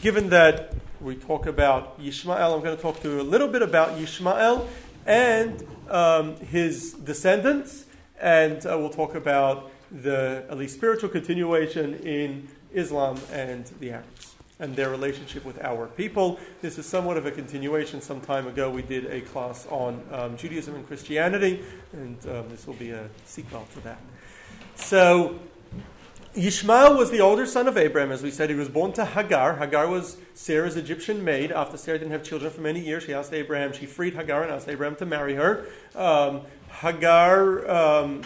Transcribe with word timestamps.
given 0.00 0.30
that 0.30 0.74
we 1.00 1.16
talk 1.16 1.46
about 1.46 2.00
Yishmael, 2.00 2.54
I'm 2.54 2.62
going 2.62 2.76
to 2.76 2.82
talk 2.82 3.00
to 3.02 3.10
you 3.10 3.20
a 3.20 3.22
little 3.22 3.48
bit 3.48 3.62
about 3.62 3.98
Yishmael 3.98 4.66
and 5.06 5.66
um, 5.88 6.36
his 6.36 6.92
descendants, 6.92 7.84
and 8.20 8.64
uh, 8.64 8.76
we'll 8.78 8.90
talk 8.90 9.14
about 9.14 9.70
the 9.90 10.44
at 10.50 10.58
least 10.58 10.74
spiritual 10.74 11.08
continuation 11.08 11.94
in 11.94 12.48
Islam 12.72 13.18
and 13.32 13.64
the 13.80 13.92
Arabs 13.92 14.34
and 14.60 14.74
their 14.74 14.90
relationship 14.90 15.44
with 15.44 15.62
our 15.64 15.86
people. 15.86 16.38
This 16.62 16.78
is 16.78 16.86
somewhat 16.86 17.16
of 17.16 17.26
a 17.26 17.30
continuation. 17.30 18.00
Some 18.00 18.20
time 18.20 18.46
ago, 18.46 18.70
we 18.70 18.82
did 18.82 19.06
a 19.06 19.20
class 19.20 19.66
on 19.70 20.04
um, 20.12 20.36
Judaism 20.36 20.74
and 20.74 20.86
Christianity, 20.86 21.62
and 21.92 22.18
um, 22.26 22.48
this 22.48 22.66
will 22.66 22.74
be 22.74 22.90
a 22.90 23.08
sequel 23.24 23.66
to 23.74 23.80
that. 23.80 24.00
So, 24.74 25.38
Yishmael 26.38 26.96
was 26.96 27.10
the 27.10 27.18
older 27.18 27.44
son 27.46 27.66
of 27.66 27.76
Abraham, 27.76 28.12
as 28.12 28.22
we 28.22 28.30
said. 28.30 28.48
He 28.48 28.54
was 28.54 28.68
born 28.68 28.92
to 28.92 29.04
Hagar. 29.04 29.56
Hagar 29.56 29.88
was 29.88 30.18
Sarah's 30.34 30.76
Egyptian 30.76 31.24
maid. 31.24 31.50
After 31.50 31.76
Sarah 31.76 31.98
didn't 31.98 32.12
have 32.12 32.22
children 32.22 32.52
for 32.52 32.60
many 32.60 32.78
years, 32.78 33.02
she 33.02 33.12
asked 33.12 33.32
Abraham, 33.32 33.72
she 33.72 33.86
freed 33.86 34.14
Hagar 34.14 34.44
and 34.44 34.52
asked 34.52 34.68
Abraham 34.68 34.94
to 34.96 35.06
marry 35.06 35.34
her. 35.34 35.66
Um, 35.96 36.42
Hagar 36.68 37.68
um, 37.68 38.22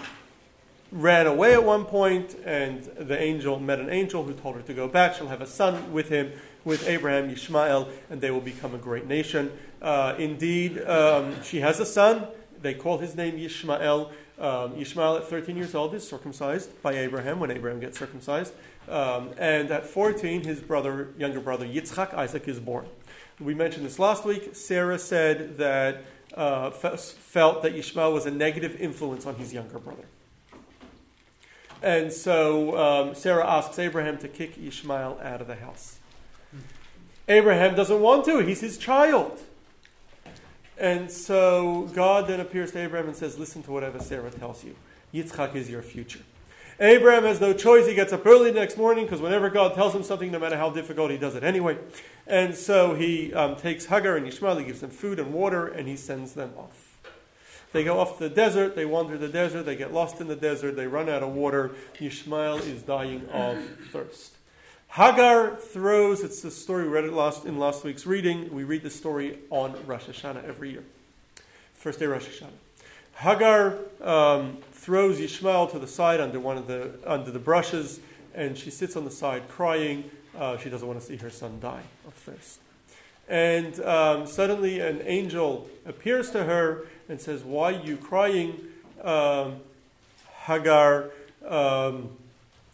ran 0.90 1.26
away 1.26 1.54
at 1.54 1.64
one 1.64 1.86
point, 1.86 2.36
and 2.44 2.84
the 2.98 3.18
angel 3.18 3.58
met 3.58 3.80
an 3.80 3.88
angel 3.88 4.24
who 4.24 4.34
told 4.34 4.56
her 4.56 4.62
to 4.62 4.74
go 4.74 4.88
back. 4.88 5.14
She'll 5.14 5.28
have 5.28 5.40
a 5.40 5.46
son 5.46 5.94
with 5.94 6.10
him, 6.10 6.32
with 6.66 6.86
Abraham, 6.86 7.30
Ishmael, 7.30 7.88
and 8.10 8.20
they 8.20 8.30
will 8.30 8.42
become 8.42 8.74
a 8.74 8.78
great 8.78 9.06
nation. 9.06 9.50
Uh, 9.80 10.16
indeed, 10.18 10.82
um, 10.82 11.42
she 11.42 11.60
has 11.60 11.80
a 11.80 11.86
son. 11.86 12.26
They 12.60 12.74
call 12.74 12.98
his 12.98 13.16
name 13.16 13.38
Yishmael. 13.38 14.12
Um, 14.42 14.76
Ishmael, 14.76 15.18
at 15.18 15.28
13 15.28 15.56
years 15.56 15.72
old, 15.72 15.94
is 15.94 16.06
circumcised 16.06 16.82
by 16.82 16.94
Abraham 16.94 17.38
when 17.38 17.52
Abraham 17.52 17.78
gets 17.78 17.96
circumcised. 17.96 18.52
Um, 18.88 19.30
and 19.38 19.70
at 19.70 19.86
14, 19.86 20.42
his 20.42 20.60
brother, 20.60 21.10
younger 21.16 21.38
brother 21.38 21.64
Yitzchak, 21.64 22.12
Isaac, 22.12 22.48
is 22.48 22.58
born. 22.58 22.86
We 23.38 23.54
mentioned 23.54 23.86
this 23.86 24.00
last 24.00 24.24
week. 24.24 24.56
Sarah 24.56 24.98
said 24.98 25.58
that 25.58 26.04
uh, 26.34 26.70
felt 26.70 27.62
that 27.62 27.76
Ishmael 27.76 28.12
was 28.12 28.26
a 28.26 28.32
negative 28.32 28.80
influence 28.80 29.26
on 29.26 29.36
his 29.36 29.54
younger 29.54 29.78
brother. 29.78 30.04
And 31.80 32.12
so 32.12 32.76
um, 32.76 33.14
Sarah 33.14 33.48
asks 33.48 33.78
Abraham 33.78 34.18
to 34.18 34.28
kick 34.28 34.58
Ishmael 34.58 35.20
out 35.22 35.40
of 35.40 35.46
the 35.46 35.56
house. 35.56 36.00
Abraham 37.28 37.76
doesn't 37.76 38.00
want 38.00 38.24
to, 38.24 38.38
he's 38.38 38.60
his 38.60 38.76
child. 38.76 39.40
And 40.82 41.08
so 41.12 41.88
God 41.94 42.26
then 42.26 42.40
appears 42.40 42.72
to 42.72 42.80
Abraham 42.80 43.06
and 43.06 43.16
says, 43.16 43.38
Listen 43.38 43.62
to 43.62 43.70
whatever 43.70 44.00
Sarah 44.00 44.32
tells 44.32 44.64
you. 44.64 44.74
Yitzchak 45.14 45.54
is 45.54 45.70
your 45.70 45.80
future. 45.80 46.18
Abraham 46.80 47.22
has 47.22 47.40
no 47.40 47.52
choice. 47.52 47.86
He 47.86 47.94
gets 47.94 48.12
up 48.12 48.26
early 48.26 48.50
the 48.50 48.58
next 48.58 48.76
morning 48.76 49.04
because 49.04 49.20
whenever 49.20 49.48
God 49.48 49.74
tells 49.74 49.94
him 49.94 50.02
something, 50.02 50.32
no 50.32 50.40
matter 50.40 50.56
how 50.56 50.70
difficult, 50.70 51.12
he 51.12 51.18
does 51.18 51.36
it 51.36 51.44
anyway. 51.44 51.78
And 52.26 52.56
so 52.56 52.96
he 52.96 53.32
um, 53.32 53.54
takes 53.54 53.86
Hagar 53.86 54.16
and 54.16 54.26
Ishmael, 54.26 54.56
he 54.56 54.64
gives 54.64 54.80
them 54.80 54.90
food 54.90 55.20
and 55.20 55.32
water, 55.32 55.68
and 55.68 55.86
he 55.86 55.96
sends 55.96 56.32
them 56.32 56.52
off. 56.58 56.98
They 57.70 57.84
go 57.84 58.00
off 58.00 58.18
to 58.18 58.28
the 58.28 58.34
desert, 58.34 58.74
they 58.74 58.84
wander 58.84 59.16
the 59.16 59.28
desert, 59.28 59.62
they 59.62 59.76
get 59.76 59.92
lost 59.92 60.20
in 60.20 60.26
the 60.26 60.34
desert, 60.34 60.74
they 60.74 60.88
run 60.88 61.08
out 61.08 61.22
of 61.22 61.32
water. 61.32 61.76
Ishmael 62.00 62.56
is 62.56 62.82
dying 62.82 63.28
of 63.28 63.56
thirst. 63.92 64.32
Hagar 64.92 65.56
throws, 65.56 66.22
it's 66.22 66.42
the 66.42 66.50
story 66.50 66.82
we 66.82 66.90
read 66.90 67.04
it 67.04 67.14
last, 67.14 67.46
in 67.46 67.58
last 67.58 67.82
week's 67.82 68.04
reading. 68.04 68.52
We 68.52 68.64
read 68.64 68.82
the 68.82 68.90
story 68.90 69.38
on 69.48 69.74
Rosh 69.86 70.04
Hashanah 70.04 70.46
every 70.46 70.70
year. 70.70 70.84
First 71.72 71.98
day 71.98 72.04
Rosh 72.04 72.28
Hashanah. 72.28 72.50
Hagar 73.14 73.78
um, 74.02 74.58
throws 74.72 75.18
Ishmael 75.18 75.68
to 75.68 75.78
the 75.78 75.86
side 75.86 76.20
under 76.20 76.38
one 76.38 76.58
of 76.58 76.66
the, 76.66 76.92
under 77.06 77.30
the 77.30 77.38
brushes, 77.38 78.00
and 78.34 78.58
she 78.58 78.68
sits 78.68 78.94
on 78.94 79.06
the 79.06 79.10
side 79.10 79.48
crying. 79.48 80.10
Uh, 80.38 80.58
she 80.58 80.68
doesn't 80.68 80.86
want 80.86 81.00
to 81.00 81.06
see 81.06 81.16
her 81.16 81.30
son 81.30 81.58
die 81.58 81.84
of 82.06 82.12
thirst. 82.12 82.60
And 83.30 83.80
um, 83.80 84.26
suddenly 84.26 84.80
an 84.80 85.00
angel 85.06 85.70
appears 85.86 86.30
to 86.32 86.44
her 86.44 86.86
and 87.08 87.18
says, 87.18 87.42
Why 87.42 87.72
are 87.72 87.82
you 87.82 87.96
crying, 87.96 88.60
um, 89.02 89.56
Hagar? 90.44 91.12
Um, 91.48 92.10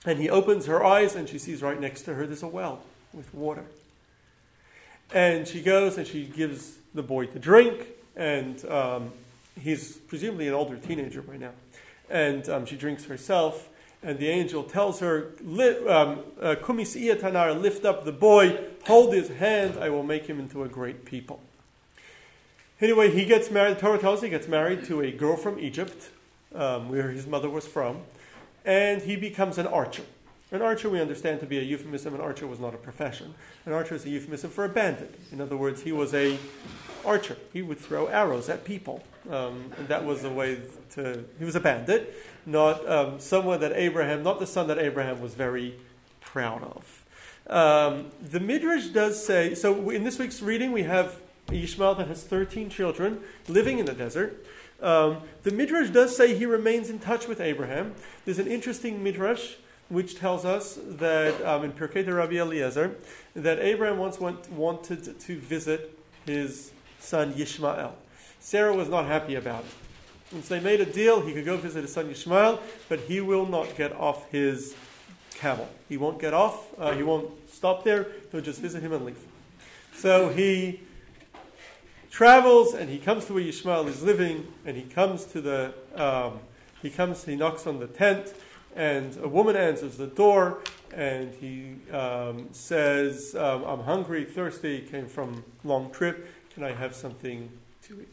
and 0.09 0.19
he 0.19 0.31
opens 0.31 0.65
her 0.65 0.83
eyes 0.83 1.15
and 1.15 1.29
she 1.29 1.39
sees 1.39 1.61
right 1.61 1.79
next 1.79 2.03
to 2.03 2.15
her 2.15 2.27
there's 2.27 2.43
a 2.43 2.49
well 2.49 2.81
with 3.13 3.33
water. 3.35 3.65
And 5.13 5.47
she 5.47 5.61
goes 5.61 5.99
and 5.99 6.07
she 6.07 6.25
gives 6.25 6.77
the 6.95 7.03
boy 7.03 7.27
to 7.27 7.39
drink, 7.39 7.89
and 8.17 8.65
um, 8.67 9.13
he's 9.61 9.99
presumably 9.99 10.49
an 10.49 10.55
older 10.55 10.77
teenager 10.77 11.21
by 11.21 11.37
now. 11.37 11.53
And 12.09 12.49
um, 12.49 12.65
she 12.65 12.77
drinks 12.77 13.05
herself, 13.05 13.69
and 14.03 14.19
the 14.19 14.29
angel 14.29 14.65
tells 14.65 15.01
her, 15.01 15.33
um, 15.41 16.21
uh, 16.41 16.57
Kumis 16.57 17.61
lift 17.61 17.85
up 17.85 18.05
the 18.07 18.13
boy, 18.13 18.59
hold 18.85 19.13
his 19.13 19.29
hand, 19.29 19.77
I 19.79 19.91
will 19.91 20.03
make 20.03 20.27
him 20.27 20.39
into 20.39 20.63
a 20.63 20.69
great 20.69 21.05
people. 21.05 21.41
Anyway, 22.81 23.11
he 23.11 23.27
gets 23.27 23.51
married, 23.51 23.77
the 23.77 23.81
Torah 23.81 23.99
tells 23.99 24.23
he 24.23 24.31
gets 24.31 24.49
married 24.49 24.85
to 24.85 25.03
a 25.03 25.11
girl 25.11 25.37
from 25.37 25.59
Egypt, 25.59 26.09
um, 26.55 26.89
where 26.89 27.11
his 27.11 27.27
mother 27.27 27.51
was 27.51 27.67
from, 27.67 28.05
and 28.65 29.03
he 29.03 29.17
becomes 29.17 29.59
an 29.59 29.67
archer. 29.67 30.05
An 30.51 30.63
archer 30.63 30.89
we 30.89 30.99
understand 31.01 31.41
to 31.41 31.47
be 31.47 31.59
a 31.59 31.63
euphemism. 31.63 32.15
An 32.15 32.23
archer 32.23 32.47
was 32.47 32.59
not 32.59 32.73
a 32.73 32.79
profession. 32.79 33.35
An 33.67 33.73
archer 33.73 33.95
is 33.95 34.07
a 34.07 34.09
euphemism 34.09 34.51
for 34.51 34.65
a 34.65 34.69
bandit. 34.69 35.15
In 35.31 35.43
other 35.43 35.59
words, 35.59 35.83
he 35.83 35.93
was 35.93 36.15
a 36.15 36.39
archer. 37.05 37.37
He 37.53 37.61
would 37.61 37.79
throw 37.79 38.07
arrows 38.07 38.49
at 38.49 38.65
people. 38.65 39.05
Um, 39.29 39.73
and 39.77 39.89
that 39.89 40.05
was 40.05 40.23
the 40.23 40.31
way 40.31 40.59
to. 40.93 41.23
He 41.39 41.45
was 41.45 41.55
a 41.55 41.61
bandit, 41.61 42.15
not 42.47 42.89
um, 42.89 43.21
someone 43.21 43.61
that 43.61 43.73
Abraham, 43.73 44.23
not 44.23 44.39
the 44.39 44.47
son 44.47 44.69
that 44.69 44.79
Abraham 44.79 45.21
was 45.21 45.35
very 45.35 45.75
proud 46.21 46.63
of. 46.63 47.05
Um, 47.47 48.07
the 48.23 48.41
Midrash 48.41 48.87
does 48.87 49.23
say. 49.23 49.55
So 49.55 49.91
in 49.91 50.05
this 50.05 50.19
week's 50.19 50.41
reading, 50.41 50.73
we 50.73 50.85
have 50.85 51.21
Ishmael 51.53 51.97
that 51.97 52.09
has 52.09 52.25
13 52.25 52.71
children 52.71 53.21
living 53.49 53.79
in 53.79 53.87
the 53.87 53.93
desert. 53.93 54.47
Um, 54.81 55.23
the 55.43 55.51
Midrash 55.51 55.91
does 55.91 56.17
say 56.17 56.37
he 56.37 56.47
remains 56.47 56.89
in 56.89 56.99
touch 56.99 57.27
with 57.27 57.41
Abraham. 57.41 57.95
There's 58.25 58.39
an 58.39 58.47
interesting 58.47 59.03
Midrash 59.03 59.55
which 59.89 60.19
tells 60.19 60.45
us 60.45 60.79
that 60.85 61.41
um, 61.43 61.65
in 61.65 61.73
Pirkei 61.73 62.07
Rabbi 62.07 62.35
Eliezer 62.35 62.97
that 63.35 63.59
Abraham 63.59 63.99
once 63.99 64.21
went, 64.21 64.51
wanted 64.53 65.19
to 65.19 65.39
visit 65.39 65.99
his 66.27 66.73
son 67.01 67.33
Yishmael. 67.33 67.93
Sarah 68.39 68.75
was 68.75 68.89
not 68.89 69.07
happy 69.07 69.35
about 69.35 69.65
it. 69.65 69.71
And 70.31 70.45
so 70.45 70.55
they 70.55 70.61
made 70.61 70.81
a 70.81 70.87
deal. 70.87 71.23
He 71.23 71.33
could 71.33 71.47
go 71.47 71.57
visit 71.57 71.83
his 71.83 71.93
son 71.93 72.11
Yishmael, 72.11 72.61
but 72.89 73.01
he 73.01 73.21
will 73.21 73.47
not 73.47 73.77
get 73.77 73.93
off 73.95 74.31
his 74.31 74.75
camel. 75.35 75.69
He 75.89 75.97
won't 75.97 76.21
get 76.21 76.35
off. 76.35 76.79
Uh, 76.79 76.93
he 76.93 77.03
won't 77.03 77.31
stop 77.51 77.83
there. 77.83 78.09
He'll 78.31 78.43
just 78.43 78.61
visit 78.61 78.83
him 78.83 78.93
and 78.93 79.07
leave. 79.07 79.19
So 79.95 80.29
he 80.29 80.81
travels 82.11 82.75
and 82.75 82.89
he 82.89 82.99
comes 82.99 83.27
to 83.27 83.35
where 83.35 83.43
Yishmael 83.43 83.87
is 83.87 84.03
living, 84.03 84.49
and 84.65 84.77
he 84.77 84.83
comes 84.83 85.25
to 85.27 85.41
the 85.41 85.75
um, 85.95 86.41
he 86.83 86.91
comes 86.91 87.25
he 87.25 87.37
knocks 87.37 87.67
on 87.67 87.79
the 87.79 87.87
tent, 87.87 88.35
and 88.75 89.17
a 89.19 89.29
woman 89.29 89.57
answers 89.57 89.97
the 89.97 90.07
door, 90.07 90.63
and 90.95 91.35
he 91.35 91.77
um, 91.93 92.49
says, 92.53 93.35
um, 93.35 93.65
"I'm 93.65 93.81
hungry, 93.81 94.25
thirsty, 94.25 94.81
came 94.81 95.07
from 95.07 95.45
long 95.65 95.91
trip. 95.91 96.29
Can 96.55 96.65
I 96.65 96.73
have 96.73 96.95
something 96.95 97.51
to 97.83 98.03
eat?" 98.03 98.09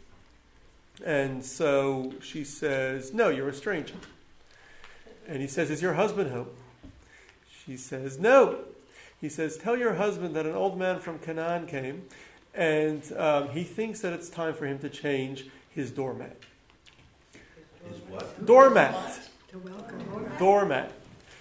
And 1.05 1.43
so 1.43 2.13
she 2.21 2.43
says, 2.43 3.13
"No, 3.13 3.29
you're 3.29 3.49
a 3.49 3.53
stranger." 3.53 3.95
And 5.27 5.41
he 5.41 5.47
says, 5.47 5.69
"Is 5.71 5.81
your 5.81 5.93
husband 5.93 6.31
home?" 6.31 6.49
She 7.65 7.77
says, 7.77 8.19
"No." 8.19 8.65
He 9.21 9.29
says, 9.29 9.57
Tell 9.57 9.77
your 9.77 9.95
husband 9.95 10.35
that 10.35 10.45
an 10.45 10.53
old 10.53 10.77
man 10.77 10.99
from 10.99 11.17
Canaan 11.19 11.65
came 11.65 12.03
and 12.55 13.11
um, 13.17 13.49
he 13.49 13.63
thinks 13.63 13.99
that 14.01 14.13
it's 14.13 14.29
time 14.29 14.53
for 14.53 14.65
him 14.65 14.79
to 14.79 14.89
change 14.89 15.45
his 15.69 15.91
doormat. 15.91 16.37
His 17.89 17.99
what? 18.09 18.45
Dormat. 18.45 19.19
To 19.49 19.59
welcome 19.59 19.99
doormat. 19.99 20.39
Doormat. 20.39 20.91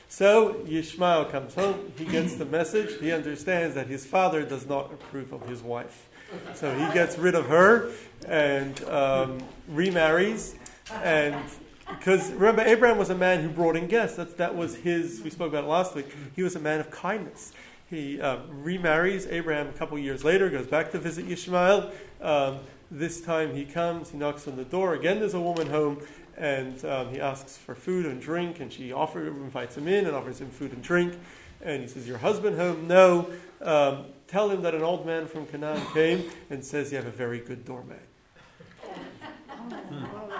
So 0.08 0.54
Yishmael 0.66 1.30
comes 1.30 1.54
home, 1.54 1.92
he 1.98 2.04
gets 2.04 2.36
the 2.36 2.44
message, 2.44 3.00
he 3.00 3.10
understands 3.10 3.74
that 3.74 3.88
his 3.88 4.06
father 4.06 4.44
does 4.44 4.64
not 4.64 4.92
approve 4.92 5.32
of 5.32 5.48
his 5.48 5.60
wife. 5.60 6.08
So 6.54 6.72
he 6.72 6.92
gets 6.94 7.18
rid 7.18 7.34
of 7.34 7.46
her 7.46 7.90
and 8.26 8.82
um, 8.84 9.38
remarries. 9.68 10.54
And 11.02 11.34
because 11.88 12.30
remember, 12.32 12.62
Abraham 12.62 12.96
was 12.98 13.10
a 13.10 13.14
man 13.14 13.42
who 13.42 13.48
brought 13.48 13.76
in 13.76 13.88
guests. 13.88 14.16
That's, 14.16 14.34
that 14.34 14.54
was 14.54 14.76
his, 14.76 15.20
we 15.22 15.30
spoke 15.30 15.48
about 15.48 15.64
it 15.64 15.68
last 15.68 15.94
week. 15.94 16.06
He 16.36 16.42
was 16.42 16.54
a 16.56 16.60
man 16.60 16.80
of 16.80 16.90
kindness. 16.90 17.52
He 17.90 18.20
uh, 18.20 18.38
remarries 18.48 19.26
Abraham 19.26 19.68
a 19.68 19.72
couple 19.72 19.98
years 19.98 20.24
later, 20.24 20.48
goes 20.48 20.66
back 20.66 20.90
to 20.92 20.98
visit 20.98 21.28
Ishmael. 21.28 21.92
Um, 22.20 22.58
this 22.90 23.20
time 23.20 23.54
he 23.54 23.64
comes, 23.64 24.10
he 24.10 24.18
knocks 24.18 24.48
on 24.48 24.56
the 24.56 24.64
door. 24.64 24.94
Again, 24.94 25.18
there's 25.18 25.34
a 25.34 25.40
woman 25.40 25.68
home, 25.68 26.00
and 26.36 26.82
um, 26.84 27.10
he 27.10 27.20
asks 27.20 27.56
for 27.56 27.74
food 27.74 28.06
and 28.06 28.20
drink, 28.20 28.60
and 28.60 28.72
she 28.72 28.92
offers, 28.92 29.28
invites 29.28 29.76
him 29.76 29.88
in 29.88 30.06
and 30.06 30.16
offers 30.16 30.40
him 30.40 30.50
food 30.50 30.72
and 30.72 30.82
drink. 30.82 31.14
And 31.60 31.82
he 31.82 31.88
says, 31.88 32.06
Your 32.06 32.18
husband 32.18 32.56
home? 32.56 32.86
No. 32.88 33.30
Um, 33.60 34.06
tell 34.26 34.50
him 34.50 34.62
that 34.62 34.74
an 34.74 34.82
old 34.82 35.06
man 35.06 35.26
from 35.26 35.46
Canaan 35.46 35.82
came 35.92 36.30
and 36.50 36.64
says 36.64 36.90
you 36.90 36.98
have 36.98 37.06
a 37.06 37.10
very 37.10 37.40
good 37.40 37.64
doormat. 37.64 38.02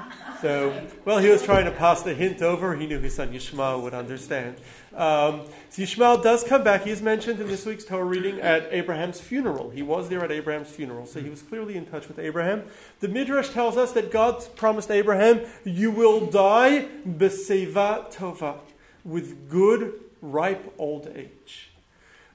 So, 0.45 0.79
well, 1.07 1.21
he 1.21 1.31
was 1.31 1.43
trying 1.43 1.65
to 1.65 1.71
pass 1.71 2.03
the 2.03 2.13
hint 2.13 2.43
over. 2.43 2.77
He 2.77 2.87
knew 2.87 2.99
his 2.99 3.15
son 3.15 3.33
Yishmael 3.33 3.81
would 3.81 3.95
understand. 3.95 4.57
Um, 4.95 5.47
so 5.71 5.81
Yishmael 5.81 6.23
does 6.23 6.45
come 6.45 6.63
back. 6.63 6.85
He 6.85 6.91
is 6.91 7.01
mentioned 7.01 7.41
in 7.41 7.47
this 7.47 7.65
week's 7.65 7.87
Torah 7.87 8.05
reading 8.05 8.43
at 8.43 8.69
Abraham's 8.71 9.23
funeral. 9.23 9.71
He 9.71 9.81
was 9.81 10.11
there 10.11 10.23
at 10.23 10.31
Abraham's 10.31 10.69
funeral, 10.69 11.07
so 11.07 11.23
he 11.23 11.31
was 11.31 11.41
clearly 11.41 11.79
in 11.79 11.87
touch 11.87 12.09
with 12.09 12.19
Abraham. 12.19 12.65
The 13.01 13.09
Midrash 13.09 13.49
tells 13.49 13.79
us 13.79 13.93
that 13.93 14.13
God 14.13 14.45
promised 14.55 14.91
Abraham, 14.91 15.41
"You 15.65 15.91
will 15.91 16.27
die 16.27 16.89
beseva 17.09 18.15
tova, 18.15 18.59
with 19.03 19.49
good, 19.49 19.95
ripe 20.21 20.75
old 20.77 21.11
age. 21.17 21.71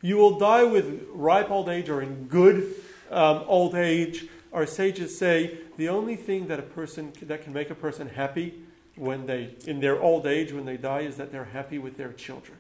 You 0.02 0.18
will 0.18 0.40
die 0.40 0.64
with 0.64 1.06
ripe 1.14 1.52
old 1.52 1.70
age 1.70 1.90
or 1.90 2.02
in 2.02 2.24
good 2.24 2.74
um, 3.12 3.44
old 3.46 3.76
age." 3.76 4.26
Our 4.52 4.66
sages 4.66 5.18
say 5.18 5.60
the 5.78 5.90
only 5.90 6.16
thing 6.16 6.48
that 6.48 6.60
a 6.60 6.64
person 6.64 7.14
that 7.22 7.44
can 7.44 7.54
make 7.54 7.70
a 7.70 7.76
person 7.76 8.10
happy 8.10 8.62
when 8.96 9.26
they 9.26 9.56
in 9.66 9.80
their 9.80 10.02
old 10.02 10.26
age 10.26 10.52
when 10.52 10.66
they 10.66 10.78
die 10.78 11.02
is 11.02 11.18
that 11.18 11.32
they're 11.32 11.46
happy 11.46 11.78
with 11.78 11.98
their 11.98 12.12
children. 12.14 12.58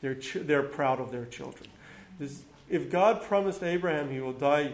They're 0.00 0.14
ch- 0.14 0.38
they're 0.42 0.62
proud 0.62 1.00
of 1.00 1.10
their 1.12 1.24
children. 1.24 1.70
This, 2.18 2.42
if 2.68 2.90
God 2.90 3.22
promised 3.22 3.62
Abraham 3.62 4.10
he 4.10 4.20
will 4.20 4.32
die 4.32 4.72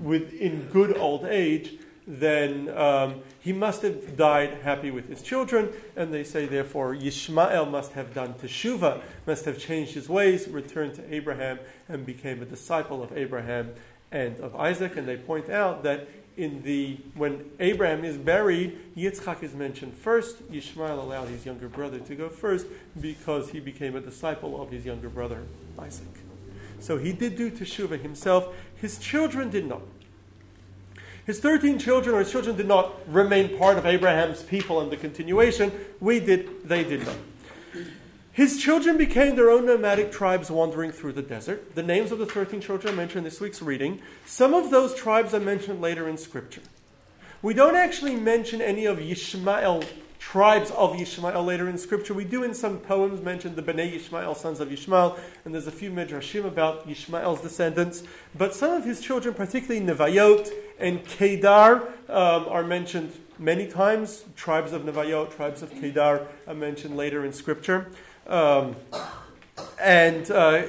with 0.00 0.32
in 0.32 0.68
good 0.68 0.96
old 0.96 1.24
age, 1.24 1.74
then 2.06 2.70
um, 2.70 3.20
he 3.38 3.52
must 3.52 3.82
have 3.82 4.16
died 4.16 4.58
happy 4.62 4.90
with 4.90 5.08
his 5.08 5.20
children. 5.20 5.68
And 5.94 6.12
they 6.12 6.24
say, 6.24 6.46
therefore, 6.46 6.94
Yishmael 6.94 7.70
must 7.70 7.92
have 7.92 8.14
done 8.14 8.34
teshuvah, 8.34 9.02
must 9.26 9.44
have 9.44 9.58
changed 9.58 9.92
his 9.92 10.08
ways, 10.08 10.48
returned 10.48 10.94
to 10.94 11.14
Abraham, 11.14 11.58
and 11.88 12.06
became 12.06 12.42
a 12.42 12.46
disciple 12.46 13.02
of 13.02 13.16
Abraham 13.16 13.74
and 14.10 14.38
of 14.40 14.54
Isaac. 14.56 14.96
And 14.96 15.06
they 15.06 15.16
point 15.16 15.48
out 15.50 15.82
that 15.82 16.08
in 16.36 16.62
the 16.62 16.98
when 17.14 17.50
Abraham 17.58 18.04
is 18.04 18.16
buried, 18.16 18.78
Yitzchak 18.96 19.42
is 19.42 19.54
mentioned 19.54 19.94
first. 19.94 20.50
Yishmael 20.50 20.98
allowed 20.98 21.28
his 21.28 21.44
younger 21.44 21.68
brother 21.68 21.98
to 21.98 22.14
go 22.14 22.28
first 22.28 22.66
because 23.00 23.50
he 23.50 23.60
became 23.60 23.96
a 23.96 24.00
disciple 24.00 24.60
of 24.62 24.70
his 24.70 24.84
younger 24.84 25.08
brother 25.08 25.42
Isaac. 25.78 26.08
So 26.80 26.96
he 26.96 27.12
did 27.12 27.36
do 27.36 27.50
teshuvah 27.50 28.00
himself. 28.00 28.54
His 28.76 28.98
children 28.98 29.50
did 29.50 29.66
not. 29.66 29.82
His 31.26 31.40
13 31.40 31.78
children 31.78 32.14
or 32.14 32.20
his 32.20 32.30
children 32.30 32.56
did 32.56 32.66
not 32.66 32.94
remain 33.06 33.58
part 33.58 33.76
of 33.76 33.84
Abraham's 33.84 34.42
people 34.42 34.80
and 34.80 34.90
the 34.90 34.96
continuation. 34.96 35.70
We 36.00 36.20
did, 36.20 36.66
they 36.66 36.84
did 36.84 37.04
not. 37.04 37.16
His 38.38 38.56
children 38.56 38.96
became 38.96 39.34
their 39.34 39.50
own 39.50 39.66
nomadic 39.66 40.12
tribes 40.12 40.48
wandering 40.48 40.92
through 40.92 41.14
the 41.14 41.22
desert. 41.22 41.74
The 41.74 41.82
names 41.82 42.12
of 42.12 42.20
the 42.20 42.24
13 42.24 42.60
children 42.60 42.94
are 42.94 42.96
mentioned 42.96 43.18
in 43.18 43.24
this 43.24 43.40
week's 43.40 43.60
reading. 43.60 44.00
Some 44.26 44.54
of 44.54 44.70
those 44.70 44.94
tribes 44.94 45.34
are 45.34 45.40
mentioned 45.40 45.80
later 45.80 46.08
in 46.08 46.16
Scripture. 46.16 46.60
We 47.42 47.52
don't 47.52 47.74
actually 47.74 48.14
mention 48.14 48.62
any 48.62 48.86
of 48.86 48.98
Yishmael 48.98 49.84
tribes 50.20 50.70
of 50.70 50.92
Yishmael 50.92 51.44
later 51.44 51.68
in 51.68 51.78
Scripture. 51.78 52.14
We 52.14 52.24
do 52.24 52.44
in 52.44 52.54
some 52.54 52.78
poems 52.78 53.20
mention 53.20 53.56
the 53.56 53.62
Bnei 53.62 53.92
Yishmael, 53.92 54.36
sons 54.36 54.60
of 54.60 54.68
Yishmael, 54.68 55.18
and 55.44 55.52
there's 55.52 55.66
a 55.66 55.72
few 55.72 55.90
midrashim 55.90 56.44
about 56.44 56.88
Yishmael's 56.88 57.40
descendants. 57.40 58.04
But 58.36 58.54
some 58.54 58.70
of 58.70 58.84
his 58.84 59.00
children, 59.00 59.34
particularly 59.34 59.84
Nevayot 59.84 60.52
and 60.78 61.04
Kedar, 61.04 61.88
um, 62.08 62.46
are 62.46 62.62
mentioned 62.62 63.14
many 63.38 63.66
times. 63.66 64.24
Tribes 64.36 64.72
of 64.72 64.82
Nevayot, 64.82 65.34
tribes 65.34 65.62
of 65.62 65.70
Kedar 65.70 66.26
are 66.46 66.54
mentioned 66.54 66.96
later 66.96 67.24
in 67.24 67.32
Scripture. 67.32 67.90
Um, 68.26 68.76
and 69.80 70.30
uh, 70.30 70.62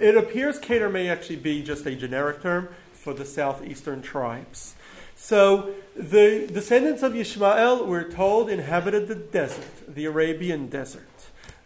it 0.00 0.16
appears 0.16 0.58
Kedar 0.58 0.88
may 0.88 1.08
actually 1.08 1.36
be 1.36 1.62
just 1.62 1.86
a 1.86 1.94
generic 1.94 2.42
term 2.42 2.68
for 2.92 3.14
the 3.14 3.24
southeastern 3.24 4.02
tribes. 4.02 4.74
So 5.16 5.74
the 5.96 6.48
descendants 6.52 7.02
of 7.02 7.12
Yishmael, 7.12 7.86
we're 7.86 8.08
told, 8.10 8.48
inhabited 8.50 9.08
the 9.08 9.16
desert, 9.16 9.64
the 9.88 10.04
Arabian 10.04 10.68
desert. 10.68 11.08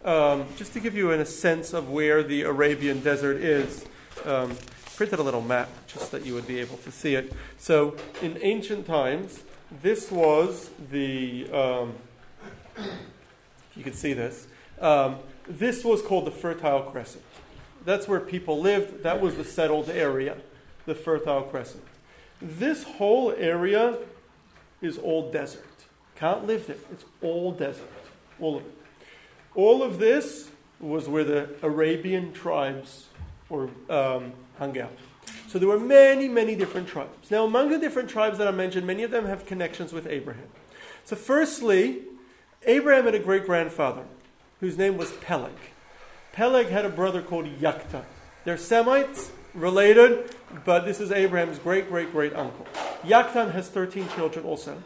Um, 0.03 0.45
just 0.57 0.73
to 0.73 0.79
give 0.79 0.95
you 0.95 1.11
a 1.11 1.25
sense 1.25 1.71
of 1.71 1.89
where 1.89 2.23
the 2.23 2.41
Arabian 2.41 3.01
desert 3.01 3.37
is, 3.37 3.85
um, 4.25 4.57
printed 4.95 5.19
a 5.19 5.23
little 5.23 5.41
map 5.41 5.69
just 5.87 6.11
that 6.11 6.25
you 6.25 6.33
would 6.33 6.47
be 6.47 6.59
able 6.59 6.77
to 6.77 6.91
see 6.91 7.15
it. 7.15 7.33
So 7.57 7.95
in 8.21 8.37
ancient 8.41 8.85
times, 8.85 9.43
this 9.81 10.11
was 10.11 10.69
the, 10.91 11.49
um, 11.51 11.93
you 13.75 13.83
can 13.83 13.93
see 13.93 14.13
this. 14.13 14.47
Um, 14.79 15.17
this 15.47 15.83
was 15.83 16.01
called 16.01 16.25
the 16.25 16.31
Fertile 16.31 16.83
Crescent. 16.83 17.23
That's 17.85 18.07
where 18.07 18.19
people 18.19 18.59
lived. 18.59 19.03
That 19.03 19.21
was 19.21 19.35
the 19.35 19.43
settled 19.43 19.89
area, 19.89 20.37
the 20.85 20.95
Fertile 20.95 21.43
Crescent. 21.43 21.83
This 22.41 22.83
whole 22.83 23.31
area 23.31 23.97
is 24.81 24.97
all 24.97 25.31
desert. 25.31 25.65
Can't 26.15 26.45
live 26.45 26.67
there. 26.67 26.77
It's 26.91 27.05
all 27.21 27.51
desert. 27.51 27.89
All 28.39 28.57
of 28.57 28.65
it. 28.65 28.77
All 29.55 29.83
of 29.83 29.99
this 29.99 30.49
was 30.79 31.07
where 31.07 31.23
the 31.23 31.49
Arabian 31.61 32.33
tribes 32.33 33.07
were, 33.49 33.69
um, 33.89 34.33
hung 34.57 34.77
out. 34.79 34.97
So 35.53 35.59
there 35.59 35.67
were 35.67 35.79
many, 35.79 36.27
many 36.27 36.55
different 36.55 36.87
tribes. 36.87 37.29
Now, 37.29 37.45
among 37.45 37.69
the 37.69 37.77
different 37.77 38.09
tribes 38.09 38.39
that 38.39 38.47
I 38.47 38.51
mentioned, 38.51 38.87
many 38.87 39.03
of 39.03 39.11
them 39.11 39.25
have 39.25 39.45
connections 39.45 39.93
with 39.93 40.07
Abraham. 40.07 40.47
So, 41.05 41.15
firstly, 41.15 42.05
Abraham 42.65 43.05
had 43.05 43.13
a 43.13 43.19
great 43.19 43.45
grandfather 43.45 44.01
whose 44.61 44.79
name 44.79 44.97
was 44.97 45.11
Peleg. 45.11 45.53
Peleg 46.31 46.69
had 46.69 46.85
a 46.85 46.89
brother 46.89 47.21
called 47.21 47.45
Yaktan. 47.59 48.03
They're 48.45 48.57
Semites, 48.57 49.31
related, 49.53 50.35
but 50.65 50.85
this 50.85 50.99
is 50.99 51.11
Abraham's 51.11 51.59
great 51.59 51.87
great 51.87 52.11
great 52.11 52.35
uncle. 52.35 52.65
Yaktan 53.03 53.51
has 53.51 53.69
13 53.69 54.09
children 54.15 54.45
also. 54.45 54.81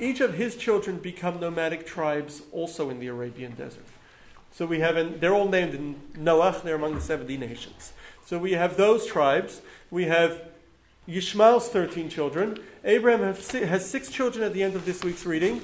Each 0.00 0.20
of 0.20 0.34
his 0.34 0.56
children 0.56 0.98
become 0.98 1.38
nomadic 1.38 1.86
tribes 1.86 2.42
also 2.50 2.90
in 2.90 2.98
the 2.98 3.06
Arabian 3.06 3.52
desert. 3.52 3.86
So 4.50 4.66
we 4.66 4.80
have, 4.80 4.96
an, 4.96 5.20
they're 5.20 5.34
all 5.34 5.48
named 5.48 5.74
in 5.74 6.00
Noach, 6.16 6.64
they're 6.64 6.74
among 6.74 6.96
the 6.96 7.00
70 7.00 7.36
nations. 7.36 7.92
So 8.28 8.38
we 8.38 8.52
have 8.52 8.76
those 8.76 9.06
tribes. 9.06 9.62
We 9.90 10.04
have 10.04 10.42
Yishmael's 11.08 11.70
13 11.70 12.10
children. 12.10 12.58
Abraham 12.84 13.22
has 13.22 13.88
six 13.90 14.10
children 14.10 14.44
at 14.44 14.52
the 14.52 14.62
end 14.62 14.76
of 14.76 14.84
this 14.84 15.02
week's 15.02 15.24
reading. 15.24 15.62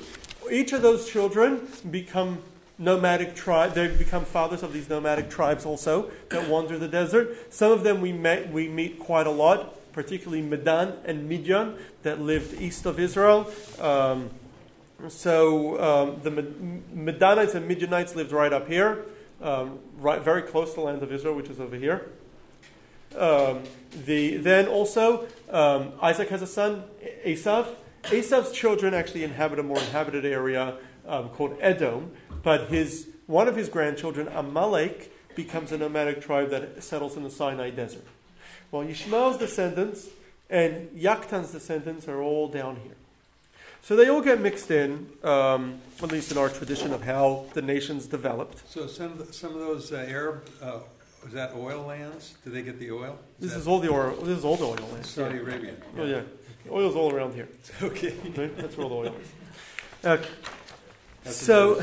Each 0.50 0.72
of 0.72 0.80
those 0.80 1.06
children 1.06 1.68
become 1.90 2.38
nomadic 2.78 3.34
tribe. 3.34 3.74
They 3.74 3.88
become 3.88 4.24
fathers 4.24 4.62
of 4.62 4.72
these 4.72 4.88
nomadic 4.88 5.28
tribes 5.28 5.66
also 5.66 6.10
that 6.30 6.48
wander 6.48 6.78
the 6.78 6.88
desert. 6.88 7.52
Some 7.52 7.70
of 7.70 7.84
them 7.84 8.00
we 8.00 8.12
met, 8.12 8.50
we 8.50 8.66
meet 8.66 8.98
quite 8.98 9.26
a 9.26 9.30
lot, 9.30 9.92
particularly 9.92 10.40
Medan 10.40 10.94
and 11.04 11.28
Midian 11.28 11.76
that 12.02 12.22
lived 12.22 12.58
east 12.58 12.86
of 12.86 12.98
Israel. 12.98 13.52
Um, 13.78 14.30
so 15.08 15.78
um, 15.82 16.20
the 16.22 16.30
Medanites 16.30 17.54
and 17.54 17.68
Midianites 17.68 18.16
lived 18.16 18.32
right 18.32 18.54
up 18.54 18.68
here, 18.68 19.04
um, 19.42 19.80
right 19.98 20.22
very 20.22 20.40
close 20.40 20.70
to 20.70 20.76
the 20.76 20.80
land 20.80 21.02
of 21.02 21.12
Israel, 21.12 21.34
which 21.34 21.50
is 21.50 21.60
over 21.60 21.76
here. 21.76 22.10
Um, 23.16 23.62
the, 24.04 24.36
then 24.38 24.66
also 24.66 25.26
um, 25.50 25.92
Isaac 26.02 26.28
has 26.30 26.42
a 26.42 26.46
son, 26.46 26.84
Esav. 27.24 27.68
Esav's 28.04 28.52
children 28.52 28.92
actually 28.92 29.24
inhabit 29.24 29.58
a 29.58 29.62
more 29.62 29.78
inhabited 29.78 30.24
area 30.26 30.76
um, 31.06 31.28
called 31.30 31.56
Edom, 31.60 32.12
but 32.42 32.68
his, 32.68 33.08
one 33.26 33.48
of 33.48 33.56
his 33.56 33.68
grandchildren, 33.68 34.28
Amalek, 34.28 35.10
becomes 35.34 35.72
a 35.72 35.78
nomadic 35.78 36.20
tribe 36.20 36.50
that 36.50 36.82
settles 36.82 37.16
in 37.16 37.22
the 37.22 37.30
Sinai 37.30 37.70
desert. 37.70 38.04
Well, 38.70 38.84
Yishmael's 38.84 39.38
descendants 39.38 40.08
and 40.50 40.90
Yaktan's 40.90 41.52
descendants 41.52 42.08
are 42.08 42.20
all 42.20 42.48
down 42.48 42.76
here. 42.76 42.96
So 43.82 43.96
they 43.96 44.08
all 44.08 44.22
get 44.22 44.40
mixed 44.40 44.70
in, 44.70 45.08
um, 45.22 45.80
at 46.02 46.10
least 46.10 46.32
in 46.32 46.38
our 46.38 46.48
tradition 46.48 46.92
of 46.92 47.02
how 47.02 47.46
the 47.52 47.60
nations 47.60 48.06
developed. 48.06 48.62
So 48.70 48.86
some 48.86 49.12
of, 49.12 49.26
the, 49.26 49.32
some 49.32 49.52
of 49.52 49.58
those 49.58 49.92
uh, 49.92 50.06
Arab, 50.08 50.48
uh, 50.62 50.78
was 51.24 51.32
that 51.32 51.54
oil 51.54 51.86
lands? 51.86 52.34
Do 52.44 52.50
they 52.50 52.62
get 52.62 52.78
the 52.78 52.92
oil? 52.92 53.18
Is 53.40 53.50
this 53.50 53.56
is 53.60 53.66
all 53.66 53.80
the 53.80 53.90
oil. 53.90 54.14
This 54.22 54.38
is 54.38 54.44
all 54.44 54.56
the 54.56 54.66
oil 54.66 54.88
lands. 54.92 55.08
Saudi 55.08 55.36
yeah. 55.36 55.40
Arabia. 55.40 55.74
Yeah. 55.96 56.02
Oh 56.02 56.06
yeah, 56.06 56.22
oil's 56.70 56.94
all 56.94 57.12
around 57.12 57.34
here. 57.34 57.48
Okay, 57.82 58.14
right? 58.36 58.56
that's 58.58 58.76
where 58.76 58.86
all 58.86 59.02
the 59.02 59.08
oil 59.08 59.16
is. 59.16 60.06
Okay. 60.06 60.28
so. 61.24 61.82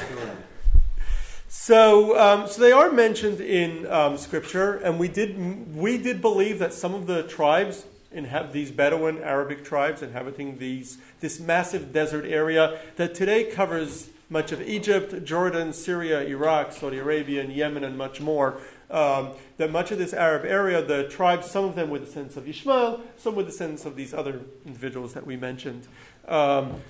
So, 1.53 2.17
um, 2.17 2.47
so 2.47 2.61
they 2.61 2.71
are 2.71 2.89
mentioned 2.91 3.41
in 3.41 3.85
um, 3.91 4.17
Scripture, 4.17 4.77
and 4.77 4.97
we 4.97 5.09
did 5.09 5.75
we 5.75 5.97
did 5.97 6.21
believe 6.21 6.59
that 6.59 6.73
some 6.73 6.93
of 6.93 7.07
the 7.07 7.23
tribes 7.23 7.85
inhabit 8.11 8.53
these 8.53 8.71
Bedouin 8.71 9.21
Arabic 9.21 9.65
tribes 9.65 10.01
inhabiting 10.01 10.59
these 10.59 10.97
this 11.19 11.39
massive 11.39 11.91
desert 11.91 12.25
area 12.25 12.79
that 12.95 13.13
today 13.13 13.43
covers 13.43 14.09
much 14.31 14.53
of 14.53 14.61
Egypt, 14.61 15.25
Jordan, 15.25 15.73
Syria, 15.73 16.21
Iraq, 16.21 16.71
Saudi 16.71 16.97
Arabia, 16.97 17.41
and 17.41 17.51
Yemen, 17.51 17.83
and 17.83 17.97
much 17.97 18.21
more. 18.21 18.61
Um, 18.91 19.31
that 19.55 19.71
much 19.71 19.91
of 19.91 19.97
this 19.97 20.13
Arab 20.13 20.43
area, 20.45 20.83
the 20.83 21.07
tribes, 21.07 21.49
some 21.49 21.63
of 21.63 21.75
them 21.75 21.89
with 21.89 22.05
the 22.05 22.11
sense 22.11 22.35
of 22.35 22.47
Ishmael, 22.47 23.01
some 23.15 23.35
with 23.35 23.45
the 23.45 23.51
sense 23.53 23.85
of 23.85 23.95
these 23.95 24.13
other 24.13 24.41
individuals 24.65 25.13
that 25.13 25.25
we 25.25 25.37
mentioned. 25.37 25.87
Um, 26.27 26.81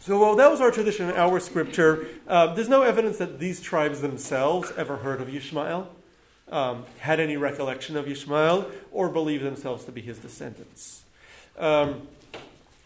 so, 0.00 0.18
well, 0.18 0.36
that 0.36 0.50
was 0.50 0.60
our 0.60 0.70
tradition 0.70 1.10
in 1.10 1.16
our 1.16 1.40
scripture. 1.40 2.06
Uh, 2.26 2.54
there's 2.54 2.68
no 2.68 2.82
evidence 2.82 3.18
that 3.18 3.38
these 3.38 3.60
tribes 3.60 4.00
themselves 4.00 4.72
ever 4.76 4.96
heard 4.96 5.20
of 5.20 5.34
Ishmael, 5.34 5.88
um, 6.50 6.84
had 7.00 7.20
any 7.20 7.36
recollection 7.36 7.96
of 7.96 8.08
Ishmael, 8.08 8.70
or 8.92 9.08
believed 9.08 9.44
themselves 9.44 9.84
to 9.84 9.92
be 9.92 10.00
his 10.00 10.18
descendants. 10.18 11.04
Um, 11.58 12.08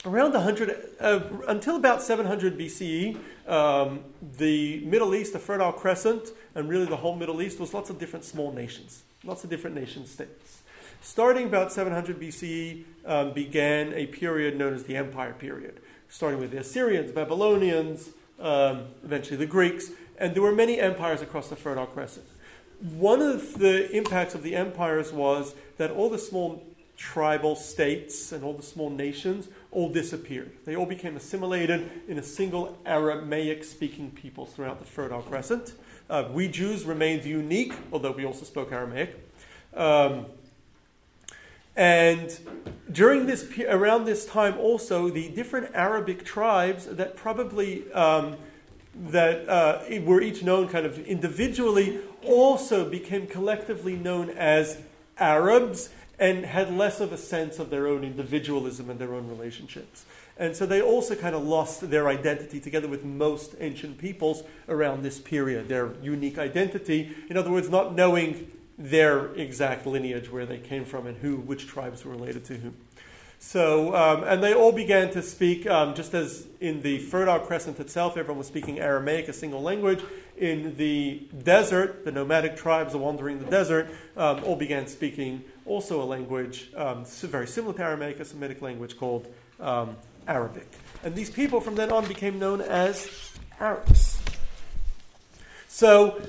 around 0.06 0.32
100, 0.32 0.96
uh, 0.98 1.20
until 1.48 1.76
about 1.76 2.02
700 2.02 2.58
BCE, 2.58 3.18
um, 3.46 4.00
the 4.38 4.80
Middle 4.80 5.14
East, 5.14 5.32
the 5.32 5.38
Fertile 5.38 5.72
Crescent, 5.72 6.30
and 6.54 6.68
really 6.68 6.86
the 6.86 6.96
whole 6.96 7.14
Middle 7.14 7.42
East 7.42 7.60
was 7.60 7.74
lots 7.74 7.90
of 7.90 7.98
different 7.98 8.24
small 8.24 8.52
nations, 8.52 9.02
lots 9.24 9.44
of 9.44 9.50
different 9.50 9.76
nation 9.76 10.06
states. 10.06 10.62
Starting 11.02 11.46
about 11.46 11.72
700 11.72 12.20
BCE 12.20 12.84
um, 13.06 13.32
began 13.32 13.92
a 13.94 14.06
period 14.06 14.56
known 14.56 14.74
as 14.74 14.84
the 14.84 14.96
Empire 14.96 15.34
period, 15.34 15.80
starting 16.08 16.40
with 16.40 16.50
the 16.50 16.58
Assyrians, 16.58 17.12
Babylonians, 17.12 18.10
um, 18.38 18.86
eventually 19.04 19.36
the 19.36 19.46
Greeks, 19.46 19.90
and 20.18 20.34
there 20.34 20.42
were 20.42 20.52
many 20.52 20.78
empires 20.78 21.22
across 21.22 21.48
the 21.48 21.56
Fertile 21.56 21.86
Crescent. 21.86 22.26
One 22.80 23.20
of 23.20 23.58
the 23.58 23.90
impacts 23.94 24.34
of 24.34 24.42
the 24.42 24.54
empires 24.54 25.12
was 25.12 25.54
that 25.76 25.90
all 25.90 26.08
the 26.08 26.18
small 26.18 26.62
tribal 27.00 27.56
states 27.56 28.30
and 28.30 28.44
all 28.44 28.52
the 28.52 28.62
small 28.62 28.90
nations 28.90 29.48
all 29.72 29.88
disappeared. 29.88 30.50
They 30.64 30.76
all 30.76 30.86
became 30.86 31.16
assimilated 31.16 31.90
in 32.08 32.18
a 32.18 32.22
single 32.22 32.78
Aramaic 32.84 33.64
speaking 33.64 34.10
people 34.10 34.46
throughout 34.46 34.78
the 34.78 34.84
Fertile 34.84 35.22
Crescent. 35.22 35.74
Uh, 36.08 36.28
we 36.32 36.48
Jews 36.48 36.84
remained 36.84 37.24
unique, 37.24 37.72
although 37.92 38.10
we 38.10 38.24
also 38.24 38.44
spoke 38.44 38.72
Aramaic. 38.72 39.16
Um, 39.74 40.26
and 41.76 42.36
during 42.90 43.26
this 43.26 43.48
around 43.68 44.04
this 44.04 44.26
time, 44.26 44.58
also 44.58 45.08
the 45.08 45.28
different 45.28 45.74
Arabic 45.74 46.24
tribes 46.24 46.86
that 46.86 47.16
probably 47.16 47.90
um, 47.92 48.36
that 49.08 49.48
uh, 49.48 49.82
were 50.02 50.20
each 50.20 50.42
known 50.42 50.68
kind 50.68 50.84
of 50.84 50.98
individually 51.06 52.00
also 52.24 52.88
became 52.88 53.26
collectively 53.26 53.94
known 53.94 54.30
as 54.30 54.78
Arabs 55.16 55.90
and 56.20 56.44
had 56.44 56.72
less 56.72 57.00
of 57.00 57.12
a 57.12 57.16
sense 57.16 57.58
of 57.58 57.70
their 57.70 57.88
own 57.88 58.04
individualism 58.04 58.90
and 58.90 59.00
their 59.00 59.14
own 59.14 59.26
relationships. 59.26 60.04
And 60.36 60.54
so 60.54 60.66
they 60.66 60.82
also 60.82 61.14
kind 61.14 61.34
of 61.34 61.42
lost 61.42 61.90
their 61.90 62.08
identity 62.08 62.60
together 62.60 62.88
with 62.88 63.04
most 63.04 63.54
ancient 63.58 63.98
peoples 63.98 64.42
around 64.68 65.02
this 65.02 65.18
period, 65.18 65.68
their 65.68 65.94
unique 66.02 66.38
identity. 66.38 67.16
In 67.30 67.38
other 67.38 67.50
words, 67.50 67.70
not 67.70 67.94
knowing 67.94 68.52
their 68.78 69.34
exact 69.34 69.86
lineage, 69.86 70.30
where 70.30 70.46
they 70.46 70.58
came 70.58 70.84
from, 70.84 71.06
and 71.06 71.18
who, 71.18 71.36
which 71.36 71.66
tribes 71.66 72.04
were 72.04 72.12
related 72.12 72.44
to 72.44 72.54
whom. 72.54 72.76
So, 73.42 73.96
um, 73.96 74.22
and 74.24 74.42
they 74.42 74.52
all 74.52 74.72
began 74.72 75.10
to 75.12 75.22
speak, 75.22 75.66
um, 75.66 75.94
just 75.94 76.12
as 76.12 76.46
in 76.60 76.82
the 76.82 76.98
Fertile 76.98 77.40
Crescent 77.40 77.80
itself, 77.80 78.18
everyone 78.18 78.36
was 78.36 78.46
speaking 78.46 78.78
Aramaic, 78.78 79.28
a 79.28 79.32
single 79.32 79.62
language. 79.62 80.02
In 80.36 80.76
the 80.76 81.26
desert, 81.42 82.04
the 82.04 82.12
nomadic 82.12 82.56
tribes 82.56 82.94
wandering 82.94 83.38
the 83.38 83.50
desert 83.50 83.88
um, 84.14 84.44
all 84.44 84.56
began 84.56 84.86
speaking 84.86 85.42
also 85.66 86.02
a 86.02 86.04
language 86.04 86.70
um, 86.76 87.04
very 87.04 87.46
similar 87.46 87.74
to 87.74 87.82
Aramaic, 87.82 88.20
a 88.20 88.24
Semitic 88.24 88.62
language 88.62 88.98
called 88.98 89.26
um, 89.58 89.96
Arabic. 90.26 90.68
And 91.02 91.14
these 91.14 91.30
people 91.30 91.60
from 91.60 91.74
then 91.74 91.90
on 91.92 92.06
became 92.06 92.38
known 92.38 92.60
as 92.60 93.08
Arabs. 93.58 94.20
So, 95.68 96.20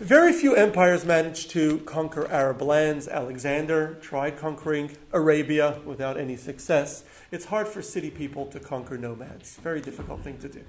very 0.00 0.32
few 0.32 0.54
empires 0.54 1.04
managed 1.04 1.50
to 1.50 1.78
conquer 1.80 2.26
Arab 2.30 2.62
lands. 2.62 3.08
Alexander 3.08 3.94
tried 4.00 4.36
conquering 4.36 4.96
Arabia 5.12 5.80
without 5.84 6.18
any 6.18 6.36
success. 6.36 7.04
It's 7.30 7.46
hard 7.46 7.68
for 7.68 7.82
city 7.82 8.10
people 8.10 8.46
to 8.46 8.60
conquer 8.60 8.96
nomads. 8.96 9.56
Very 9.56 9.80
difficult 9.80 10.22
thing 10.22 10.38
to 10.38 10.48
do. 10.48 10.64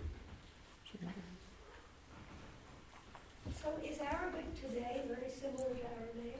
So 3.61 3.69
is 3.83 3.99
Arabic 3.99 4.45
today 4.59 5.01
very 5.07 5.31
similar 5.31 5.73
to 5.73 5.81
Aramaic? 5.81 6.39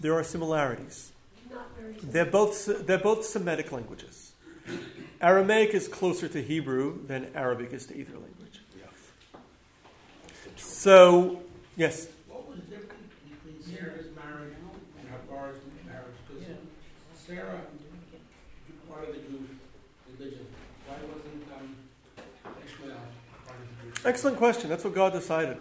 There 0.00 0.14
are 0.14 0.24
similarities. 0.24 1.12
Not 1.50 1.66
very 1.78 1.94
similar. 1.94 2.12
They're 2.12 2.30
both, 2.30 2.86
they're 2.86 2.98
both 2.98 3.24
Semitic 3.24 3.72
languages. 3.72 4.32
Aramaic 5.20 5.70
is 5.70 5.88
closer 5.88 6.28
to 6.28 6.42
Hebrew 6.42 7.06
than 7.06 7.30
Arabic 7.34 7.72
is 7.72 7.86
to 7.86 7.96
either 7.96 8.12
language. 8.12 8.36
So, 10.56 11.42
yes. 11.76 12.08
What 12.28 12.48
was 12.48 12.58
the 12.58 12.76
difference 12.76 13.10
between 13.42 13.76
Sarah's 13.76 14.06
marriage 14.14 14.54
and 15.00 15.08
Hagar's 15.08 15.58
marriage? 15.84 16.14
Because 16.28 16.56
Sarah, 17.26 17.60
and 18.68 18.88
part 18.88 19.08
of 19.08 19.14
the 19.14 19.20
Jewish 19.20 19.50
religion, 20.18 20.46
why 20.86 20.96
wasn't 21.02 21.42
um, 21.56 21.76
Ishmael 22.64 22.96
part 23.46 23.58
of 23.58 23.66
the 23.66 23.82
Jewish? 23.82 23.94
religion? 23.94 24.02
Excellent 24.04 24.36
question. 24.38 24.70
That's 24.70 24.84
what 24.84 24.94
God 24.94 25.12
decided. 25.12 25.58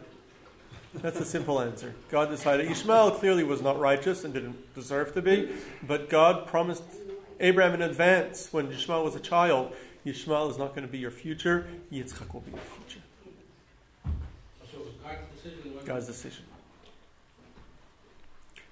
That's 1.01 1.19
a 1.19 1.25
simple 1.25 1.59
answer. 1.59 1.93
God 2.09 2.29
decided. 2.29 2.71
Ishmael 2.71 3.11
clearly 3.11 3.43
was 3.43 3.61
not 3.61 3.79
righteous 3.79 4.23
and 4.23 4.33
didn't 4.33 4.73
deserve 4.73 5.13
to 5.13 5.21
be, 5.21 5.49
but 5.83 6.09
God 6.09 6.47
promised 6.47 6.83
Abraham 7.39 7.73
in 7.73 7.81
advance 7.81 8.51
when 8.51 8.71
Ishmael 8.71 9.03
was 9.03 9.15
a 9.15 9.19
child 9.19 9.73
Ishmael 10.05 10.51
is 10.51 10.57
not 10.57 10.69
going 10.69 10.85
to 10.85 10.91
be 10.91 10.99
your 10.99 11.11
future, 11.11 11.67
Yitzchak 11.91 12.31
will 12.31 12.41
be 12.41 12.51
your 12.51 12.59
future. 12.59 13.01
God's 15.83 16.07
decision. 16.07 16.45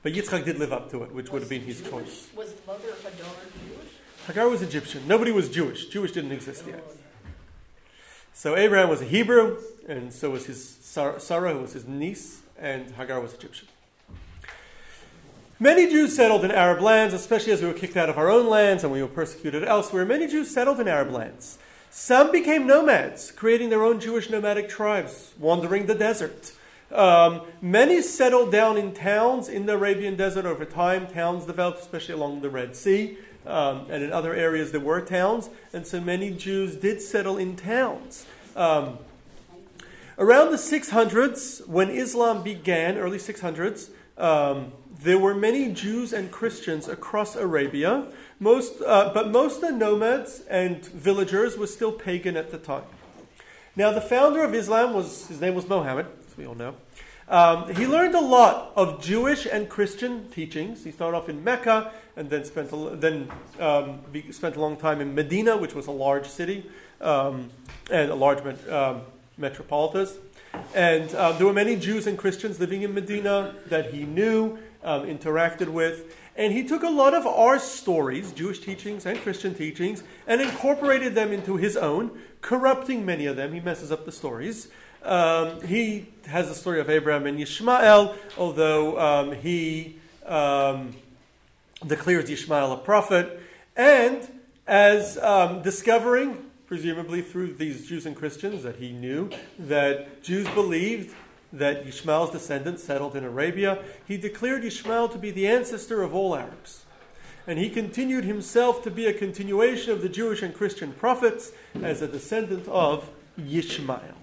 But 0.03 0.13
Yitzchak 0.13 0.45
did 0.45 0.59
live 0.59 0.71
up 0.71 0.91
to 0.91 1.03
it, 1.03 1.13
which 1.13 1.31
would 1.31 1.41
have 1.41 1.49
been 1.49 1.61
his 1.61 1.81
choice. 1.81 2.29
Was 2.35 2.53
the 2.53 2.67
mother 2.67 2.89
of 2.89 3.03
Hagar 3.03 3.33
Jewish? 3.67 3.93
Hagar 4.27 4.49
was 4.49 4.61
Egyptian. 4.61 5.07
Nobody 5.07 5.31
was 5.31 5.49
Jewish. 5.49 5.87
Jewish 5.87 6.11
didn't 6.11 6.31
exist 6.31 6.65
yet. 6.67 6.83
So 8.35 8.57
Abraham 8.57 8.89
was 8.89 9.01
a 9.01 9.05
Hebrew, 9.05 9.59
and 9.87 10.11
so 10.11 10.31
was 10.31 10.47
his 10.47 10.67
Sarah, 10.81 11.53
who 11.53 11.59
was 11.59 11.73
his 11.73 11.87
niece, 11.87 12.41
and 12.57 12.89
Hagar 12.91 13.21
was 13.21 13.33
Egyptian. 13.35 13.67
Many 15.59 15.87
Jews 15.87 16.15
settled 16.15 16.43
in 16.43 16.51
Arab 16.51 16.81
lands, 16.81 17.13
especially 17.13 17.53
as 17.53 17.61
we 17.61 17.67
were 17.67 17.73
kicked 17.73 17.95
out 17.95 18.09
of 18.09 18.17
our 18.17 18.29
own 18.29 18.47
lands 18.47 18.83
and 18.83 18.91
we 18.91 19.01
were 19.01 19.07
persecuted 19.07 19.63
elsewhere. 19.63 20.03
Many 20.03 20.27
Jews 20.27 20.51
settled 20.51 20.79
in 20.79 20.87
Arab 20.87 21.11
lands. 21.11 21.59
Some 21.91 22.31
became 22.31 22.65
nomads, 22.65 23.31
creating 23.31 23.69
their 23.69 23.83
own 23.83 23.99
Jewish 23.99 24.29
nomadic 24.29 24.67
tribes, 24.67 25.35
wandering 25.37 25.85
the 25.85 25.95
desert. 25.95 26.53
Um, 26.91 27.41
many 27.61 28.01
settled 28.01 28.51
down 28.51 28.77
in 28.77 28.93
towns 28.93 29.47
in 29.47 29.67
the 29.67 29.75
Arabian 29.75 30.15
desert 30.15 30.45
over 30.45 30.65
time. 30.65 31.07
Towns 31.07 31.45
developed, 31.45 31.81
especially 31.81 32.15
along 32.15 32.41
the 32.41 32.49
Red 32.49 32.75
Sea. 32.75 33.17
Um, 33.45 33.87
and 33.89 34.03
in 34.03 34.11
other 34.11 34.33
areas, 34.33 34.71
there 34.71 34.81
were 34.81 35.01
towns. 35.01 35.49
And 35.73 35.85
so 35.85 35.99
many 35.99 36.31
Jews 36.31 36.75
did 36.75 37.01
settle 37.01 37.37
in 37.37 37.55
towns. 37.55 38.25
Um, 38.55 38.99
around 40.17 40.51
the 40.51 40.57
600s, 40.57 41.67
when 41.67 41.89
Islam 41.89 42.43
began, 42.43 42.97
early 42.97 43.17
600s, 43.17 43.89
um, 44.17 44.71
there 45.01 45.17
were 45.17 45.33
many 45.33 45.71
Jews 45.73 46.13
and 46.13 46.31
Christians 46.31 46.87
across 46.87 47.35
Arabia. 47.35 48.07
Most, 48.39 48.81
uh, 48.81 49.11
but 49.13 49.29
most 49.29 49.61
of 49.63 49.69
the 49.69 49.71
nomads 49.71 50.41
and 50.49 50.85
villagers 50.85 51.57
were 51.57 51.67
still 51.67 51.91
pagan 51.91 52.37
at 52.37 52.51
the 52.51 52.57
time. 52.57 52.83
Now, 53.75 53.91
the 53.91 54.01
founder 54.01 54.43
of 54.43 54.53
Islam 54.53 54.93
was 54.93 55.27
his 55.27 55.41
name 55.41 55.55
was 55.55 55.67
Mohammed 55.67 56.05
as 56.27 56.37
we 56.37 56.45
all 56.45 56.55
know. 56.55 56.75
Um, 57.29 57.73
he 57.75 57.87
learned 57.87 58.15
a 58.15 58.21
lot 58.21 58.73
of 58.75 59.01
Jewish 59.01 59.45
and 59.45 59.69
Christian 59.69 60.29
teachings. 60.29 60.83
He 60.83 60.91
started 60.91 61.17
off 61.17 61.29
in 61.29 61.43
Mecca 61.43 61.91
and 62.15 62.29
then 62.29 62.43
spent 62.45 62.71
a, 62.71 62.95
then 62.95 63.31
um, 63.59 64.01
be, 64.11 64.31
spent 64.31 64.55
a 64.55 64.61
long 64.61 64.77
time 64.77 65.01
in 65.01 65.15
Medina, 65.15 65.57
which 65.57 65.73
was 65.73 65.87
a 65.87 65.91
large 65.91 66.27
city 66.27 66.69
um, 67.01 67.49
and 67.89 68.11
a 68.11 68.15
large 68.15 68.43
met, 68.43 68.69
um, 68.69 69.01
metropolis. 69.37 70.17
And 70.75 71.13
uh, 71.15 71.31
there 71.33 71.47
were 71.47 71.53
many 71.53 71.75
Jews 71.75 72.05
and 72.07 72.17
Christians 72.17 72.59
living 72.59 72.83
in 72.83 72.93
Medina 72.93 73.55
that 73.67 73.93
he 73.93 74.03
knew, 74.05 74.59
um, 74.83 75.05
interacted 75.05 75.69
with. 75.69 76.15
And 76.35 76.51
he 76.51 76.67
took 76.67 76.83
a 76.83 76.89
lot 76.89 77.13
of 77.13 77.25
our 77.25 77.59
stories, 77.59 78.31
Jewish 78.31 78.59
teachings 78.59 79.05
and 79.05 79.19
Christian 79.19 79.53
teachings, 79.53 80.03
and 80.27 80.41
incorporated 80.41 81.15
them 81.15 81.31
into 81.31 81.57
his 81.57 81.77
own, 81.77 82.19
corrupting 82.41 83.05
many 83.05 83.25
of 83.25 83.35
them. 83.35 83.53
He 83.53 83.59
messes 83.59 83.91
up 83.91 84.05
the 84.05 84.11
stories. 84.11 84.67
Um, 85.03 85.61
he 85.61 86.07
has 86.27 86.47
the 86.47 86.55
story 86.55 86.79
of 86.79 86.89
Abraham 86.89 87.25
and 87.25 87.37
Yishmael, 87.37 88.15
although 88.37 88.99
um, 88.99 89.31
he 89.33 89.97
um, 90.25 90.95
declares 91.85 92.29
Yishmael 92.29 92.73
a 92.73 92.77
prophet. 92.77 93.41
And 93.75 94.27
as 94.65 95.17
um, 95.17 95.61
discovering, 95.61 96.49
presumably 96.67 97.21
through 97.21 97.53
these 97.55 97.87
Jews 97.87 98.05
and 98.05 98.15
Christians, 98.15 98.63
that 98.63 98.77
he 98.77 98.91
knew 98.91 99.29
that 99.59 100.23
Jews 100.23 100.47
believed 100.49 101.13
that 101.51 101.85
Yishmael's 101.85 102.31
descendants 102.31 102.83
settled 102.83 103.15
in 103.15 103.23
Arabia, 103.23 103.83
he 104.07 104.17
declared 104.17 104.63
Yishmael 104.63 105.11
to 105.11 105.17
be 105.17 105.31
the 105.31 105.47
ancestor 105.47 106.01
of 106.01 106.15
all 106.15 106.35
Arabs. 106.35 106.85
And 107.45 107.59
he 107.59 107.69
continued 107.69 108.23
himself 108.23 108.83
to 108.83 108.91
be 108.91 109.05
a 109.05 109.13
continuation 109.13 109.91
of 109.91 110.01
the 110.01 110.09
Jewish 110.09 110.41
and 110.41 110.53
Christian 110.53 110.93
prophets 110.93 111.51
as 111.81 112.01
a 112.01 112.07
descendant 112.07 112.67
of 112.69 113.09
Ishmael. 113.37 114.22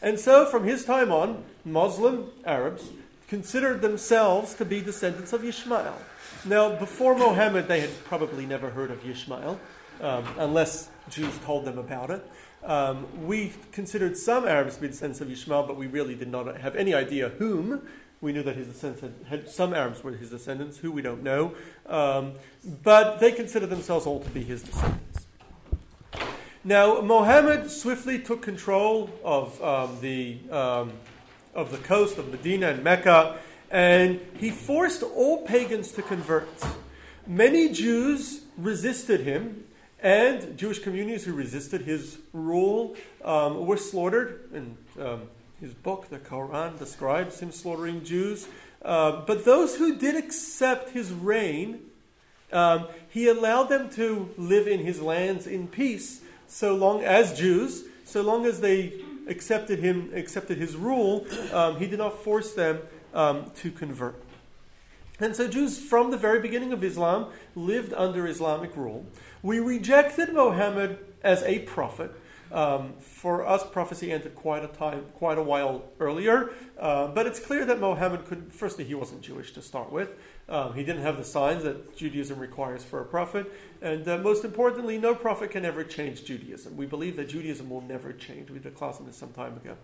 And 0.00 0.18
so, 0.18 0.46
from 0.46 0.64
his 0.64 0.84
time 0.84 1.10
on, 1.10 1.44
Muslim 1.64 2.30
Arabs 2.44 2.90
considered 3.26 3.82
themselves 3.82 4.54
to 4.54 4.64
be 4.64 4.80
descendants 4.80 5.32
of 5.32 5.44
Ishmael. 5.44 5.96
Now, 6.44 6.76
before 6.76 7.16
Mohammed, 7.16 7.68
they 7.68 7.80
had 7.80 7.90
probably 8.04 8.46
never 8.46 8.70
heard 8.70 8.90
of 8.90 9.04
Ishmael, 9.08 9.58
um, 10.00 10.24
unless 10.38 10.88
Jews 11.10 11.36
told 11.44 11.64
them 11.64 11.78
about 11.78 12.10
it. 12.10 12.24
Um, 12.64 13.06
we 13.26 13.52
considered 13.72 14.16
some 14.16 14.46
Arabs 14.46 14.76
to 14.76 14.82
be 14.82 14.88
descendants 14.88 15.20
of 15.20 15.30
Ishmael, 15.30 15.64
but 15.64 15.76
we 15.76 15.86
really 15.86 16.14
did 16.14 16.28
not 16.28 16.56
have 16.58 16.76
any 16.76 16.94
idea 16.94 17.30
whom. 17.30 17.82
We 18.20 18.32
knew 18.32 18.42
that 18.42 18.56
his 18.56 18.66
descendants 18.66 19.28
had, 19.28 19.48
some 19.48 19.74
Arabs 19.74 20.02
were 20.02 20.12
his 20.12 20.30
descendants, 20.30 20.78
who 20.78 20.90
we 20.90 21.02
don't 21.02 21.22
know. 21.22 21.54
Um, 21.86 22.34
but 22.82 23.20
they 23.20 23.30
consider 23.30 23.66
themselves 23.66 24.06
all 24.06 24.20
to 24.20 24.30
be 24.30 24.42
his 24.42 24.62
descendants. 24.62 25.07
Now, 26.68 27.00
Mohammed 27.00 27.70
swiftly 27.70 28.18
took 28.18 28.42
control 28.42 29.08
of 29.24 29.58
um, 29.62 29.96
the 30.02 30.36
um, 30.50 30.92
of 31.54 31.72
the 31.72 31.78
coast 31.78 32.18
of 32.18 32.30
Medina 32.30 32.68
and 32.68 32.84
Mecca, 32.84 33.38
and 33.70 34.20
he 34.36 34.50
forced 34.50 35.02
all 35.02 35.46
pagans 35.46 35.92
to 35.92 36.02
convert. 36.02 36.46
Many 37.26 37.70
Jews 37.70 38.42
resisted 38.58 39.20
him, 39.20 39.64
and 40.02 40.58
Jewish 40.58 40.80
communities 40.80 41.24
who 41.24 41.32
resisted 41.32 41.86
his 41.86 42.18
rule 42.34 42.96
um, 43.24 43.64
were 43.64 43.78
slaughtered. 43.78 44.50
And 44.52 44.76
um, 45.00 45.22
his 45.62 45.72
book, 45.72 46.10
the 46.10 46.18
Quran, 46.18 46.78
describes 46.78 47.40
him 47.40 47.50
slaughtering 47.50 48.04
Jews. 48.04 48.46
Uh, 48.82 49.22
but 49.22 49.46
those 49.46 49.76
who 49.76 49.96
did 49.96 50.16
accept 50.16 50.90
his 50.90 51.12
reign, 51.12 51.80
um, 52.52 52.88
he 53.08 53.26
allowed 53.26 53.70
them 53.70 53.88
to 53.92 54.28
live 54.36 54.68
in 54.68 54.80
his 54.80 55.00
lands 55.00 55.46
in 55.46 55.66
peace, 55.66 56.20
so 56.48 56.74
long 56.74 57.04
as 57.04 57.38
Jews, 57.38 57.84
so 58.04 58.22
long 58.22 58.44
as 58.46 58.60
they 58.60 58.94
accepted 59.28 59.78
him, 59.78 60.10
accepted 60.14 60.58
his 60.58 60.74
rule. 60.74 61.26
Um, 61.52 61.76
he 61.76 61.86
did 61.86 61.98
not 61.98 62.24
force 62.24 62.54
them 62.54 62.80
um, 63.14 63.52
to 63.56 63.70
convert. 63.70 64.20
And 65.20 65.36
so 65.36 65.46
Jews, 65.48 65.78
from 65.78 66.10
the 66.10 66.16
very 66.16 66.40
beginning 66.40 66.72
of 66.72 66.82
Islam, 66.82 67.26
lived 67.54 67.92
under 67.92 68.26
Islamic 68.26 68.76
rule. 68.76 69.04
We 69.42 69.58
rejected 69.60 70.32
Muhammad 70.32 70.98
as 71.22 71.42
a 71.42 71.60
prophet. 71.60 72.12
Um, 72.50 72.94
for 72.98 73.46
us, 73.46 73.62
prophecy 73.68 74.10
ended 74.10 74.34
quite 74.34 74.64
a 74.64 74.68
time, 74.68 75.04
quite 75.14 75.36
a 75.36 75.42
while 75.42 75.84
earlier. 76.00 76.50
Uh, 76.78 77.08
but 77.08 77.26
it's 77.26 77.40
clear 77.40 77.64
that 77.66 77.78
Muhammad 77.78 78.26
could. 78.26 78.52
Firstly, 78.52 78.84
he 78.84 78.94
wasn't 78.94 79.20
Jewish 79.20 79.52
to 79.52 79.60
start 79.60 79.92
with. 79.92 80.14
Um, 80.48 80.74
he 80.74 80.82
didn't 80.82 81.02
have 81.02 81.18
the 81.18 81.24
signs 81.24 81.64
that 81.64 81.96
Judaism 81.96 82.38
requires 82.38 82.82
for 82.82 83.00
a 83.00 83.04
prophet, 83.04 83.52
and 83.82 84.08
uh, 84.08 84.18
most 84.18 84.44
importantly, 84.44 84.96
no 84.96 85.14
prophet 85.14 85.50
can 85.50 85.64
ever 85.64 85.84
change 85.84 86.24
Judaism. 86.24 86.76
We 86.76 86.86
believe 86.86 87.16
that 87.16 87.28
Judaism 87.28 87.68
will 87.68 87.82
never 87.82 88.12
change. 88.12 88.50
We 88.50 88.58
did 88.58 88.72
a 88.72 88.74
class 88.74 88.98
on 88.98 89.06
this 89.06 89.16
some 89.16 89.32
time 89.32 89.56
ago. 89.56 89.76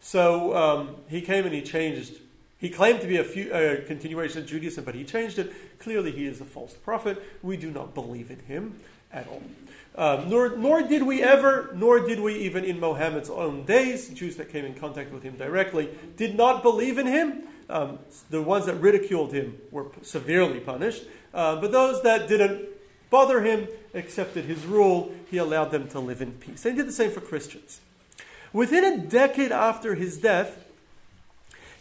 So 0.00 0.54
um, 0.54 0.96
he 1.08 1.22
came 1.22 1.44
and 1.44 1.54
he 1.54 1.62
changed 1.62 2.18
he 2.62 2.70
claimed 2.70 3.00
to 3.00 3.08
be 3.08 3.16
a, 3.16 3.24
few, 3.24 3.52
a, 3.52 3.78
continuation 3.78 4.38
of 4.38 4.46
Judaism, 4.46 4.84
but 4.84 4.94
he 4.94 5.02
changed 5.02 5.36
it. 5.40 5.52
Clearly, 5.80 6.12
he 6.12 6.26
is 6.26 6.40
a 6.40 6.44
false 6.44 6.74
prophet. 6.74 7.20
We 7.42 7.56
do 7.56 7.72
not 7.72 7.92
believe 7.92 8.30
in 8.30 8.38
him 8.38 8.76
at 9.12 9.26
all. 9.26 9.42
Um, 9.96 10.30
nor, 10.30 10.56
nor 10.56 10.80
did 10.80 11.02
we 11.02 11.24
ever, 11.24 11.72
nor 11.74 11.98
did 11.98 12.20
we 12.20 12.36
even 12.36 12.64
in 12.64 12.78
Mohammed's 12.78 13.28
own 13.28 13.64
days, 13.64 14.10
Jews 14.10 14.36
that 14.36 14.52
came 14.52 14.64
in 14.64 14.74
contact 14.74 15.12
with 15.12 15.24
him 15.24 15.36
directly, 15.36 15.88
did 16.16 16.36
not 16.36 16.62
believe 16.62 16.98
in 16.98 17.06
him. 17.08 17.42
Um, 17.68 17.98
the 18.30 18.42
ones 18.42 18.66
that 18.66 18.74
ridiculed 18.74 19.32
him 19.32 19.58
were 19.70 19.86
severely 20.02 20.60
punished. 20.60 21.04
Uh, 21.32 21.60
but 21.60 21.72
those 21.72 22.02
that 22.02 22.28
didn't 22.28 22.68
bother 23.10 23.42
him, 23.42 23.68
accepted 23.94 24.44
his 24.46 24.64
rule, 24.64 25.12
he 25.30 25.36
allowed 25.36 25.70
them 25.70 25.88
to 25.88 26.00
live 26.00 26.22
in 26.22 26.32
peace. 26.32 26.64
And 26.64 26.74
he 26.74 26.78
did 26.78 26.88
the 26.88 26.92
same 26.92 27.10
for 27.10 27.20
Christians. 27.20 27.80
Within 28.52 28.84
a 28.84 28.98
decade 28.98 29.52
after 29.52 29.94
his 29.94 30.18
death, 30.18 30.64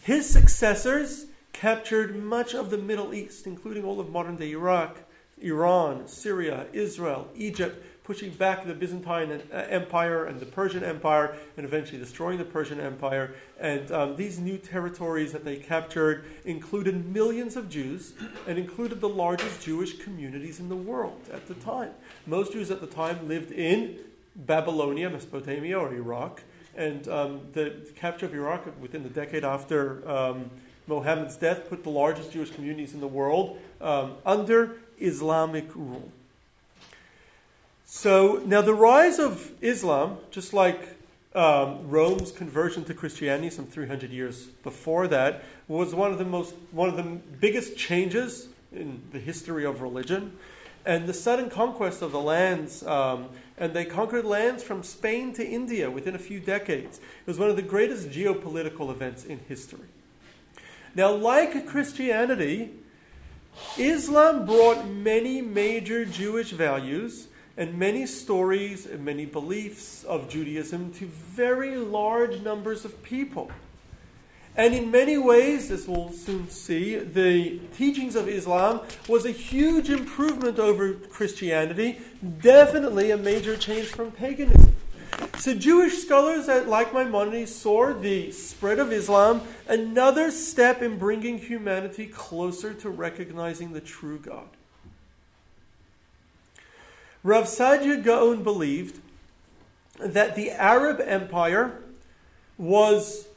his 0.02 0.30
successors 0.30 1.26
captured 1.54 2.16
much 2.16 2.54
of 2.54 2.70
the 2.70 2.78
Middle 2.78 3.14
East, 3.14 3.46
including 3.46 3.84
all 3.84 4.00
of 4.00 4.10
modern 4.10 4.36
day 4.38 4.52
Iraq, 4.52 4.98
Iran, 5.42 6.08
Syria, 6.08 6.68
Israel, 6.74 7.28
Egypt, 7.36 7.84
pushing 8.12 8.32
back 8.32 8.66
the 8.66 8.74
Byzantine 8.74 9.42
uh, 9.54 9.56
Empire 9.70 10.26
and 10.26 10.42
the 10.42 10.46
Persian 10.46 10.84
Empire, 10.84 11.34
and 11.56 11.66
eventually 11.66 11.98
destroying 11.98 12.38
the 12.38 12.44
Persian 12.44 12.78
Empire. 12.78 13.34
And 13.58 13.90
um, 13.90 14.18
these 14.18 14.38
new 14.38 14.58
territories 14.58 15.32
that 15.32 15.46
they 15.46 15.56
captured 15.56 16.26
included 16.44 17.06
millions 17.06 17.56
of 17.56 17.70
Jews 17.70 18.12
and 18.46 18.58
included 18.58 19.00
the 19.00 19.08
largest 19.08 19.64
Jewish 19.64 19.98
communities 20.00 20.60
in 20.60 20.68
the 20.68 20.76
world 20.76 21.22
at 21.32 21.48
the 21.48 21.54
time. 21.54 21.92
Most 22.28 22.52
Jews 22.52 22.70
at 22.70 22.82
the 22.82 22.88
time 22.88 23.30
lived 23.30 23.54
in 23.54 24.00
Babylonia, 24.36 25.10
Mesopotamia, 25.10 25.80
or 25.80 25.94
Iraq. 25.94 26.44
And 26.76 27.08
um, 27.08 27.40
the 27.54 27.88
capture 27.96 28.26
of 28.26 28.34
Iraq 28.34 28.66
within 28.82 29.04
the 29.04 29.10
decade 29.10 29.46
after 29.46 30.06
um, 30.10 30.52
Mohammed's 30.86 31.38
death 31.38 31.70
put 31.70 31.86
the 31.86 31.90
largest 31.90 32.34
Jewish 32.34 32.52
communities 32.52 32.94
in 32.94 33.00
the 33.00 33.08
world 33.08 33.58
um, 33.80 34.16
under 34.26 34.76
Islamic 35.00 35.74
rule. 35.74 36.12
So 37.94 38.42
now 38.46 38.62
the 38.62 38.74
rise 38.74 39.20
of 39.20 39.52
Islam, 39.60 40.20
just 40.32 40.54
like 40.54 40.96
um, 41.36 41.90
Rome's 41.90 42.32
conversion 42.32 42.86
to 42.86 42.94
Christianity 42.94 43.50
some 43.50 43.66
300 43.66 44.12
years 44.12 44.46
before 44.64 45.10
that, 45.10 45.44
was 45.68 45.94
one 45.94 46.10
of 46.10 46.18
the 46.18 46.24
most 46.24 46.56
one 46.72 46.88
of 46.88 46.96
the 46.96 47.04
biggest 47.04 47.76
changes 47.76 48.48
in 48.72 49.02
the 49.12 49.20
history 49.20 49.66
of 49.66 49.82
religion, 49.82 50.38
and 50.86 51.06
the 51.06 51.14
sudden 51.14 51.50
conquest 51.50 52.02
of 52.02 52.14
the 52.14 52.22
lands 52.22 52.82
um, 52.84 53.28
and 53.58 53.74
they 53.74 53.84
conquered 53.84 54.24
lands 54.24 54.64
from 54.64 54.84
Spain 54.84 55.34
to 55.34 55.46
India 55.46 55.92
within 55.92 56.16
a 56.16 56.20
few 56.20 56.40
decades. 56.40 56.98
It 56.98 57.28
was 57.28 57.38
one 57.38 57.50
of 57.50 57.58
the 57.58 57.62
greatest 57.62 58.10
geopolitical 58.10 58.90
events 58.90 59.26
in 59.26 59.40
history. 59.50 59.90
Now, 60.96 61.12
like 61.12 61.68
Christianity, 61.68 62.72
Islam 63.78 64.46
brought 64.46 64.88
many 64.88 65.42
major 65.42 66.06
Jewish 66.06 66.52
values 66.52 67.28
and 67.58 67.78
many 67.78 68.06
stories 68.06 68.86
and 68.86 69.04
many 69.04 69.26
beliefs 69.26 70.04
of 70.04 70.30
Judaism 70.30 70.92
to 70.94 71.06
very 71.06 71.76
large 71.78 72.42
numbers 72.42 72.86
of 72.86 73.02
people. 73.04 73.52
And 74.56 74.74
in 74.74 74.92
many 74.92 75.18
ways, 75.18 75.72
as 75.72 75.88
we'll 75.88 76.12
soon 76.12 76.50
see, 76.50 76.98
the 76.98 77.60
teachings 77.74 78.16
of 78.16 78.28
Islam 78.28 78.82
was 79.08 79.26
a 79.26 79.32
huge 79.32 79.90
improvement 79.90 80.60
over 80.60 80.94
Christianity, 80.94 82.00
definitely 82.42 83.12
a 83.12 83.18
major 83.18 83.56
change 83.56 83.88
from 83.88 84.12
paganism. 84.12 84.76
So, 85.38 85.54
Jewish 85.54 85.98
scholars 86.00 86.48
like 86.48 86.94
Maimonides 86.94 87.54
saw 87.54 87.94
the 87.94 88.32
spread 88.32 88.80
of 88.80 88.92
Islam 88.92 89.42
another 89.68 90.32
step 90.32 90.82
in 90.82 90.98
bringing 90.98 91.38
humanity 91.38 92.08
closer 92.08 92.74
to 92.76 92.90
recognizing 92.90 93.72
the 93.74 93.82
true 93.82 94.20
God. 94.20 94.50
Rav 97.24 97.46
Saadia 97.46 98.04
Gaon 98.04 98.44
believed 98.44 99.00
that 100.00 100.36
the 100.36 100.50
Arab 100.50 101.00
Empire 101.00 101.80
was 102.58 103.28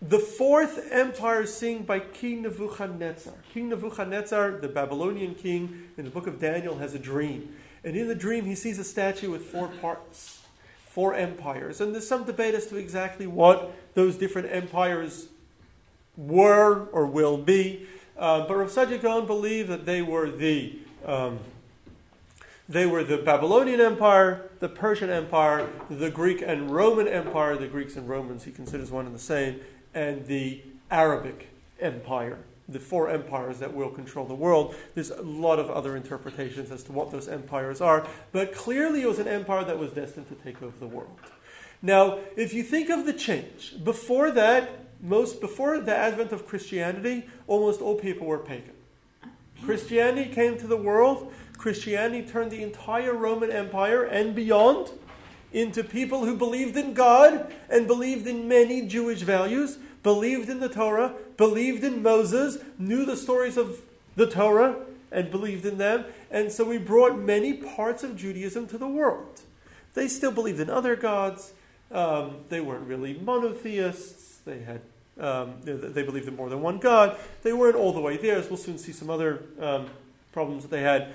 the 0.00 0.18
fourth 0.18 0.90
empire 0.90 1.46
seen 1.46 1.82
by 1.82 2.00
King 2.00 2.42
Nebuchadnezzar. 2.42 3.34
King 3.52 3.68
Nebuchadnezzar, 3.70 4.52
the 4.52 4.68
Babylonian 4.68 5.34
king, 5.34 5.88
in 5.96 6.04
the 6.04 6.10
book 6.10 6.26
of 6.26 6.38
Daniel, 6.38 6.78
has 6.78 6.94
a 6.94 6.98
dream. 6.98 7.54
And 7.82 7.96
in 7.96 8.08
the 8.08 8.14
dream, 8.14 8.44
he 8.44 8.54
sees 8.54 8.78
a 8.78 8.84
statue 8.84 9.30
with 9.30 9.42
four 9.42 9.68
parts, 9.68 10.42
four 10.86 11.14
empires. 11.14 11.80
And 11.80 11.94
there's 11.94 12.08
some 12.08 12.24
debate 12.24 12.54
as 12.54 12.66
to 12.68 12.76
exactly 12.76 13.26
what 13.26 13.74
those 13.94 14.16
different 14.16 14.50
empires 14.50 15.28
were 16.16 16.86
or 16.92 17.06
will 17.06 17.36
be. 17.36 17.86
Uh, 18.18 18.46
but 18.46 18.56
Rav 18.56 18.70
Saadia 18.70 19.00
Gaon 19.00 19.26
believed 19.26 19.68
that 19.68 19.86
they 19.86 20.00
were 20.00 20.30
the 20.30 20.78
um, 21.04 21.40
they 22.68 22.86
were 22.86 23.04
the 23.04 23.18
Babylonian 23.18 23.80
Empire, 23.80 24.50
the 24.58 24.68
Persian 24.68 25.10
Empire, 25.10 25.68
the 25.90 26.10
Greek 26.10 26.42
and 26.42 26.70
Roman 26.70 27.06
Empire. 27.06 27.56
The 27.56 27.66
Greeks 27.66 27.96
and 27.96 28.08
Romans 28.08 28.44
he 28.44 28.52
considers 28.52 28.90
one 28.90 29.06
and 29.06 29.14
the 29.14 29.18
same, 29.18 29.60
and 29.92 30.26
the 30.26 30.62
Arabic 30.90 31.50
Empire, 31.80 32.38
the 32.68 32.80
four 32.80 33.10
empires 33.10 33.58
that 33.58 33.74
will 33.74 33.90
control 33.90 34.24
the 34.24 34.34
world. 34.34 34.74
There's 34.94 35.10
a 35.10 35.22
lot 35.22 35.58
of 35.58 35.70
other 35.70 35.96
interpretations 35.96 36.70
as 36.70 36.82
to 36.84 36.92
what 36.92 37.10
those 37.10 37.28
empires 37.28 37.80
are, 37.80 38.06
but 38.32 38.54
clearly 38.54 39.02
it 39.02 39.08
was 39.08 39.18
an 39.18 39.28
empire 39.28 39.64
that 39.64 39.78
was 39.78 39.92
destined 39.92 40.28
to 40.28 40.34
take 40.34 40.62
over 40.62 40.78
the 40.78 40.86
world. 40.86 41.18
Now, 41.82 42.20
if 42.34 42.54
you 42.54 42.62
think 42.62 42.88
of 42.88 43.04
the 43.04 43.12
change, 43.12 43.74
before 43.84 44.30
that, 44.30 44.70
most 45.02 45.42
before 45.42 45.80
the 45.80 45.94
advent 45.94 46.32
of 46.32 46.46
Christianity, 46.46 47.26
almost 47.46 47.82
all 47.82 47.96
people 47.96 48.26
were 48.26 48.38
pagan. 48.38 48.72
Christianity 49.62 50.32
came 50.32 50.56
to 50.58 50.66
the 50.66 50.76
world. 50.76 51.32
Christianity 51.64 52.20
turned 52.20 52.50
the 52.50 52.62
entire 52.62 53.14
Roman 53.14 53.50
Empire 53.50 54.04
and 54.04 54.34
beyond 54.34 54.90
into 55.50 55.82
people 55.82 56.26
who 56.26 56.36
believed 56.36 56.76
in 56.76 56.92
God 56.92 57.50
and 57.70 57.86
believed 57.86 58.26
in 58.26 58.46
many 58.46 58.86
Jewish 58.86 59.22
values, 59.22 59.78
believed 60.02 60.50
in 60.50 60.60
the 60.60 60.68
Torah, 60.68 61.14
believed 61.38 61.82
in 61.82 62.02
Moses, 62.02 62.58
knew 62.78 63.06
the 63.06 63.16
stories 63.16 63.56
of 63.56 63.80
the 64.14 64.26
Torah, 64.26 64.76
and 65.10 65.30
believed 65.30 65.64
in 65.64 65.78
them. 65.78 66.04
And 66.30 66.52
so 66.52 66.66
we 66.66 66.76
brought 66.76 67.18
many 67.18 67.54
parts 67.54 68.04
of 68.04 68.14
Judaism 68.14 68.66
to 68.66 68.76
the 68.76 68.86
world. 68.86 69.40
They 69.94 70.06
still 70.06 70.32
believed 70.32 70.60
in 70.60 70.68
other 70.68 70.96
gods. 70.96 71.54
Um, 71.90 72.40
they 72.50 72.60
weren't 72.60 72.86
really 72.86 73.14
monotheists. 73.14 74.40
They 74.44 74.58
had 74.58 74.82
um, 75.18 75.54
they 75.62 76.02
believed 76.02 76.28
in 76.28 76.36
more 76.36 76.50
than 76.50 76.60
one 76.60 76.76
God. 76.76 77.16
They 77.42 77.54
weren't 77.54 77.76
all 77.76 77.94
the 77.94 78.02
way 78.02 78.18
there, 78.18 78.36
as 78.36 78.50
we'll 78.50 78.58
soon 78.58 78.76
see 78.76 78.92
some 78.92 79.08
other 79.08 79.44
um, 79.58 79.86
problems 80.30 80.64
that 80.64 80.70
they 80.70 80.82
had. 80.82 81.14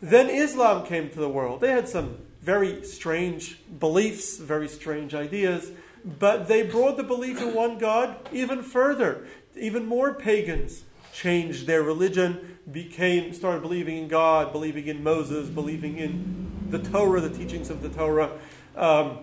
Then 0.00 0.30
Islam 0.30 0.86
came 0.86 1.10
to 1.10 1.18
the 1.18 1.28
world. 1.28 1.60
They 1.60 1.72
had 1.72 1.88
some 1.88 2.18
very 2.40 2.82
strange 2.84 3.58
beliefs, 3.78 4.38
very 4.38 4.68
strange 4.68 5.14
ideas, 5.14 5.72
but 6.04 6.48
they 6.48 6.62
brought 6.62 6.96
the 6.96 7.02
belief 7.02 7.40
in 7.40 7.54
one 7.54 7.78
God 7.78 8.16
even 8.32 8.62
further. 8.62 9.26
Even 9.56 9.84
more 9.84 10.14
pagans 10.14 10.84
changed 11.12 11.66
their 11.66 11.82
religion, 11.82 12.58
became 12.70 13.32
started 13.34 13.60
believing 13.60 13.98
in 13.98 14.08
God, 14.08 14.52
believing 14.52 14.86
in 14.86 15.02
Moses, 15.02 15.50
believing 15.50 15.98
in 15.98 16.68
the 16.70 16.78
Torah, 16.78 17.20
the 17.20 17.30
teachings 17.30 17.68
of 17.68 17.82
the 17.82 17.88
Torah. 17.90 18.30
Um, 18.76 19.18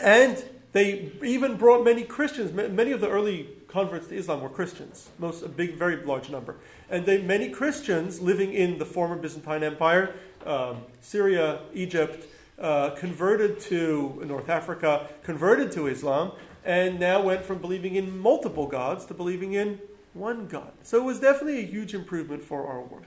and 0.00 0.42
they 0.72 1.12
even 1.22 1.56
brought 1.56 1.84
many 1.84 2.02
Christians. 2.02 2.52
Many 2.52 2.90
of 2.90 3.00
the 3.00 3.08
early 3.08 3.48
converts 3.74 4.06
to 4.06 4.16
Islam 4.16 4.40
were 4.40 4.48
Christians, 4.48 5.10
most 5.18 5.42
a 5.42 5.48
big, 5.48 5.74
very 5.74 5.96
large 5.96 6.30
number. 6.30 6.54
And 6.88 7.04
they, 7.04 7.20
many 7.20 7.48
Christians 7.48 8.20
living 8.20 8.52
in 8.52 8.78
the 8.78 8.84
former 8.84 9.16
Byzantine 9.16 9.64
Empire, 9.64 10.14
um, 10.46 10.82
Syria, 11.00 11.58
Egypt, 11.74 12.24
uh, 12.56 12.90
converted 12.90 13.58
to 13.58 14.22
North 14.24 14.48
Africa, 14.48 15.08
converted 15.24 15.72
to 15.72 15.88
Islam, 15.88 16.30
and 16.64 17.00
now 17.00 17.20
went 17.20 17.44
from 17.44 17.58
believing 17.58 17.96
in 17.96 18.16
multiple 18.16 18.68
gods 18.68 19.06
to 19.06 19.14
believing 19.14 19.54
in 19.54 19.80
one 20.12 20.46
God. 20.46 20.70
So 20.84 20.98
it 20.98 21.04
was 21.04 21.18
definitely 21.18 21.58
a 21.58 21.66
huge 21.66 21.94
improvement 21.94 22.44
for 22.44 22.68
our 22.68 22.80
world. 22.80 23.06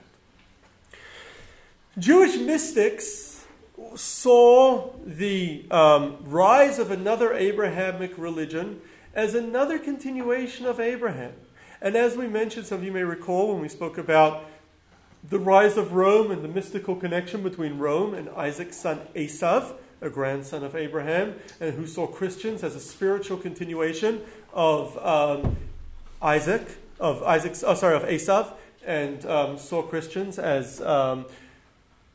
Jewish 1.98 2.36
mystics 2.36 3.46
saw 3.94 4.90
the 5.02 5.64
um, 5.70 6.18
rise 6.24 6.78
of 6.78 6.90
another 6.90 7.32
Abrahamic 7.32 8.18
religion 8.18 8.82
as 9.18 9.34
another 9.34 9.80
continuation 9.80 10.64
of 10.64 10.78
Abraham. 10.78 11.32
And 11.82 11.96
as 11.96 12.16
we 12.16 12.28
mentioned, 12.28 12.66
some 12.66 12.78
of 12.78 12.84
you 12.84 12.92
may 12.92 13.02
recall 13.02 13.52
when 13.52 13.60
we 13.60 13.68
spoke 13.68 13.98
about 13.98 14.44
the 15.28 15.40
rise 15.40 15.76
of 15.76 15.92
Rome 15.92 16.30
and 16.30 16.44
the 16.44 16.48
mystical 16.48 16.94
connection 16.94 17.42
between 17.42 17.78
Rome 17.78 18.14
and 18.14 18.28
Isaac's 18.28 18.76
son 18.76 19.00
Esav, 19.16 19.74
a 20.00 20.08
grandson 20.08 20.62
of 20.62 20.76
Abraham, 20.76 21.34
and 21.58 21.74
who 21.74 21.84
saw 21.84 22.06
Christians 22.06 22.62
as 22.62 22.76
a 22.76 22.80
spiritual 22.80 23.38
continuation 23.38 24.20
of 24.52 24.96
um, 25.04 25.56
Isaac, 26.22 26.76
of 27.00 27.20
Isaac's, 27.24 27.64
oh, 27.64 27.74
sorry, 27.74 27.96
of 27.96 28.04
Esav, 28.04 28.52
and 28.86 29.26
um, 29.26 29.58
saw 29.58 29.82
Christians 29.82 30.38
as 30.38 30.80
um, 30.82 31.26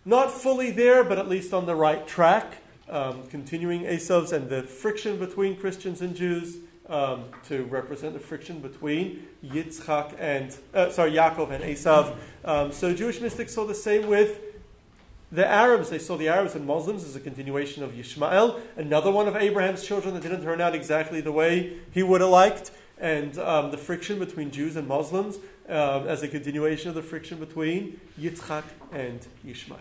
not 0.06 0.32
fully 0.32 0.72
there, 0.72 1.04
but 1.04 1.20
at 1.20 1.28
least 1.28 1.54
on 1.54 1.66
the 1.66 1.76
right 1.76 2.08
track, 2.08 2.60
um, 2.88 3.28
continuing 3.28 3.82
Esav's 3.82 4.32
and 4.32 4.48
the 4.50 4.64
friction 4.64 5.20
between 5.20 5.58
Christians 5.58 6.02
and 6.02 6.16
Jews 6.16 6.60
um, 6.90 7.26
to 7.48 7.64
represent 7.66 8.14
the 8.14 8.20
friction 8.20 8.60
between 8.60 9.26
Yitzchak 9.44 10.16
and 10.20 10.56
uh, 10.74 10.90
sorry 10.90 11.12
Yaakov 11.12 11.52
and 11.52 11.64
Esav. 11.64 12.16
Um, 12.44 12.72
so 12.72 12.94
Jewish 12.94 13.22
mystics 13.22 13.54
saw 13.54 13.66
the 13.66 13.76
same 13.76 14.08
with 14.08 14.40
the 15.32 15.48
Arabs. 15.48 15.90
They 15.90 16.00
saw 16.00 16.18
the 16.18 16.28
Arabs 16.28 16.56
and 16.56 16.66
Muslims 16.66 17.04
as 17.04 17.16
a 17.16 17.20
continuation 17.20 17.84
of 17.84 17.98
Ishmael, 17.98 18.60
another 18.76 19.12
one 19.12 19.28
of 19.28 19.36
Abraham's 19.36 19.86
children 19.86 20.14
that 20.14 20.22
didn't 20.22 20.44
turn 20.44 20.62
out 20.62 20.76
exactly 20.76 21.22
the 21.22 21.32
way 21.32 21.78
he 21.92 22.04
would 22.04 22.22
have 22.22 22.30
liked, 22.30 22.72
and 23.00 23.38
um, 23.40 23.72
the 23.72 23.78
friction 23.78 24.20
between 24.20 24.52
Jews 24.52 24.76
and 24.76 24.88
Muslims 24.88 25.38
um, 25.68 26.08
as 26.08 26.22
a 26.22 26.28
continuation 26.28 26.90
of 26.90 26.96
the 26.96 27.02
friction 27.02 27.40
between 27.40 28.00
Yitzchak 28.20 28.64
and 28.92 29.26
Ishmael. 29.48 29.80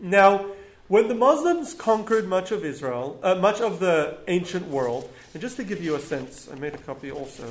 Now 0.00 0.46
when 0.88 1.08
the 1.08 1.14
Muslims 1.14 1.74
conquered 1.74 2.28
much 2.28 2.52
of 2.52 2.64
Israel, 2.64 3.18
uh, 3.22 3.34
much 3.34 3.60
of 3.60 3.80
the 3.80 4.18
ancient 4.28 4.68
world, 4.68 5.10
and 5.32 5.40
just 5.40 5.56
to 5.56 5.64
give 5.64 5.82
you 5.82 5.96
a 5.96 6.00
sense, 6.00 6.48
I 6.50 6.54
made 6.56 6.74
a 6.74 6.78
copy 6.78 7.10
also. 7.10 7.46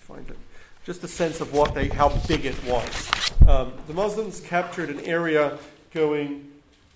find 0.00 0.28
it. 0.30 0.38
Just 0.84 1.04
a 1.04 1.08
sense 1.08 1.40
of 1.40 1.52
what 1.52 1.74
they, 1.74 1.88
how 1.88 2.08
big 2.26 2.44
it 2.44 2.62
was. 2.64 3.32
Um, 3.46 3.72
the 3.86 3.94
Muslims 3.94 4.40
captured 4.40 4.88
an 4.88 5.00
area 5.00 5.58
going, 5.92 6.50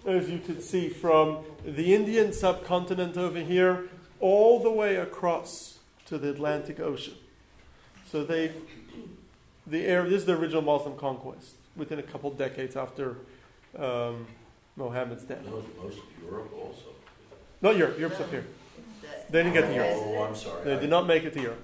as 0.07 0.31
you 0.31 0.39
can 0.39 0.61
see, 0.61 0.89
from 0.89 1.45
the 1.65 1.95
Indian 1.95 2.33
subcontinent 2.33 3.17
over 3.17 3.41
here 3.41 3.89
all 4.21 4.61
the 4.61 4.71
way 4.71 4.97
across 4.97 5.79
to 6.07 6.19
the 6.19 6.31
Atlantic 6.31 6.81
Ocean. 6.81 7.15
So 8.11 8.25
they, 8.25 8.53
the 9.67 9.85
area, 9.85 10.09
this 10.09 10.21
is 10.21 10.27
the 10.27 10.37
original 10.37 10.63
Muslim 10.63 10.97
conquest 10.97 11.57
within 11.77 11.99
a 11.99 12.03
couple 12.03 12.31
decades 12.31 12.75
after. 12.75 13.17
Um, 13.79 14.27
Mohammed's 14.79 15.25
death. 15.25 15.45
Most, 15.45 15.67
most 15.83 15.99
of 15.99 16.05
Europe 16.25 16.53
also. 16.55 16.87
Not 17.61 17.77
Europe. 17.77 17.99
Europe's 17.99 18.21
up 18.21 18.31
here. 18.31 18.47
They 19.31 19.43
didn't 19.43 19.53
get 19.53 19.63
to 19.63 19.75
Europe. 19.75 19.91
Oh, 19.95 20.23
I'm 20.23 20.35
sorry. 20.35 20.65
They 20.65 20.79
did 20.81 20.89
not 20.89 21.07
make 21.07 21.25
it 21.25 21.35
to 21.35 21.41
Europe. 21.41 21.63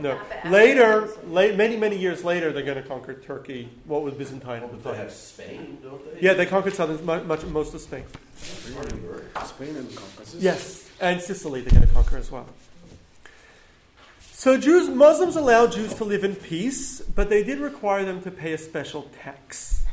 No. 0.00 0.18
Later, 0.46 1.08
late, 1.26 1.56
many, 1.56 1.76
many 1.76 1.98
years 1.98 2.24
later, 2.24 2.52
they're 2.52 2.62
going 2.64 2.82
to 2.82 2.88
conquer 2.88 3.14
Turkey, 3.14 3.68
what 3.84 4.02
was 4.02 4.14
Byzantine 4.14 4.62
at 4.62 4.70
the 4.70 4.76
They 4.76 4.82
time. 4.90 4.94
have 4.96 5.12
Spain, 5.12 5.78
don't 5.82 6.14
they? 6.14 6.20
Yeah, 6.26 6.32
they 6.34 6.46
conquered 6.46 6.74
southern, 6.74 7.04
mu- 7.04 7.24
much, 7.24 7.44
most 7.44 7.74
of 7.74 7.80
Spain. 7.80 8.04
Spain 8.36 9.76
and 9.76 9.94
Caucasus. 9.94 10.42
Yes, 10.42 10.90
and 11.00 11.20
Sicily 11.20 11.60
they're 11.60 11.78
going 11.78 11.86
to 11.86 11.94
conquer 11.94 12.16
as 12.16 12.30
well. 12.30 12.46
So 14.20 14.56
Jews, 14.58 14.88
Muslims 14.88 15.36
allowed 15.36 15.72
Jews 15.72 15.94
to 15.94 16.04
live 16.04 16.22
in 16.24 16.36
peace, 16.36 17.00
but 17.00 17.28
they 17.28 17.42
did 17.42 17.58
require 17.58 18.04
them 18.04 18.22
to 18.22 18.30
pay 18.30 18.52
a 18.52 18.58
special 18.58 19.10
tax. 19.22 19.84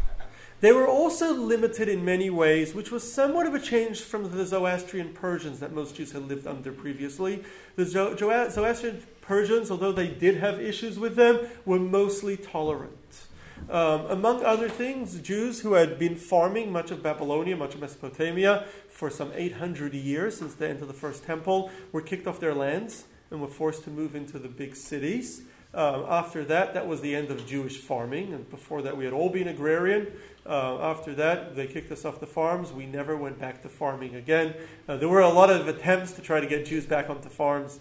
They 0.63 0.71
were 0.71 0.87
also 0.87 1.33
limited 1.33 1.89
in 1.89 2.05
many 2.05 2.29
ways, 2.29 2.73
which 2.73 2.89
was 2.89 3.03
somewhat 3.03 3.45
of 3.45 3.53
a 3.53 3.59
change 3.59 3.99
from 3.99 4.31
the 4.31 4.45
Zoroastrian 4.45 5.11
Persians 5.11 5.59
that 5.59 5.73
most 5.73 5.95
Jews 5.95 6.13
had 6.13 6.29
lived 6.29 6.47
under 6.47 6.71
previously. 6.71 7.43
The 7.75 7.83
Zoroastrian 7.83 9.03
Persians, 9.19 9.69
although 9.69 9.91
they 9.91 10.07
did 10.07 10.37
have 10.37 10.61
issues 10.61 10.97
with 10.97 11.17
them, 11.17 11.49
were 11.65 11.79
mostly 11.79 12.37
tolerant. 12.37 13.25
Um, 13.69 14.05
among 14.05 14.45
other 14.45 14.69
things, 14.69 15.19
Jews 15.19 15.59
who 15.59 15.73
had 15.73 15.99
been 15.99 16.15
farming 16.15 16.71
much 16.71 16.91
of 16.91 17.03
Babylonia, 17.03 17.57
much 17.57 17.73
of 17.73 17.81
Mesopotamia, 17.81 18.65
for 18.87 19.09
some 19.09 19.33
800 19.35 19.93
years 19.93 20.37
since 20.37 20.53
the 20.53 20.69
end 20.69 20.81
of 20.81 20.87
the 20.87 20.93
First 20.93 21.25
Temple, 21.25 21.71
were 21.91 22.01
kicked 22.01 22.25
off 22.25 22.39
their 22.39 22.55
lands 22.55 23.03
and 23.31 23.41
were 23.41 23.47
forced 23.47 23.83
to 23.83 23.89
move 23.89 24.15
into 24.15 24.39
the 24.39 24.47
big 24.47 24.77
cities. 24.77 25.41
Um, 25.73 26.05
after 26.07 26.43
that, 26.45 26.75
that 26.75 26.87
was 26.87 27.01
the 27.01 27.15
end 27.15 27.31
of 27.31 27.47
Jewish 27.47 27.77
farming, 27.77 28.31
and 28.31 28.47
before 28.49 28.83
that, 28.83 28.95
we 28.95 29.05
had 29.05 29.13
all 29.13 29.29
been 29.29 29.47
agrarian. 29.47 30.11
Uh, 30.45 30.77
after 30.81 31.15
that, 31.15 31.55
they 31.55 31.65
kicked 31.65 31.91
us 31.91 32.05
off 32.05 32.19
the 32.19 32.27
farms. 32.27 32.71
We 32.71 32.85
never 32.85 33.17
went 33.17 33.39
back 33.39 33.61
to 33.63 33.69
farming 33.69 34.15
again. 34.15 34.53
Uh, 34.87 34.97
there 34.97 35.09
were 35.09 35.21
a 35.21 35.29
lot 35.29 35.49
of 35.49 35.67
attempts 35.67 36.11
to 36.13 36.21
try 36.21 36.39
to 36.39 36.45
get 36.45 36.65
Jews 36.65 36.85
back 36.85 37.09
onto 37.09 37.29
farms. 37.29 37.79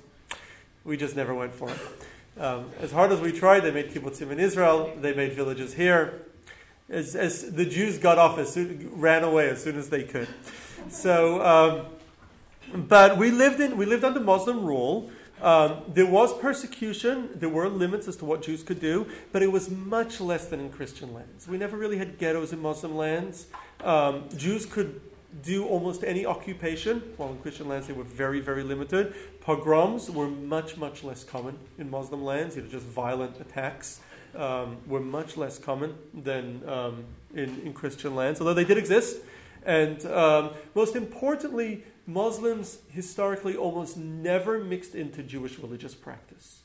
We 0.84 0.96
just 0.96 1.16
never 1.16 1.34
went 1.34 1.52
for 1.52 1.70
it. 1.70 1.78
Um, 2.40 2.70
as 2.80 2.92
hard 2.92 3.12
as 3.12 3.20
we 3.20 3.30
tried, 3.30 3.60
they 3.60 3.70
made 3.70 3.90
kibbutzim 3.90 4.30
in 4.30 4.40
Israel. 4.40 4.92
They 4.98 5.12
made 5.12 5.34
villages 5.34 5.74
here. 5.74 6.22
As, 6.88 7.14
as 7.14 7.52
the 7.52 7.66
Jews 7.66 7.98
got 7.98 8.16
off, 8.16 8.38
as 8.38 8.52
soon, 8.52 8.90
ran 8.94 9.22
away 9.22 9.50
as 9.50 9.62
soon 9.62 9.76
as 9.76 9.90
they 9.90 10.04
could. 10.04 10.28
So, 10.88 11.44
um, 11.44 11.86
but 12.88 13.18
we 13.18 13.30
lived 13.30 13.60
in 13.60 13.76
we 13.76 13.84
lived 13.84 14.04
under 14.04 14.20
Muslim 14.20 14.64
rule. 14.64 15.10
Um, 15.42 15.82
there 15.88 16.06
was 16.06 16.32
persecution, 16.38 17.30
there 17.34 17.48
were 17.48 17.68
limits 17.68 18.06
as 18.06 18.14
to 18.18 18.24
what 18.24 18.42
Jews 18.42 18.62
could 18.62 18.80
do, 18.80 19.08
but 19.32 19.42
it 19.42 19.50
was 19.50 19.68
much 19.68 20.20
less 20.20 20.46
than 20.46 20.60
in 20.60 20.70
Christian 20.70 21.12
lands. 21.12 21.48
We 21.48 21.58
never 21.58 21.76
really 21.76 21.98
had 21.98 22.16
ghettos 22.16 22.52
in 22.52 22.62
Muslim 22.62 22.96
lands. 22.96 23.48
Um, 23.82 24.28
Jews 24.36 24.64
could 24.64 25.00
do 25.42 25.66
almost 25.66 26.04
any 26.04 26.24
occupation, 26.24 27.02
while 27.16 27.30
in 27.30 27.38
Christian 27.38 27.66
lands 27.66 27.88
they 27.88 27.92
were 27.92 28.04
very, 28.04 28.38
very 28.38 28.62
limited. 28.62 29.14
Pogroms 29.40 30.08
were 30.08 30.28
much, 30.28 30.76
much 30.76 31.02
less 31.02 31.24
common 31.24 31.58
in 31.76 31.90
Muslim 31.90 32.22
lands, 32.22 32.54
you 32.54 32.62
know, 32.62 32.68
just 32.68 32.86
violent 32.86 33.40
attacks. 33.40 34.00
Um, 34.34 34.78
were 34.86 35.00
much 35.00 35.36
less 35.36 35.58
common 35.58 35.94
than 36.14 36.66
um, 36.66 37.04
in, 37.34 37.60
in 37.66 37.74
Christian 37.74 38.14
lands, 38.14 38.40
although 38.40 38.54
they 38.54 38.64
did 38.64 38.78
exist. 38.78 39.18
And 39.66 40.06
um, 40.06 40.52
most 40.74 40.96
importantly, 40.96 41.84
Muslims 42.06 42.78
historically 42.88 43.56
almost 43.56 43.96
never 43.96 44.62
mixed 44.62 44.94
into 44.94 45.22
Jewish 45.22 45.58
religious 45.58 45.94
practice. 45.94 46.60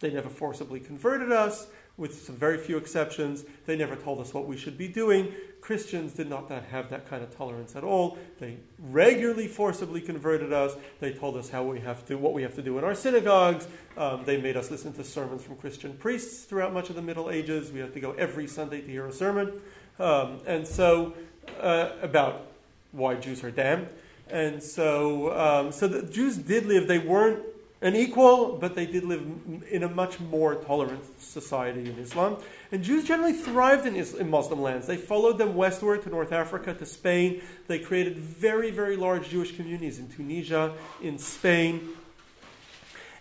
They 0.00 0.12
never 0.12 0.28
forcibly 0.28 0.80
converted 0.80 1.30
us, 1.30 1.68
with 1.96 2.24
some 2.24 2.36
very 2.36 2.58
few 2.58 2.76
exceptions. 2.76 3.44
They 3.66 3.76
never 3.76 3.96
told 3.96 4.20
us 4.20 4.32
what 4.32 4.46
we 4.46 4.56
should 4.56 4.78
be 4.78 4.88
doing. 4.88 5.32
Christians 5.60 6.12
did 6.14 6.28
not 6.28 6.50
have 6.50 6.90
that 6.90 7.08
kind 7.08 7.22
of 7.22 7.36
tolerance 7.36 7.76
at 7.76 7.84
all. 7.84 8.18
They 8.40 8.56
regularly 8.78 9.46
forcibly 9.46 10.00
converted 10.00 10.52
us. 10.52 10.74
They 11.00 11.12
told 11.12 11.36
us 11.36 11.50
how 11.50 11.62
we 11.62 11.80
have 11.80 12.04
to, 12.06 12.16
what 12.16 12.32
we 12.32 12.42
have 12.42 12.54
to 12.54 12.62
do 12.62 12.78
in 12.78 12.84
our 12.84 12.94
synagogues. 12.94 13.68
Um, 13.96 14.24
they 14.24 14.40
made 14.40 14.56
us 14.56 14.70
listen 14.70 14.92
to 14.94 15.04
sermons 15.04 15.44
from 15.44 15.56
Christian 15.56 15.92
priests 15.94 16.44
throughout 16.44 16.72
much 16.72 16.88
of 16.90 16.96
the 16.96 17.02
Middle 17.02 17.30
Ages. 17.30 17.70
We 17.70 17.80
had 17.80 17.92
to 17.94 18.00
go 18.00 18.12
every 18.12 18.46
Sunday 18.46 18.80
to 18.80 18.88
hear 18.88 19.06
a 19.06 19.12
sermon. 19.12 19.60
Um, 19.98 20.40
and 20.46 20.66
so, 20.66 21.14
uh, 21.60 21.90
about 22.00 22.46
why 22.92 23.14
Jews 23.16 23.44
are 23.44 23.50
damned. 23.50 23.88
And 24.32 24.62
so, 24.62 25.38
um, 25.38 25.72
so 25.72 25.86
the 25.86 26.02
Jews 26.10 26.38
did 26.38 26.64
live, 26.64 26.88
they 26.88 26.98
weren't 26.98 27.44
an 27.82 27.94
equal, 27.94 28.56
but 28.56 28.74
they 28.74 28.86
did 28.86 29.04
live 29.04 29.22
in 29.70 29.82
a 29.82 29.88
much 29.88 30.18
more 30.20 30.54
tolerant 30.54 31.02
society 31.20 31.90
in 31.90 31.98
Islam. 31.98 32.38
And 32.70 32.82
Jews 32.82 33.04
generally 33.04 33.34
thrived 33.34 33.86
in, 33.86 33.94
in 33.94 34.30
Muslim 34.30 34.62
lands. 34.62 34.86
They 34.86 34.96
followed 34.96 35.36
them 35.36 35.54
westward 35.54 36.02
to 36.04 36.08
North 36.08 36.32
Africa, 36.32 36.72
to 36.72 36.86
Spain. 36.86 37.42
They 37.66 37.78
created 37.78 38.16
very, 38.16 38.70
very 38.70 38.96
large 38.96 39.28
Jewish 39.28 39.54
communities 39.54 39.98
in 39.98 40.08
Tunisia, 40.08 40.72
in 41.02 41.18
Spain. 41.18 41.90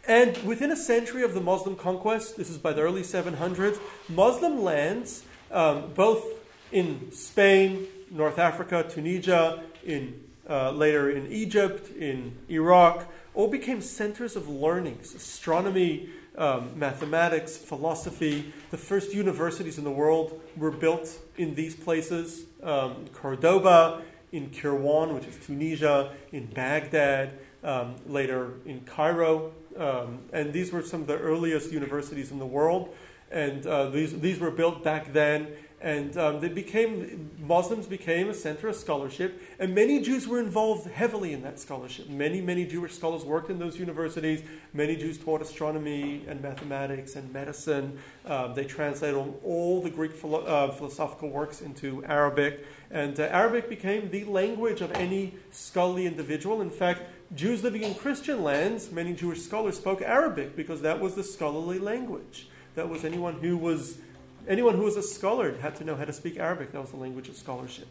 And 0.08 0.38
within 0.46 0.72
a 0.72 0.78
century 0.78 1.24
of 1.24 1.34
the 1.34 1.42
Muslim 1.42 1.76
conquest, 1.76 2.38
this 2.38 2.50
is 2.50 2.58
by 2.58 2.72
the 2.72 2.84
early 2.84 3.02
700s, 3.02 3.80
Muslim 4.08 4.62
lands, 4.62 5.24
um, 5.52 5.92
both 5.94 6.24
in 6.72 7.12
Spain, 7.12 7.86
North 8.10 8.40
Africa, 8.40 8.86
Tunisia, 8.90 9.62
in 9.86 10.31
uh, 10.52 10.72
later 10.72 11.10
in 11.10 11.32
Egypt, 11.32 11.96
in 11.96 12.38
Iraq, 12.50 13.08
all 13.34 13.48
became 13.48 13.82
centers 13.82 14.36
of 14.36 14.50
learnings 14.50 15.16
astronomy, 15.16 16.10
um, 16.38 16.78
mathematics, 16.78 17.56
philosophy. 17.56 18.54
The 18.70 18.78
first 18.78 19.14
universities 19.14 19.78
in 19.78 19.86
the 19.86 19.92
world 19.92 20.42
were 20.58 20.72
built 20.72 21.20
in 21.38 21.56
these 21.56 21.76
places 21.76 22.46
um, 22.62 23.06
Cordoba, 23.14 24.02
in 24.34 24.50
Kairouan, 24.50 25.14
which 25.14 25.26
is 25.26 25.38
Tunisia, 25.38 26.14
in 26.32 26.48
Baghdad, 26.48 27.40
um, 27.64 27.96
later 28.06 28.56
in 28.66 28.82
Cairo. 28.82 29.54
Um, 29.78 30.20
and 30.34 30.52
these 30.52 30.72
were 30.72 30.82
some 30.82 31.02
of 31.02 31.08
the 31.08 31.18
earliest 31.18 31.72
universities 31.72 32.32
in 32.32 32.40
the 32.40 32.46
world. 32.46 32.94
And 33.32 33.66
uh, 33.66 33.90
these, 33.90 34.20
these 34.20 34.40
were 34.40 34.52
built 34.52 34.84
back 34.84 35.14
then. 35.14 35.48
And 35.82 36.16
um, 36.16 36.40
they 36.40 36.48
became, 36.48 37.32
Muslims 37.40 37.88
became 37.88 38.30
a 38.30 38.36
center 38.36 38.68
of 38.68 38.76
scholarship. 38.76 39.42
And 39.58 39.74
many 39.74 40.00
Jews 40.00 40.28
were 40.28 40.40
involved 40.40 40.88
heavily 40.90 41.34
in 41.34 41.42
that 41.42 41.60
scholarship. 41.60 42.08
Many, 42.08 42.40
many 42.40 42.66
Jewish 42.66 42.94
scholars 42.94 43.24
worked 43.24 43.50
in 43.50 43.58
those 43.58 43.80
universities. 43.80 44.44
Many 44.74 44.96
Jews 44.96 45.18
taught 45.18 45.42
astronomy 45.42 46.24
and 46.28 46.40
mathematics 46.40 47.16
and 47.16 47.34
medicine. 47.34 47.98
Um, 48.28 48.54
they 48.54 48.66
translated 48.66 49.18
all 49.44 49.82
the 49.82 49.90
Greek 49.90 50.14
philo- 50.14 50.46
uh, 50.46 50.72
philosophical 50.72 51.30
works 51.30 51.62
into 51.62 52.06
Arabic. 52.06 52.64
And 52.92 53.20
uh, 53.20 53.24
Arabic 53.24 53.68
became 53.68 54.12
the 54.12 54.26
language 54.26 54.82
of 54.82 54.92
any 54.92 55.34
scholarly 55.50 56.06
individual. 56.06 56.62
In 56.62 56.70
fact, 56.70 57.02
Jews 57.34 57.64
living 57.64 57.82
in 57.82 57.96
Christian 57.96 58.44
lands, 58.44 58.92
many 58.92 59.14
Jewish 59.14 59.42
scholars 59.42 59.78
spoke 59.78 60.04
Arabic 60.04 60.56
because 60.56 60.82
that 60.82 61.00
was 61.00 61.16
the 61.16 61.24
scholarly 61.24 61.80
language. 61.80 62.50
That 62.76 62.88
was 62.88 63.04
anyone 63.04 63.36
who 63.36 63.58
was 63.58 63.98
anyone 64.48 64.76
who 64.76 64.84
was 64.84 64.98
a 64.98 65.04
scholar 65.04 65.56
had 65.58 65.76
to 65.78 65.84
know 65.84 65.96
how 65.96 66.06
to 66.06 66.14
speak 66.14 66.38
Arabic. 66.38 66.72
That 66.72 66.82
was 66.82 66.92
the 66.92 66.98
language 66.98 67.30
of 67.30 67.36
scholarship. 67.36 67.88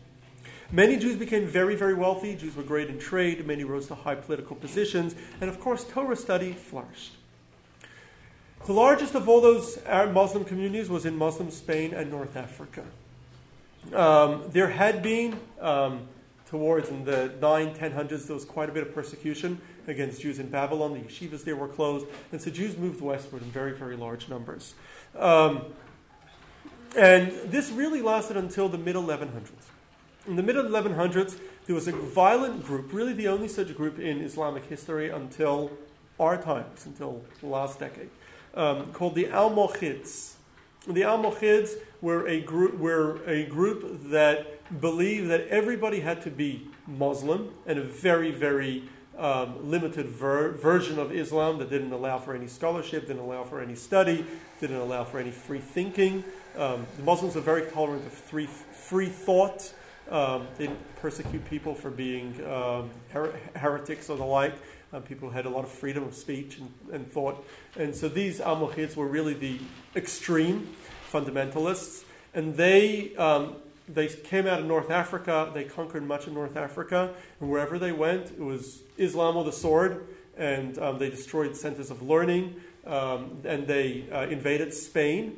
Many 0.72 0.96
Jews 0.96 1.16
became 1.16 1.46
very, 1.46 1.74
very 1.74 1.94
wealthy. 1.94 2.36
Jews 2.36 2.54
were 2.54 2.62
great 2.62 2.88
in 2.88 2.98
trade. 2.98 3.44
Many 3.44 3.64
rose 3.64 3.88
to 3.88 3.96
high 3.96 4.14
political 4.14 4.54
positions. 4.54 5.16
And 5.40 5.50
of 5.50 5.58
course, 5.58 5.84
Torah 5.84 6.16
study 6.16 6.52
flourished. 6.52 7.12
The 8.66 8.72
largest 8.72 9.14
of 9.14 9.28
all 9.28 9.40
those 9.40 9.78
Arab 9.86 10.12
Muslim 10.12 10.44
communities 10.44 10.88
was 10.88 11.06
in 11.06 11.16
Muslim 11.16 11.50
Spain 11.50 11.92
and 11.92 12.10
North 12.10 12.36
Africa. 12.36 12.84
Um, 13.92 14.44
there 14.50 14.68
had 14.68 15.02
been, 15.02 15.40
um, 15.60 16.06
towards 16.46 16.90
in 16.90 17.04
the 17.04 17.32
9, 17.40 17.74
1000s, 17.74 18.26
there 18.26 18.34
was 18.34 18.44
quite 18.44 18.68
a 18.68 18.72
bit 18.72 18.86
of 18.86 18.94
persecution 18.94 19.60
against 19.88 20.20
Jews 20.20 20.38
in 20.38 20.50
Babylon. 20.50 20.92
The 20.92 21.00
yeshivas 21.00 21.42
there 21.42 21.56
were 21.56 21.68
closed. 21.68 22.06
And 22.30 22.40
so 22.40 22.50
Jews 22.50 22.76
moved 22.76 23.00
westward 23.00 23.42
in 23.42 23.50
very, 23.50 23.72
very 23.72 23.96
large 23.96 24.28
numbers. 24.28 24.74
Um, 25.16 25.64
and 26.96 27.33
this 27.46 27.70
really 27.70 28.03
lasted 28.03 28.37
until 28.37 28.68
the 28.68 28.79
mid 28.79 28.96
1100s. 28.96 29.50
In 30.26 30.37
the 30.37 30.42
mid 30.42 30.57
1100s, 30.57 31.38
there 31.66 31.74
was 31.74 31.88
a 31.88 31.92
violent 31.92 32.64
group, 32.64 32.92
really 32.92 33.12
the 33.12 33.29
only 33.29 33.48
such 33.48 33.74
group 33.76 33.98
in 33.98 34.20
Islamic 34.20 34.64
history 34.64 35.09
until 35.11 35.70
our 36.18 36.37
times, 36.37 36.87
until 36.87 37.22
the 37.40 37.46
last 37.46 37.79
decade, 37.79 38.11
um, 38.55 38.92
called 38.92 39.14
the 39.14 39.31
Almohads. 39.31 40.37
The 40.87 41.05
Almohads 41.05 41.76
were 42.00 42.26
a 42.26 42.40
group, 42.40 42.79
were 42.79 43.20
a 43.26 43.44
group 43.46 44.11
that 44.11 44.81
believed 44.81 45.31
that 45.31 45.48
everybody 45.48 46.00
had 46.00 46.22
to 46.22 46.31
be 46.31 46.68
Muslim 46.87 47.53
and 47.66 47.79
a 47.79 47.83
very, 47.83 48.31
very 48.31 48.88
um, 49.18 49.70
limited 49.70 50.07
ver- 50.07 50.53
version 50.53 50.98
of 50.98 51.12
Islam 51.12 51.59
that 51.59 51.70
didn't 51.70 51.92
allow 51.92 52.18
for 52.18 52.35
any 52.35 52.46
scholarship, 52.46 53.07
didn't 53.07 53.22
allow 53.22 53.44
for 53.44 53.61
any 53.61 53.74
study, 53.74 54.24
didn't 54.61 54.79
allow 54.79 55.05
for 55.05 55.18
any 55.18 55.31
free 55.31 55.61
thinking. 55.61 56.24
Um, 56.56 56.86
the 56.96 57.02
Muslims 57.02 57.36
are 57.36 57.40
very 57.40 57.70
tolerant 57.70 58.06
of 58.06 58.12
free, 58.12 58.46
free 58.46 59.08
thought. 59.08 59.72
Um, 60.10 60.48
they 60.58 60.68
persecute 60.96 61.44
people 61.48 61.74
for 61.74 61.90
being 61.90 62.34
um, 62.46 62.90
her- 63.10 63.38
heretics 63.54 64.10
or 64.10 64.16
the 64.16 64.24
like. 64.24 64.54
Uh, 64.92 64.98
people 64.98 65.30
had 65.30 65.46
a 65.46 65.48
lot 65.48 65.62
of 65.62 65.70
freedom 65.70 66.02
of 66.02 66.14
speech 66.14 66.58
and, 66.58 66.72
and 66.92 67.06
thought. 67.06 67.46
And 67.76 67.94
so 67.94 68.08
these 68.08 68.40
Almohads 68.40 68.96
were 68.96 69.06
really 69.06 69.34
the 69.34 69.60
extreme 69.94 70.74
fundamentalists. 71.12 72.04
And 72.34 72.56
they, 72.56 73.14
um, 73.14 73.56
they 73.88 74.08
came 74.08 74.48
out 74.48 74.58
of 74.58 74.66
North 74.66 74.90
Africa. 74.90 75.50
They 75.54 75.64
conquered 75.64 76.02
much 76.02 76.26
of 76.26 76.32
North 76.32 76.56
Africa. 76.56 77.14
And 77.40 77.48
wherever 77.48 77.78
they 77.78 77.92
went, 77.92 78.32
it 78.32 78.40
was 78.40 78.82
Islam 78.98 79.36
with 79.36 79.46
a 79.46 79.52
sword. 79.52 80.08
And 80.36 80.76
um, 80.78 80.98
they 80.98 81.10
destroyed 81.10 81.56
centers 81.56 81.92
of 81.92 82.02
learning. 82.02 82.56
Um, 82.84 83.42
and 83.44 83.68
they 83.68 84.10
uh, 84.10 84.22
invaded 84.22 84.74
Spain. 84.74 85.36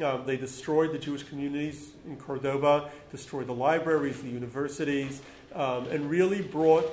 Um, 0.00 0.24
they 0.24 0.38
destroyed 0.38 0.92
the 0.92 0.98
Jewish 0.98 1.22
communities 1.24 1.90
in 2.06 2.16
Cordoba, 2.16 2.90
destroyed 3.10 3.46
the 3.46 3.54
libraries, 3.54 4.22
the 4.22 4.30
universities, 4.30 5.20
um, 5.54 5.86
and 5.88 6.08
really 6.08 6.40
brought, 6.40 6.90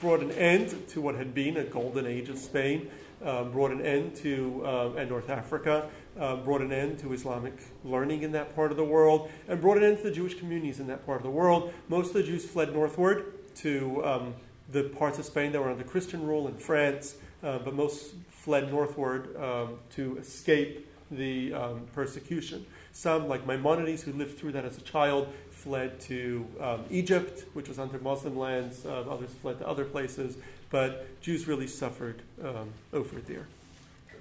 brought 0.00 0.20
an 0.20 0.30
end 0.32 0.88
to 0.88 1.02
what 1.02 1.16
had 1.16 1.34
been 1.34 1.58
a 1.58 1.64
golden 1.64 2.06
age 2.06 2.30
of 2.30 2.38
Spain, 2.38 2.90
um, 3.22 3.52
brought 3.52 3.72
an 3.72 3.82
end 3.82 4.16
to, 4.16 4.62
uh, 4.64 4.92
and 4.96 5.10
North 5.10 5.28
Africa, 5.28 5.90
uh, 6.18 6.36
brought 6.36 6.62
an 6.62 6.72
end 6.72 6.98
to 7.00 7.12
Islamic 7.12 7.52
learning 7.84 8.22
in 8.22 8.32
that 8.32 8.54
part 8.54 8.70
of 8.70 8.78
the 8.78 8.84
world, 8.84 9.30
and 9.46 9.60
brought 9.60 9.76
an 9.76 9.84
end 9.84 9.98
to 9.98 10.04
the 10.04 10.10
Jewish 10.10 10.38
communities 10.38 10.80
in 10.80 10.86
that 10.86 11.04
part 11.04 11.18
of 11.18 11.24
the 11.24 11.30
world. 11.30 11.74
Most 11.88 12.08
of 12.08 12.14
the 12.14 12.22
Jews 12.22 12.46
fled 12.46 12.72
northward 12.72 13.34
to 13.56 14.02
um, 14.04 14.34
the 14.70 14.84
parts 14.84 15.18
of 15.18 15.26
Spain 15.26 15.52
that 15.52 15.60
were 15.60 15.70
under 15.70 15.84
Christian 15.84 16.26
rule 16.26 16.48
in 16.48 16.56
France, 16.56 17.16
uh, 17.42 17.58
but 17.58 17.74
most 17.74 18.14
fled 18.30 18.70
northward 18.70 19.36
um, 19.36 19.78
to 19.90 20.16
escape 20.16 20.88
the 21.16 21.54
um, 21.54 21.86
persecution. 21.94 22.66
Some, 22.92 23.28
like 23.28 23.46
Maimonides, 23.46 24.02
who 24.02 24.12
lived 24.12 24.38
through 24.38 24.52
that 24.52 24.64
as 24.64 24.78
a 24.78 24.82
child, 24.82 25.28
fled 25.50 25.98
to 26.00 26.46
um, 26.60 26.84
Egypt, 26.90 27.44
which 27.54 27.68
was 27.68 27.78
under 27.78 27.98
Muslim 27.98 28.36
lands. 28.36 28.86
Uh, 28.86 29.04
others 29.10 29.30
fled 29.42 29.58
to 29.58 29.66
other 29.66 29.84
places, 29.84 30.36
but 30.70 31.20
Jews 31.20 31.48
really 31.48 31.66
suffered 31.66 32.22
um, 32.42 32.72
over 32.92 33.20
there. 33.20 33.46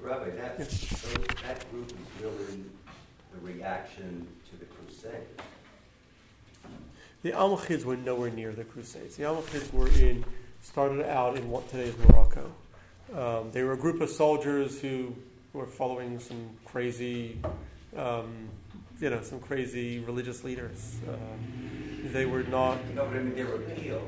Rabbi, 0.02 0.32
that, 0.32 0.70
so 0.70 1.18
that 1.46 1.70
group 1.72 1.90
is 1.90 2.22
really 2.22 2.64
the 3.34 3.40
reaction 3.42 4.28
to 4.50 4.58
the 4.58 4.66
Crusades. 4.66 5.40
The 7.22 7.32
Almohads 7.32 7.86
were 7.86 7.96
nowhere 7.96 8.30
near 8.30 8.52
the 8.52 8.66
Crusades. 8.66 9.16
The 9.16 9.24
Almohads 9.24 9.72
were 9.72 9.88
in, 9.88 10.26
started 10.62 11.10
out 11.10 11.38
in 11.38 11.50
what 11.50 11.70
today 11.70 11.86
is 11.86 11.98
Morocco. 12.00 12.52
Um, 13.16 13.52
they 13.52 13.64
were 13.64 13.74
a 13.74 13.78
group 13.78 14.02
of 14.02 14.10
soldiers 14.10 14.82
who 14.82 15.16
were 15.54 15.68
following 15.68 16.20
some 16.20 16.50
crazy, 16.66 17.40
um, 17.96 18.50
you 19.00 19.10
know, 19.10 19.22
some 19.22 19.40
crazy 19.40 20.00
religious 20.00 20.44
leaders. 20.44 21.00
Um, 21.08 22.10
they 22.12 22.26
were 22.26 22.44
not. 22.44 22.78
No, 22.94 23.06
but 23.06 23.18
I 23.18 23.20
mean, 23.20 23.36
their 23.36 23.56
appeal, 23.56 24.02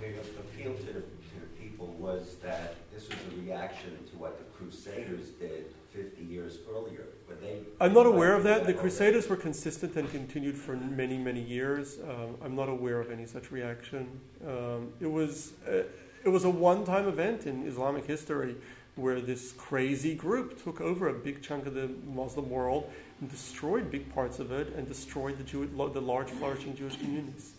their 0.00 0.14
appeal 0.38 0.74
to 0.74 0.86
the, 0.86 0.92
to 0.92 1.34
the 1.40 1.62
people 1.62 1.88
was 1.98 2.36
that 2.42 2.76
this 2.92 3.08
was 3.08 3.18
a 3.32 3.42
reaction 3.42 3.98
to 4.10 4.16
what 4.16 4.38
the 4.38 4.44
Crusaders 4.56 5.28
did 5.38 5.66
50 5.92 6.24
years 6.24 6.58
earlier. 6.70 7.04
But 7.28 7.42
they, 7.42 7.58
I'm 7.78 7.92
not 7.92 8.06
aware 8.06 8.34
of 8.34 8.42
that. 8.44 8.66
The 8.66 8.74
Crusaders 8.74 9.28
were 9.28 9.36
consistent 9.36 9.96
and 9.96 10.10
continued 10.10 10.56
for 10.56 10.76
many, 10.76 11.18
many 11.18 11.42
years. 11.42 11.98
Um, 12.02 12.36
I'm 12.42 12.56
not 12.56 12.70
aware 12.70 13.00
of 13.00 13.10
any 13.10 13.26
such 13.26 13.52
reaction. 13.52 14.20
Um, 14.46 14.94
it 15.00 15.10
was 15.10 15.52
uh, 15.68 15.82
it 16.24 16.30
was 16.30 16.44
a 16.44 16.50
one-time 16.50 17.06
event 17.06 17.46
in 17.46 17.66
Islamic 17.66 18.06
history 18.06 18.56
where 18.96 19.20
this 19.20 19.52
crazy 19.52 20.14
group 20.14 20.62
took 20.62 20.80
over 20.80 21.08
a 21.08 21.12
big 21.12 21.42
chunk 21.42 21.66
of 21.66 21.74
the 21.74 21.90
Muslim 22.06 22.48
world 22.48 22.90
and 23.20 23.30
destroyed 23.30 23.90
big 23.90 24.12
parts 24.14 24.38
of 24.38 24.52
it 24.52 24.72
and 24.76 24.86
destroyed 24.86 25.36
the, 25.38 25.44
Jew- 25.44 25.70
the 25.92 26.00
large 26.00 26.30
flourishing 26.30 26.76
Jewish 26.76 26.96
communities. 26.96 27.52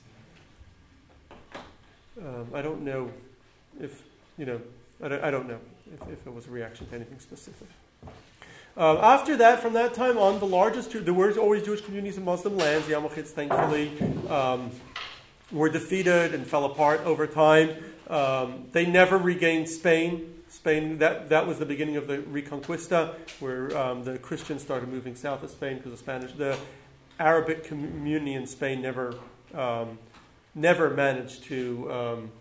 Um, 2.17 2.47
I 2.53 2.61
don't 2.61 2.83
know 2.83 3.11
if, 3.79 4.01
you 4.37 4.45
know, 4.45 4.61
I 5.03 5.09
don't, 5.09 5.23
I 5.25 5.31
don't 5.31 5.47
know 5.47 5.59
if, 5.93 6.13
if 6.13 6.27
it 6.27 6.33
was 6.33 6.47
a 6.47 6.51
reaction 6.51 6.87
to 6.87 6.95
anything 6.95 7.19
specific. 7.19 7.67
Uh, 8.77 8.97
after 8.99 9.37
that, 9.37 9.61
from 9.61 9.73
that 9.73 9.93
time 9.93 10.17
on, 10.17 10.39
the 10.39 10.45
largest, 10.45 10.91
there 10.91 11.13
were 11.13 11.31
always 11.37 11.63
Jewish 11.63 11.81
communities 11.81 12.17
in 12.17 12.25
Muslim 12.25 12.57
lands. 12.57 12.87
The 12.87 12.93
Almohads, 12.93 13.31
thankfully, 13.31 13.91
um, 14.29 14.71
were 15.51 15.69
defeated 15.69 16.33
and 16.33 16.45
fell 16.45 16.65
apart 16.65 17.01
over 17.01 17.27
time. 17.27 17.71
Um, 18.09 18.67
they 18.71 18.85
never 18.85 19.17
regained 19.17 19.69
Spain. 19.69 20.34
Spain, 20.55 20.97
that, 20.99 21.27
that 21.29 21.45
was 21.45 21.59
the 21.59 21.65
beginning 21.65 21.97
of 21.97 22.07
the 22.07 22.19
Reconquista, 22.19 23.13
where 23.41 23.77
um, 23.77 24.05
the 24.05 24.17
Christians 24.17 24.61
started 24.61 24.87
moving 24.87 25.13
south 25.13 25.43
of 25.43 25.49
Spain 25.49 25.77
because 25.77 25.91
the 25.91 25.97
Spanish, 25.97 26.31
the 26.31 26.57
Arabic 27.19 27.65
community 27.65 28.33
in 28.33 28.47
Spain 28.47 28.81
never, 28.81 29.15
um, 29.53 29.99
never 30.55 30.89
managed 30.89 31.43
to 31.43 31.91
um, 31.91 32.31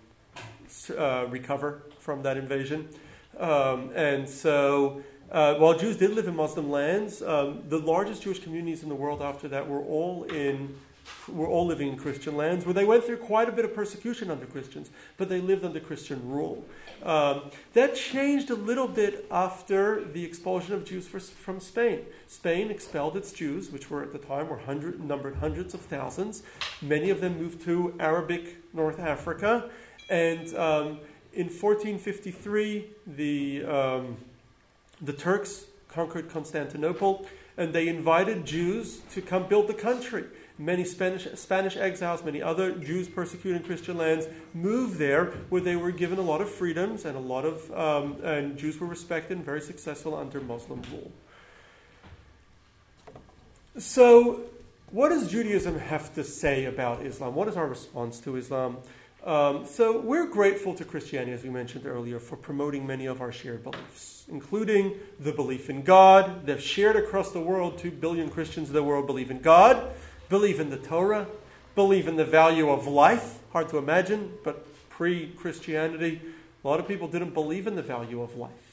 uh, 0.97 1.27
recover 1.29 1.83
from 1.99 2.23
that 2.23 2.37
invasion. 2.37 2.89
Um, 3.39 3.91
and 3.97 4.29
so, 4.29 5.03
uh, 5.33 5.55
while 5.55 5.77
Jews 5.77 5.97
did 5.97 6.13
live 6.13 6.29
in 6.29 6.37
Muslim 6.37 6.71
lands, 6.71 7.21
um, 7.21 7.65
the 7.69 7.79
largest 7.79 8.23
Jewish 8.23 8.39
communities 8.39 8.85
in 8.85 8.89
the 8.89 8.95
world 8.95 9.23
after 9.23 9.49
that 9.49 9.69
were 9.69 9.81
all 9.81 10.23
in 10.25 10.77
were 11.29 11.47
all 11.47 11.67
living 11.67 11.89
in 11.89 11.97
Christian 11.97 12.37
lands, 12.37 12.65
where 12.65 12.75
they 12.75 12.85
went 12.85 13.05
through 13.05 13.19
quite 13.19 13.49
a 13.49 13.53
bit 13.53 13.65
of 13.65 13.75
persecution 13.75 14.31
under 14.31 14.47
Christians, 14.47 14.91
but 15.17 15.29
they 15.29 15.41
lived 15.41 15.65
under 15.65 15.81
Christian 15.81 16.29
rule. 16.29 16.65
Um, 17.03 17.51
that 17.75 17.95
changed 17.95 18.51
a 18.51 18.55
little 18.55 18.89
bit 18.89 19.27
after 19.31 20.05
the 20.05 20.25
expulsion 20.25 20.75
of 20.75 20.85
Jews 20.85 21.07
for, 21.07 21.21
from 21.21 21.61
Spain. 21.61 22.01
Spain 22.27 22.71
expelled 22.71 23.17
its 23.17 23.33
Jews, 23.33 23.71
which 23.71 23.91
were 23.91 24.03
at 24.03 24.13
the 24.13 24.19
time 24.19 24.49
were 24.49 24.59
hundred, 24.59 25.03
numbered 25.03 25.37
hundreds 25.37 25.75
of 25.75 25.81
thousands. 25.81 26.43
Many 26.81 27.11
of 27.11 27.21
them 27.21 27.39
moved 27.39 27.63
to 27.63 27.95
Arabic 28.01 28.59
North 28.73 28.99
Africa, 28.99 29.71
and 30.09 30.55
um, 30.57 31.01
in 31.33 31.47
1453, 31.47 32.87
the 33.07 33.65
um, 33.65 34.17
the 35.03 35.13
Turks 35.13 35.67
conquered 35.89 36.31
Constantinople, 36.31 37.27
and 37.57 37.73
they 37.73 37.89
invited 37.89 38.45
Jews 38.45 39.01
to 39.13 39.21
come 39.21 39.47
build 39.47 39.69
the 39.69 39.75
country. 39.75 40.25
Many 40.57 40.85
Spanish, 40.85 41.27
Spanish 41.35 41.77
exiles, 41.77 42.23
many 42.23 42.41
other 42.41 42.73
Jews 42.73 43.09
persecuted 43.09 43.61
in 43.61 43.67
Christian 43.67 43.99
lands 43.99 44.29
moved 44.53 44.99
there 44.99 45.27
where 45.49 45.61
they 45.61 45.75
were 45.75 45.91
given 45.91 46.19
a 46.19 46.23
lot 46.23 46.41
of 46.41 46.49
freedoms 46.49 47.05
and 47.05 47.17
a 47.17 47.21
lot 47.21 47.45
of, 47.45 47.73
um, 47.73 48.23
and 48.23 48.57
Jews 48.57 48.79
were 48.79 48.87
respected 48.87 49.37
and 49.37 49.45
very 49.45 49.61
successful 49.61 50.15
under 50.15 50.41
Muslim 50.41 50.81
rule. 50.93 51.11
So, 53.77 54.43
what 54.93 55.09
does 55.09 55.29
Judaism 55.29 55.77
have 55.81 56.15
to 56.15 56.23
say 56.23 56.67
about 56.67 57.05
Islam? 57.05 57.35
What 57.35 57.49
is 57.49 57.57
our 57.57 57.67
response 57.67 58.21
to 58.21 58.37
Islam? 58.37 58.77
Um, 59.25 59.67
so, 59.67 59.99
we're 59.99 60.27
grateful 60.27 60.73
to 60.75 60.85
Christianity, 60.85 61.33
as 61.33 61.43
we 61.43 61.51
mentioned 61.51 61.85
earlier, 61.85 62.21
for 62.21 62.37
promoting 62.37 62.87
many 62.87 63.07
of 63.07 63.21
our 63.21 63.33
shared 63.33 63.65
beliefs, 63.65 64.27
including 64.29 64.95
the 65.19 65.33
belief 65.33 65.69
in 65.69 65.83
God. 65.83 66.47
They've 66.47 66.63
shared 66.63 66.95
across 66.95 67.33
the 67.33 67.41
world. 67.41 67.77
Two 67.77 67.91
billion 67.91 68.31
Christians 68.31 68.69
in 68.69 68.75
the 68.75 68.85
world 68.85 69.09
believe 69.09 69.33
in 69.33 69.41
God, 69.41 69.91
believe 70.29 70.61
in 70.61 70.71
the 70.71 70.77
Torah, 70.77 71.27
believe 71.75 72.09
in 72.09 72.17
the 72.17 72.25
value 72.25 72.71
of 72.71 72.87
life. 72.87 73.39
Hard 73.53 73.69
to 73.71 73.79
imagine, 73.79 74.35
but 74.43 74.67
pre 74.89 75.29
Christianity, 75.37 76.21
a 76.65 76.69
lot 76.69 76.81
of 76.81 76.89
people 76.89 77.09
didn't 77.09 77.35
believe 77.35 77.67
in 77.67 77.77
the 77.77 77.83
value 77.83 78.23
of 78.23 78.37
life 78.37 78.65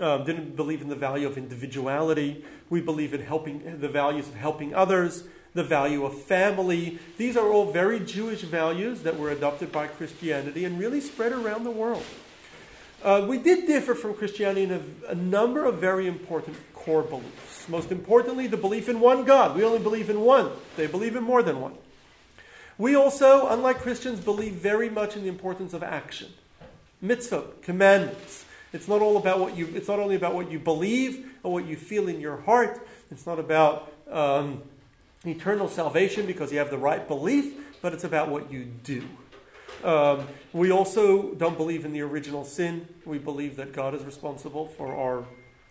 um, 0.00 0.24
didn't 0.24 0.56
believe 0.56 0.80
in 0.80 0.88
the 0.88 0.96
value 0.96 1.26
of 1.26 1.36
individuality. 1.36 2.44
We 2.68 2.80
believe 2.80 3.14
in 3.14 3.22
helping 3.22 3.80
the 3.80 3.88
values 3.88 4.28
of 4.28 4.34
helping 4.34 4.74
others, 4.74 5.24
the 5.54 5.64
value 5.64 6.04
of 6.04 6.20
family. 6.22 6.98
These 7.18 7.36
are 7.36 7.48
all 7.48 7.70
very 7.70 8.00
Jewish 8.00 8.42
values 8.42 9.02
that 9.02 9.18
were 9.18 9.30
adopted 9.30 9.70
by 9.72 9.88
Christianity 9.88 10.64
and 10.64 10.78
really 10.78 11.00
spread 11.00 11.32
around 11.32 11.64
the 11.64 11.70
world. 11.70 12.04
Uh, 13.02 13.24
we 13.28 13.38
did 13.38 13.66
differ 13.66 13.94
from 13.94 14.14
Christianity 14.14 14.64
in 14.64 14.72
a, 14.72 15.10
a 15.10 15.14
number 15.14 15.64
of 15.64 15.78
very 15.78 16.06
important 16.06 16.56
core 16.84 17.02
beliefs. 17.02 17.68
Most 17.68 17.92
importantly, 17.92 18.46
the 18.46 18.56
belief 18.56 18.88
in 18.88 19.00
one 19.00 19.24
God. 19.24 19.56
We 19.56 19.64
only 19.64 19.78
believe 19.78 20.10
in 20.10 20.20
one, 20.20 20.50
they 20.76 20.86
believe 20.86 21.16
in 21.16 21.22
more 21.22 21.42
than 21.42 21.60
one. 21.60 21.74
We 22.78 22.94
also, 22.94 23.48
unlike 23.48 23.80
Christians, 23.80 24.20
believe 24.20 24.54
very 24.54 24.88
much 24.88 25.14
in 25.14 25.22
the 25.22 25.28
importance 25.28 25.74
of 25.74 25.82
action. 25.82 26.28
Mitzvot, 27.04 27.62
commandments. 27.62 28.46
It's 28.72 28.88
not 28.88 29.02
all 29.02 29.16
about 29.16 29.40
what 29.40 29.56
you. 29.56 29.68
It's 29.74 29.88
not 29.88 29.98
only 29.98 30.16
about 30.16 30.34
what 30.34 30.50
you 30.50 30.58
believe 30.58 31.30
or 31.42 31.52
what 31.52 31.66
you 31.66 31.76
feel 31.76 32.08
in 32.08 32.20
your 32.20 32.38
heart. 32.38 32.86
It's 33.10 33.26
not 33.26 33.38
about 33.38 33.92
um, 34.10 34.62
eternal 35.26 35.68
salvation 35.68 36.24
because 36.24 36.52
you 36.52 36.58
have 36.58 36.70
the 36.70 36.78
right 36.78 37.06
belief, 37.06 37.52
but 37.82 37.92
it's 37.92 38.04
about 38.04 38.28
what 38.28 38.50
you 38.50 38.64
do. 38.64 39.02
Um, 39.84 40.28
we 40.52 40.70
also 40.70 41.34
don't 41.34 41.56
believe 41.56 41.84
in 41.84 41.92
the 41.92 42.00
original 42.02 42.44
sin. 42.44 42.88
We 43.04 43.18
believe 43.18 43.56
that 43.56 43.72
God 43.72 43.94
is 43.94 44.04
responsible 44.04 44.66
for 44.66 44.94
our 44.94 45.26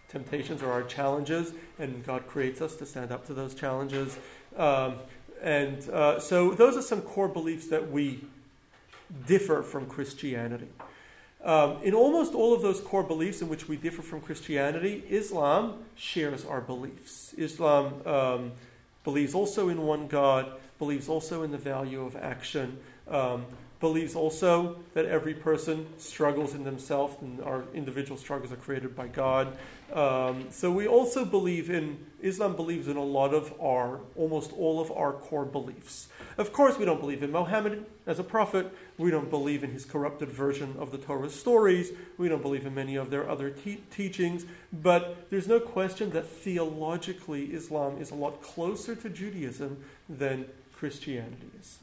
temptations 0.10 0.62
or 0.62 0.72
our 0.72 0.84
challenges, 0.84 1.54
and 1.78 2.06
God 2.06 2.28
creates 2.28 2.62
us 2.62 2.76
to 2.78 2.86
stand 2.86 3.12
up 3.12 3.26
to 3.28 3.34
those 3.34 3.56
challenges. 3.56 4.18
Um, 4.58 4.96
and 5.42 5.88
uh, 5.90 6.20
so, 6.20 6.52
those 6.52 6.76
are 6.76 6.82
some 6.82 7.02
core 7.02 7.30
beliefs 7.30 7.68
that 7.68 7.90
we 7.90 8.26
differ 9.26 9.64
from 9.64 9.86
Christianity. 9.86 10.68
Um, 11.44 11.78
in 11.84 11.94
almost 11.94 12.34
all 12.34 12.54
of 12.54 12.62
those 12.62 12.82
core 12.82 13.04
beliefs 13.04 13.42
in 13.42 13.48
which 13.48 13.70
we 13.70 13.78
differ 13.78 14.02
from 14.02 14.20
Christianity, 14.20 15.04
Islam 15.10 15.76
shares 15.96 16.44
our 16.44 16.60
beliefs. 16.60 17.34
Islam 17.38 18.06
um, 18.06 18.52
believes 19.06 19.34
also 19.34 19.70
in 19.70 19.84
one 19.84 20.08
God, 20.08 20.52
believes 20.80 21.08
also 21.08 21.44
in 21.44 21.52
the 21.52 21.58
value 21.58 22.04
of 22.04 22.18
action, 22.18 22.78
um, 23.08 23.46
believes 23.80 24.14
also 24.14 24.78
that 24.94 25.06
every 25.06 25.34
person 25.34 25.88
struggles 25.98 26.54
in 26.54 26.64
themselves 26.66 27.16
and 27.22 27.42
our 27.42 27.64
individual 27.74 28.18
struggles 28.18 28.52
are 28.52 28.58
created 28.58 28.96
by 28.96 29.08
God. 29.08 29.58
Um, 29.94 30.48
so 30.52 30.70
we 30.70 30.86
also 30.86 31.24
believe 31.24 31.70
in, 31.70 31.98
Islam 32.22 32.56
believes 32.56 32.88
in 32.88 32.98
a 32.98 33.04
lot 33.04 33.34
of 33.34 33.54
our, 33.62 34.02
almost 34.16 34.52
all 34.52 34.82
of 34.82 34.92
our 34.92 35.14
core 35.14 35.46
beliefs. 35.46 36.10
Of 36.38 36.52
course, 36.52 36.78
we 36.78 36.86
don't 36.86 37.00
believe 37.00 37.24
in 37.24 37.32
Muhammad 37.32 37.86
as 38.06 38.20
a 38.20 38.24
prophet. 38.24 38.72
We 38.98 39.12
don't 39.12 39.30
believe 39.30 39.64
in 39.64 39.72
his 39.72 39.86
corrupted 39.86 40.30
version 40.30 40.76
of 40.78 40.92
the 40.92 40.98
Torah 40.98 41.30
stories. 41.30 41.92
We 42.18 42.28
don't 42.28 42.42
believe 42.42 42.66
in 42.66 42.76
many 42.76 42.98
of 42.98 43.10
their 43.10 43.30
other 43.30 43.50
te- 43.50 43.84
teachings. 43.92 44.46
But 44.74 45.30
there's 45.30 45.48
no 45.48 45.60
question 45.60 46.12
that 46.12 46.28
theologically, 46.28 47.46
Islam 47.46 47.98
is 48.00 48.12
a 48.12 48.16
lot 48.16 48.42
closer 48.42 48.94
to 48.96 49.10
Judaism 49.10 49.84
than 50.08 50.46
Christianity 50.74 51.50
is. 51.60 51.80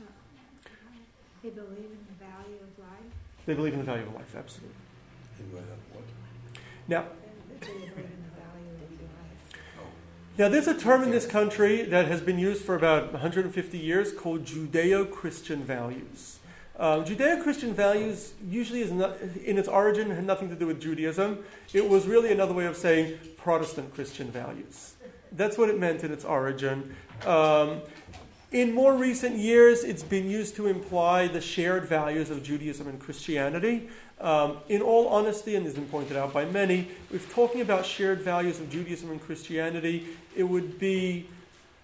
They 1.47 1.53
believe 1.53 1.93
in 1.93 2.07
the 2.09 2.25
value 2.25 2.57
of 2.57 2.85
life. 2.85 3.13
They 3.47 3.55
believe 3.55 3.73
in 3.75 3.79
the 3.79 3.85
value 3.85 4.03
of 4.03 4.15
life, 4.15 4.35
absolutely. 4.37 4.75
In 5.39 5.45
what? 5.53 6.03
Now, 6.89 7.05
They 7.49 7.67
believe 7.69 7.83
in 7.83 7.89
the 7.89 8.35
value 8.35 8.73
of 8.83 9.01
life. 9.01 9.61
Now, 10.37 10.49
there's 10.49 10.67
a 10.67 10.77
term 10.77 11.05
in 11.05 11.13
this 11.13 11.25
country 11.25 11.83
that 11.83 12.09
has 12.09 12.21
been 12.21 12.41
used 12.41 12.65
for 12.65 12.75
about 12.75 13.13
150 13.13 13.79
years 13.79 14.11
called 14.11 14.45
Judeo 14.45 15.09
Christian 15.09 15.63
values. 15.63 16.41
Um, 16.81 17.05
Judeo 17.05 17.41
Christian 17.41 17.73
values 17.73 18.33
usually 18.45 18.81
is 18.81 18.91
not, 18.91 19.17
in 19.45 19.57
its 19.57 19.69
origin 19.69 20.11
had 20.11 20.27
nothing 20.27 20.49
to 20.49 20.57
do 20.57 20.67
with 20.67 20.81
Judaism. 20.81 21.45
It 21.73 21.89
was 21.89 22.09
really 22.09 22.33
another 22.33 22.55
way 22.55 22.67
of 22.67 22.77
saying 22.77 23.21
Protestant 23.37 23.95
Christian 23.95 24.33
values. 24.33 24.97
That's 25.31 25.57
what 25.57 25.69
it 25.69 25.79
meant 25.79 26.03
in 26.03 26.11
its 26.11 26.25
origin. 26.25 26.97
Um, 27.25 27.83
in 28.57 28.73
more 28.73 28.95
recent 28.95 29.37
years, 29.37 29.85
it's 29.85 30.03
been 30.03 30.31
used 30.31 30.57
to 30.57 30.67
imply 30.67 31.29
the 31.29 31.43
shared 31.43 31.85
values 31.85 32.31
of 32.31 32.43
Judaism 32.43 32.89
and 32.89 32.99
Christianity. 32.99 33.91
Um, 34.19 34.57
in 34.71 34.81
all 34.81 35.09
honesty, 35.09 35.57
and 35.57 35.67
this 35.67 35.75
has 35.75 35.79
been 35.79 35.91
pointed 35.91 36.17
out 36.17 36.33
by 36.33 36.47
many, 36.47 36.89
if 37.13 37.31
talking 37.35 37.61
about 37.61 37.85
shared 37.85 38.23
values 38.23 38.59
of 38.59 38.71
Judaism 38.71 39.11
and 39.11 39.21
Christianity, 39.21 40.07
it 40.35 40.45
would 40.45 40.79
be 40.79 41.29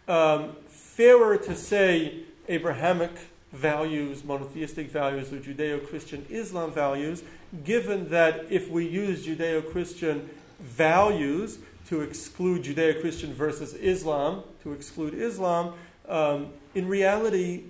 um, 0.09 0.57
fairer 0.67 1.37
to 1.37 1.55
say 1.55 2.21
Abrahamic 2.49 3.11
values, 3.53 4.25
monotheistic 4.25 4.91
values, 4.91 5.31
or 5.31 5.41
Judeo 5.41 5.87
Christian 5.87 6.25
Islam 6.31 6.73
values, 6.73 7.23
given 7.65 8.09
that 8.09 8.47
if 8.49 8.71
we 8.71 8.89
use 8.89 9.27
Judeo 9.27 9.71
Christian 9.71 10.27
values 10.59 11.59
to 11.89 12.01
exclude 12.01 12.63
Judeo 12.63 12.99
Christian 13.03 13.35
versus 13.35 13.75
Islam, 13.75 14.43
to 14.63 14.73
exclude 14.73 15.13
Islam, 15.13 15.75
um, 16.09 16.49
in 16.75 16.89
reality, 16.89 17.65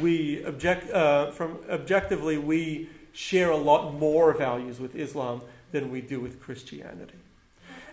we 0.00 0.42
object 0.44 0.90
uh, 0.90 1.30
from 1.30 1.58
objectively 1.68 2.38
we 2.38 2.88
share 3.12 3.50
a 3.50 3.56
lot 3.56 3.94
more 3.94 4.32
values 4.32 4.80
with 4.80 4.94
Islam 4.94 5.42
than 5.72 5.90
we 5.90 6.00
do 6.00 6.20
with 6.20 6.40
Christianity, 6.40 7.18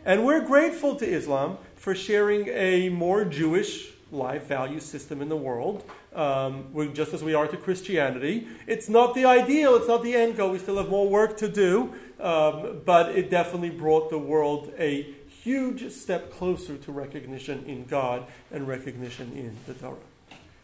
and 0.06 0.26
we're 0.26 0.46
grateful 0.46 0.96
to 0.96 1.06
Islam 1.06 1.58
for 1.76 1.96
sharing 1.96 2.48
a 2.50 2.90
more 2.90 3.26
Jewish 3.26 3.92
life 4.12 4.46
value 4.46 4.80
system 4.80 5.22
in 5.22 5.30
the 5.30 5.36
world. 5.36 5.84
Um, 6.14 6.92
just 6.94 7.14
as 7.14 7.24
we 7.24 7.34
are 7.34 7.48
to 7.48 7.56
Christianity, 7.56 8.48
it's 8.68 8.90
not 8.90 9.16
the 9.16 9.24
ideal, 9.24 9.76
it's 9.76 9.88
not 9.88 10.04
the 10.04 10.14
end 10.14 10.36
goal. 10.36 10.52
We 10.52 10.60
still 10.60 10.78
have 10.78 10.90
more 10.90 11.08
work 11.08 11.38
to 11.38 11.48
do, 11.48 11.94
um, 12.20 12.82
but 12.86 13.16
it 13.16 13.30
definitely 13.30 13.70
brought 13.70 14.10
the 14.10 14.20
world 14.20 14.74
a 14.78 15.16
huge 15.44 15.92
step 15.92 16.32
closer 16.32 16.78
to 16.78 16.92
recognition 16.92 17.64
in 17.66 17.86
God 17.86 18.26
and 18.52 18.68
recognition 18.68 19.32
in 19.34 19.56
the 19.66 19.74
Torah. 19.74 19.98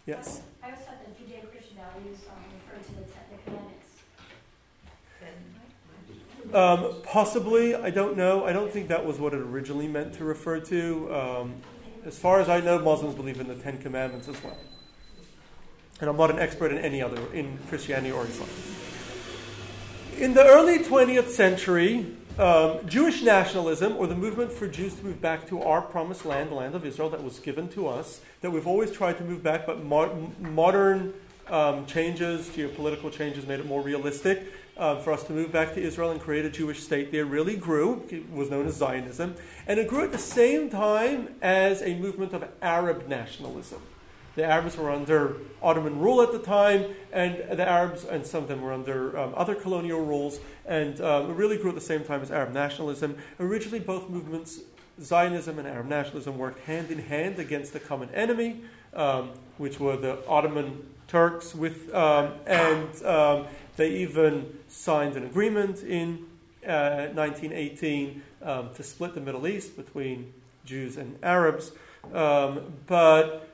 Yes? 0.08 0.42
I 0.64 0.68
always 0.68 0.86
thought 0.86 0.96
that 1.06 1.20
Judeo-Christian 1.20 1.76
values 1.76 2.20
um, 2.30 2.38
referred 2.72 2.86
to 2.86 2.94
the 2.94 3.04
Ten 3.12 3.26
Commandments. 3.44 3.88
Um, 6.54 7.02
possibly, 7.04 7.76
I 7.76 7.90
don't 7.90 8.16
know. 8.16 8.46
I 8.46 8.54
don't 8.54 8.72
think 8.72 8.88
that 8.88 9.06
was 9.06 9.20
what 9.20 9.34
it 9.34 9.42
originally 9.42 9.90
meant 9.90 10.14
to 10.14 10.24
refer 10.24 10.62
to. 10.62 11.14
Um, 11.14 11.56
as 12.06 12.18
far 12.18 12.40
as 12.40 12.48
I 12.48 12.62
know, 12.62 12.80
Muslims 12.80 13.16
believe 13.16 13.42
in 13.42 13.50
the 13.50 13.56
Ten 13.56 13.80
Commandments 13.80 14.30
as 14.30 14.42
well. 14.42 14.56
And 16.00 16.10
I'm 16.10 16.16
not 16.16 16.32
an 16.32 16.40
expert 16.40 16.72
in 16.72 16.78
any 16.78 17.02
other, 17.02 17.22
in 17.34 17.60
Christianity 17.68 18.14
or 18.14 18.24
Islam. 18.24 18.48
In 20.18 20.34
the 20.34 20.46
early 20.46 20.80
20th 20.80 21.32
century, 21.32 22.06
um, 22.40 22.88
Jewish 22.88 23.24
nationalism, 23.24 23.96
or 23.98 24.08
the 24.08 24.16
movement 24.16 24.52
for 24.52 24.68
Jews 24.68 24.94
to 24.96 25.06
move 25.06 25.22
back 25.22 25.48
to 25.50 25.62
our 25.64 25.82
promised 25.82 26.26
land, 26.26 26.52
the 26.52 26.56
land 26.56 26.76
of 26.76 26.86
Israel 26.86 27.10
that 27.10 27.24
was 27.24 27.40
given 27.40 27.68
to 27.70 27.88
us, 27.88 28.22
that 28.42 28.52
we've 28.52 28.68
always 28.68 28.92
tried 28.92 29.18
to 29.18 29.24
move 29.24 29.42
back, 29.42 29.66
but 29.66 29.84
mo- 29.84 30.32
modern 30.40 31.14
um, 31.48 31.86
changes, 31.86 32.50
geopolitical 32.50 33.12
changes, 33.12 33.48
made 33.48 33.60
it 33.60 33.66
more 33.66 33.82
realistic 33.82 34.44
uh, 34.78 34.98
for 35.00 35.12
us 35.12 35.24
to 35.24 35.34
move 35.34 35.52
back 35.52 35.74
to 35.74 35.82
Israel 35.82 36.12
and 36.12 36.22
create 36.22 36.46
a 36.46 36.50
Jewish 36.50 36.84
state 36.84 37.12
there, 37.12 37.26
really 37.26 37.56
grew. 37.56 38.06
It 38.10 38.32
was 38.32 38.50
known 38.50 38.68
as 38.68 38.76
Zionism. 38.76 39.36
And 39.66 39.80
it 39.80 39.88
grew 39.88 40.04
at 40.04 40.12
the 40.12 40.18
same 40.18 40.70
time 40.70 41.36
as 41.42 41.82
a 41.82 41.96
movement 41.96 42.34
of 42.34 42.48
Arab 42.62 43.08
nationalism. 43.08 43.82
The 44.38 44.46
Arabs 44.46 44.78
were 44.78 44.92
under 44.92 45.38
Ottoman 45.64 45.98
rule 45.98 46.22
at 46.22 46.32
the 46.32 46.38
time, 46.38 46.94
and 47.12 47.38
the 47.58 47.68
Arabs, 47.68 48.06
and 48.06 48.24
some 48.24 48.44
of 48.44 48.48
them 48.48 48.62
were 48.62 48.72
under 48.72 49.18
um, 49.18 49.34
other 49.36 49.56
colonial 49.56 50.00
rules, 50.00 50.40
and 50.64 51.02
um, 51.02 51.32
it 51.32 51.34
really 51.34 51.58
grew 51.58 51.70
at 51.70 51.76
the 51.76 51.82
same 51.82 52.04
time 52.04 52.22
as 52.22 52.30
Arab 52.30 52.54
nationalism. 52.54 53.18
Originally, 53.40 53.80
both 53.80 54.12
movements, 54.12 54.60
Zionism 55.02 55.58
and 55.58 55.68
Arab 55.68 55.88
nationalism, 55.88 56.38
worked 56.38 56.60
hand 56.66 56.92
in 56.92 57.00
hand 57.00 57.40
against 57.40 57.74
the 57.74 57.80
common 57.80 58.12
enemy, 58.12 58.62
um, 58.94 59.32
which 59.58 59.80
were 59.80 59.98
the 59.98 60.24
Ottoman 60.28 60.88
Turks, 61.08 61.56
with, 61.56 61.92
um, 61.96 62.34
and 62.46 63.04
um, 63.06 63.48
they 63.76 63.90
even 63.90 64.56
signed 64.68 65.16
an 65.16 65.26
agreement 65.26 65.82
in 65.82 66.28
uh, 66.64 67.08
1918 67.08 68.22
um, 68.44 68.70
to 68.76 68.84
split 68.84 69.16
the 69.16 69.22
Middle 69.22 69.48
East 69.48 69.76
between 69.76 70.32
Jews 70.64 70.96
and 70.96 71.18
Arabs. 71.24 71.72
but 72.12 73.48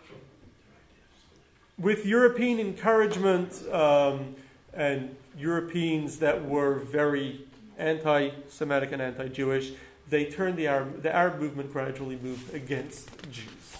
with 1.77 2.05
European 2.05 2.59
encouragement 2.59 3.63
um, 3.71 4.35
and 4.73 5.15
Europeans 5.37 6.19
that 6.19 6.45
were 6.45 6.79
very 6.79 7.45
anti 7.77 8.29
Semitic 8.47 8.91
and 8.91 9.01
anti 9.01 9.27
Jewish, 9.27 9.73
they 10.09 10.25
turned 10.25 10.57
the 10.57 10.67
Arab, 10.67 11.01
the 11.01 11.13
Arab 11.13 11.39
movement 11.39 11.71
gradually 11.71 12.17
moved 12.17 12.53
against 12.53 13.09
Jews. 13.31 13.77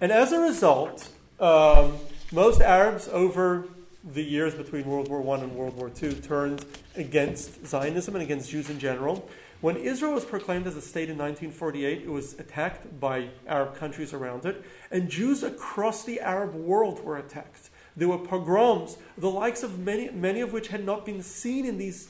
And 0.00 0.12
as 0.12 0.32
a 0.32 0.40
result, 0.40 1.08
um, 1.38 1.98
most 2.32 2.60
Arabs 2.60 3.08
over 3.08 3.68
the 4.12 4.22
years 4.22 4.54
between 4.54 4.84
World 4.86 5.08
War 5.08 5.36
I 5.36 5.42
and 5.42 5.54
World 5.54 5.76
War 5.76 5.90
II 6.02 6.14
turned 6.14 6.64
against 6.96 7.66
Zionism 7.66 8.14
and 8.14 8.22
against 8.22 8.50
Jews 8.50 8.70
in 8.70 8.78
general. 8.78 9.28
When 9.60 9.76
Israel 9.76 10.14
was 10.14 10.24
proclaimed 10.24 10.66
as 10.66 10.74
a 10.74 10.80
state 10.80 11.10
in 11.10 11.18
1948, 11.18 12.02
it 12.02 12.08
was 12.08 12.32
attacked 12.38 12.98
by 12.98 13.28
Arab 13.46 13.74
countries 13.74 14.14
around 14.14 14.46
it, 14.46 14.64
and 14.90 15.10
Jews 15.10 15.42
across 15.42 16.02
the 16.02 16.18
Arab 16.20 16.54
world 16.54 17.04
were 17.04 17.18
attacked. 17.18 17.68
There 17.94 18.08
were 18.08 18.18
pogroms, 18.18 18.96
the 19.18 19.30
likes 19.30 19.62
of 19.62 19.78
many, 19.78 20.08
many 20.10 20.40
of 20.40 20.54
which 20.54 20.68
had 20.68 20.86
not 20.86 21.04
been 21.04 21.22
seen 21.22 21.66
in 21.66 21.76
these 21.76 22.08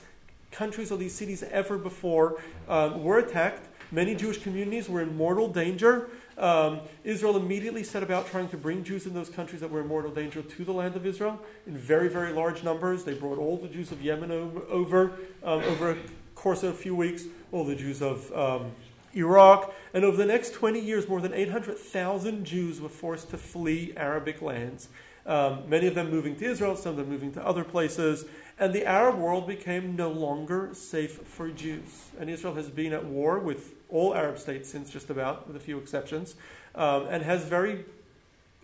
countries 0.53 0.93
or 0.93 0.99
these 0.99 1.15
cities 1.15 1.43
ever 1.43 1.77
before, 1.77 2.41
um, 2.69 3.03
were 3.03 3.19
attacked. 3.19 3.67
Many 3.91 4.15
Jewish 4.15 4.41
communities 4.41 4.89
were 4.89 5.01
in 5.01 5.17
mortal 5.17 5.49
danger. 5.49 6.09
Um, 6.39 6.81
Israel 7.03 7.37
immediately 7.37 7.83
set 7.83 8.05
about 8.05 8.29
trying 8.29 8.49
to 8.51 8.57
bring 8.57 8.85
Jews 8.85 9.07
in 9.07 9.15
those 9.15 9.29
countries 9.29 9.61
that 9.61 9.71
were 9.71 9.81
in 9.81 9.89
mortal 9.89 10.13
danger 10.13 10.43
to 10.43 10.65
the 10.65 10.73
land 10.73 10.95
of 10.95 11.05
Israel 11.05 11.41
in 11.67 11.77
very, 11.77 12.09
very 12.09 12.33
large 12.33 12.63
numbers. 12.63 13.03
They 13.03 13.15
brought 13.15 13.39
all 13.39 13.57
the 13.57 13.69
Jews 13.69 13.91
of 13.91 14.01
Yemen 14.01 14.31
over 14.31 15.13
um, 15.43 15.63
over 15.65 15.91
a 15.91 15.97
course 16.41 16.63
of 16.63 16.71
a 16.71 16.77
few 16.77 16.97
weeks, 16.97 17.25
all 17.53 17.65
the 17.65 17.75
Jews 17.75 18.01
of 18.03 18.33
um, 18.37 18.73
Iraq, 19.15 19.75
and 19.93 20.05
over 20.05 20.17
the 20.17 20.27
next 20.27 20.53
20 20.55 20.79
years, 20.79 21.09
more 21.09 21.21
than 21.21 21.35
800,000 21.35 22.45
Jews 22.45 22.81
were 22.81 22.89
forced 22.89 23.31
to 23.31 23.39
flee 23.39 23.93
Arabic 23.97 24.41
lands. 24.41 24.89
Um, 25.27 25.69
many 25.69 25.87
of 25.87 25.95
them 25.95 26.11
moving 26.11 26.37
to 26.37 26.45
Israel, 26.45 26.77
some 26.77 26.93
of 26.93 26.97
them 26.99 27.09
moving 27.09 27.33
to 27.33 27.47
other 27.47 27.65
places, 27.65 28.25
and 28.59 28.73
the 28.73 28.85
Arab 28.85 29.17
world 29.17 29.47
became 29.47 29.97
no 29.97 30.11
longer 30.11 30.71
safe 30.73 31.23
for 31.23 31.49
Jews. 31.51 32.11
And 32.19 32.29
Israel 32.29 32.55
has 32.55 32.69
been 32.69 32.93
at 32.93 33.05
war 33.05 33.39
with 33.39 33.75
all 33.89 34.15
Arab 34.15 34.39
states 34.39 34.69
since 34.69 34.91
just 34.91 35.11
about, 35.11 35.47
with 35.47 35.57
a 35.57 35.61
few 35.61 35.79
exceptions, 35.79 36.37
um, 36.75 37.07
and 37.09 37.23
has 37.23 37.45
very 37.45 37.85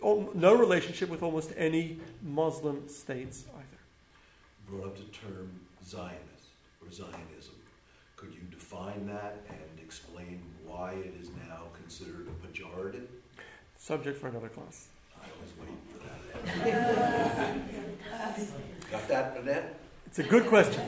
no 0.01 0.53
relationship 0.53 1.09
with 1.09 1.23
almost 1.23 1.51
any 1.57 1.99
Muslim 2.21 2.87
states 2.87 3.45
either. 3.49 3.79
Brought 4.69 4.85
up 4.85 4.97
the 4.97 5.03
term 5.05 5.49
Zionist 5.83 6.51
or 6.81 6.91
Zionism. 6.91 7.56
Could 8.17 8.33
you 8.33 8.41
define 8.49 9.05
that 9.07 9.45
and 9.47 9.79
explain 9.79 10.41
why 10.65 10.93
it 10.93 11.13
is 11.21 11.29
now 11.47 11.65
considered 11.79 12.27
a 12.27 12.47
pejorative? 12.47 13.05
Subject 13.77 14.19
for 14.19 14.27
another 14.27 14.49
class. 14.49 14.87
I 15.21 15.27
was 15.39 15.51
waiting 15.59 15.77
for 15.93 15.99
that. 16.57 17.51
Got 18.91 19.07
that, 19.07 19.37
Annette? 19.37 19.79
It's 20.07 20.17
a 20.17 20.23
good 20.23 20.47
question. 20.47 20.83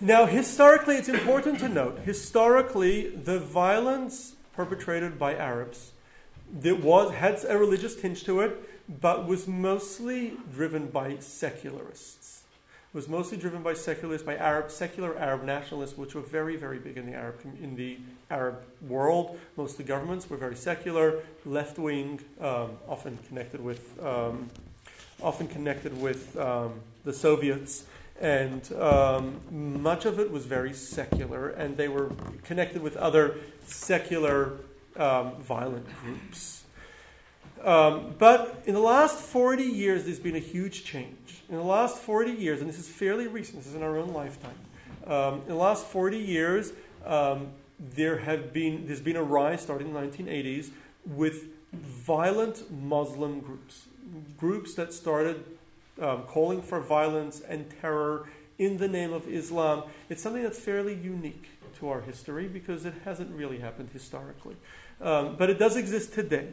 Now, 0.00 0.24
historically, 0.24 0.96
it's 0.96 1.08
important 1.10 1.58
to 1.58 1.68
note 1.68 2.00
historically, 2.00 3.10
the 3.10 3.38
violence 3.38 4.36
perpetrated 4.54 5.18
by 5.18 5.34
Arabs 5.34 5.92
that 6.60 6.80
was, 6.80 7.12
had 7.12 7.44
a 7.46 7.58
religious 7.58 7.96
tinge 7.96 8.24
to 8.24 8.40
it, 8.40 8.58
but 9.00 9.26
was 9.26 9.46
mostly 9.46 10.38
driven 10.54 10.86
by 10.86 11.18
secularists. 11.18 12.37
Was 12.94 13.06
mostly 13.06 13.36
driven 13.36 13.62
by 13.62 13.74
secularists, 13.74 14.26
by 14.26 14.36
Arab, 14.36 14.70
secular 14.70 15.16
Arab 15.18 15.44
nationalists, 15.44 15.96
which 15.96 16.14
were 16.14 16.22
very, 16.22 16.56
very 16.56 16.78
big 16.78 16.96
in 16.96 17.06
the 17.06 17.12
Arab, 17.12 17.40
in 17.62 17.76
the 17.76 17.98
Arab 18.30 18.62
world. 18.80 19.38
Most 19.56 19.72
of 19.72 19.76
the 19.78 19.82
governments 19.84 20.28
were 20.30 20.38
very 20.38 20.56
secular, 20.56 21.22
left 21.44 21.78
wing, 21.78 22.20
um, 22.40 22.70
often 22.88 23.18
connected 23.28 23.62
with, 23.62 24.02
um, 24.02 24.48
often 25.22 25.48
connected 25.48 26.00
with 26.00 26.36
um, 26.38 26.80
the 27.04 27.12
Soviets 27.12 27.84
and 28.20 28.72
um, 28.72 29.40
much 29.80 30.04
of 30.04 30.18
it 30.18 30.30
was 30.30 30.44
very 30.44 30.72
secular, 30.72 31.50
and 31.50 31.76
they 31.76 31.88
were 31.88 32.10
connected 32.44 32.82
with 32.82 32.96
other 32.96 33.36
secular 33.66 34.58
um, 34.96 35.36
violent 35.40 35.86
groups. 36.02 36.64
Um, 37.64 38.14
but 38.18 38.62
in 38.66 38.74
the 38.74 38.80
last 38.80 39.18
40 39.18 39.62
years, 39.62 40.04
there's 40.04 40.20
been 40.20 40.36
a 40.36 40.40
huge 40.40 40.84
change. 40.84 41.42
In 41.48 41.56
the 41.56 41.62
last 41.62 41.98
40 41.98 42.32
years, 42.32 42.60
and 42.60 42.68
this 42.68 42.78
is 42.78 42.88
fairly 42.88 43.26
recent, 43.26 43.58
this 43.58 43.66
is 43.66 43.74
in 43.74 43.82
our 43.82 43.98
own 43.98 44.12
lifetime. 44.12 44.54
Um, 45.06 45.40
in 45.42 45.48
the 45.48 45.54
last 45.54 45.86
40 45.86 46.18
years, 46.18 46.72
um, 47.04 47.48
there 47.78 48.18
have 48.18 48.52
been 48.52 48.86
there's 48.86 49.00
been 49.00 49.16
a 49.16 49.22
rise 49.22 49.62
starting 49.62 49.88
in 49.88 49.94
the 49.94 50.00
1980s 50.00 50.70
with 51.06 51.46
violent 51.72 52.70
Muslim 52.70 53.40
groups, 53.40 53.86
groups 54.36 54.74
that 54.74 54.92
started 54.92 55.44
um, 56.00 56.22
calling 56.24 56.62
for 56.62 56.80
violence 56.80 57.40
and 57.40 57.66
terror 57.80 58.28
in 58.58 58.78
the 58.78 58.88
name 58.88 59.12
of 59.12 59.28
Islam. 59.28 59.84
It's 60.08 60.22
something 60.22 60.42
that's 60.42 60.58
fairly 60.58 60.94
unique 60.94 61.48
to 61.78 61.88
our 61.88 62.00
history 62.00 62.48
because 62.48 62.84
it 62.84 62.94
hasn't 63.04 63.30
really 63.30 63.58
happened 63.58 63.90
historically. 63.92 64.56
Um, 65.00 65.36
but 65.36 65.48
it 65.48 65.58
does 65.58 65.76
exist 65.76 66.12
today. 66.12 66.48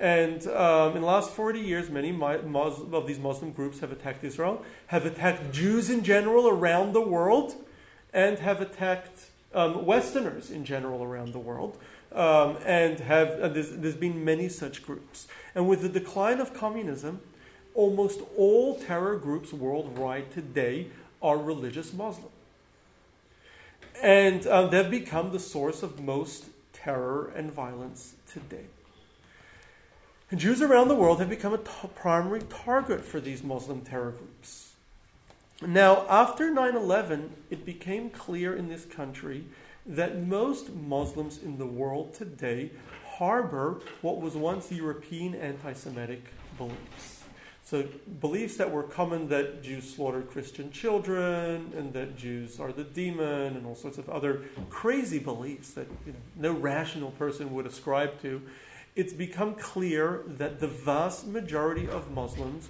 And 0.00 0.46
um, 0.46 0.96
in 0.96 1.02
the 1.02 1.06
last 1.06 1.30
40 1.32 1.60
years, 1.60 1.90
many 1.90 2.10
Muslim, 2.10 2.94
of 2.94 3.06
these 3.06 3.18
Muslim 3.18 3.52
groups 3.52 3.80
have 3.80 3.92
attacked 3.92 4.24
Israel, 4.24 4.64
have 4.86 5.04
attacked 5.04 5.52
Jews 5.52 5.90
in 5.90 6.02
general 6.02 6.48
around 6.48 6.94
the 6.94 7.02
world, 7.02 7.54
and 8.14 8.38
have 8.38 8.62
attacked 8.62 9.26
um, 9.52 9.84
Westerners 9.84 10.50
in 10.50 10.64
general 10.64 11.02
around 11.02 11.34
the 11.34 11.38
world. 11.38 11.76
Um, 12.12 12.56
and 12.64 12.98
have 13.00 13.38
uh, 13.40 13.48
there's, 13.48 13.70
there's 13.70 13.94
been 13.94 14.24
many 14.24 14.48
such 14.48 14.82
groups. 14.82 15.28
And 15.54 15.68
with 15.68 15.82
the 15.82 15.88
decline 15.88 16.40
of 16.40 16.54
communism, 16.54 17.20
almost 17.74 18.20
all 18.36 18.80
terror 18.80 19.16
groups 19.16 19.52
worldwide 19.52 20.32
today 20.32 20.88
are 21.22 21.36
religious 21.36 21.92
Muslim. 21.92 22.32
And 24.02 24.46
um, 24.46 24.70
they've 24.70 24.90
become 24.90 25.30
the 25.30 25.38
source 25.38 25.82
of 25.82 26.00
most 26.00 26.46
terror 26.72 27.30
and 27.36 27.52
violence 27.52 28.14
today. 28.26 28.64
And 30.30 30.38
Jews 30.38 30.62
around 30.62 30.88
the 30.88 30.94
world 30.94 31.18
have 31.18 31.28
become 31.28 31.52
a 31.52 31.58
t- 31.58 31.88
primary 31.96 32.42
target 32.42 33.04
for 33.04 33.20
these 33.20 33.42
Muslim 33.42 33.80
terror 33.80 34.12
groups. 34.12 34.74
Now, 35.60 36.06
after 36.08 36.50
9 36.50 36.76
11, 36.76 37.34
it 37.50 37.66
became 37.66 38.10
clear 38.10 38.54
in 38.54 38.68
this 38.68 38.84
country 38.84 39.44
that 39.84 40.22
most 40.22 40.72
Muslims 40.72 41.36
in 41.42 41.58
the 41.58 41.66
world 41.66 42.14
today 42.14 42.70
harbor 43.16 43.80
what 44.02 44.20
was 44.20 44.34
once 44.34 44.70
European 44.70 45.34
anti 45.34 45.72
Semitic 45.72 46.22
beliefs. 46.56 47.24
So 47.64 47.86
beliefs 48.20 48.56
that 48.56 48.70
were 48.70 48.82
common 48.82 49.28
that 49.28 49.62
Jews 49.62 49.94
slaughtered 49.94 50.30
Christian 50.30 50.72
children 50.72 51.72
and 51.76 51.92
that 51.92 52.16
Jews 52.16 52.58
are 52.58 52.72
the 52.72 52.84
demon 52.84 53.56
and 53.56 53.66
all 53.66 53.74
sorts 53.74 53.98
of 53.98 54.08
other 54.08 54.42
crazy 54.70 55.18
beliefs 55.18 55.72
that 55.72 55.86
you 56.06 56.12
know, 56.12 56.52
no 56.52 56.58
rational 56.58 57.10
person 57.12 57.52
would 57.54 57.66
ascribe 57.66 58.20
to. 58.22 58.42
It's 59.00 59.14
become 59.14 59.54
clear 59.54 60.24
that 60.26 60.60
the 60.60 60.66
vast 60.66 61.26
majority 61.26 61.88
of 61.88 62.10
Muslims 62.10 62.68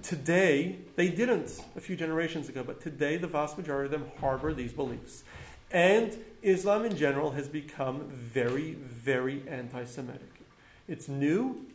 today, 0.00 0.78
they 0.94 1.08
didn't 1.08 1.60
a 1.74 1.80
few 1.80 1.96
generations 1.96 2.48
ago, 2.48 2.62
but 2.62 2.80
today 2.80 3.16
the 3.16 3.26
vast 3.26 3.58
majority 3.58 3.86
of 3.86 4.00
them 4.00 4.08
harbor 4.20 4.54
these 4.54 4.72
beliefs. 4.72 5.24
And 5.72 6.22
Islam 6.40 6.84
in 6.84 6.96
general 6.96 7.32
has 7.32 7.48
become 7.48 8.04
very, 8.08 8.74
very 8.74 9.42
anti 9.48 9.82
Semitic. 9.86 10.40
It's 10.86 11.08
new, 11.08 11.66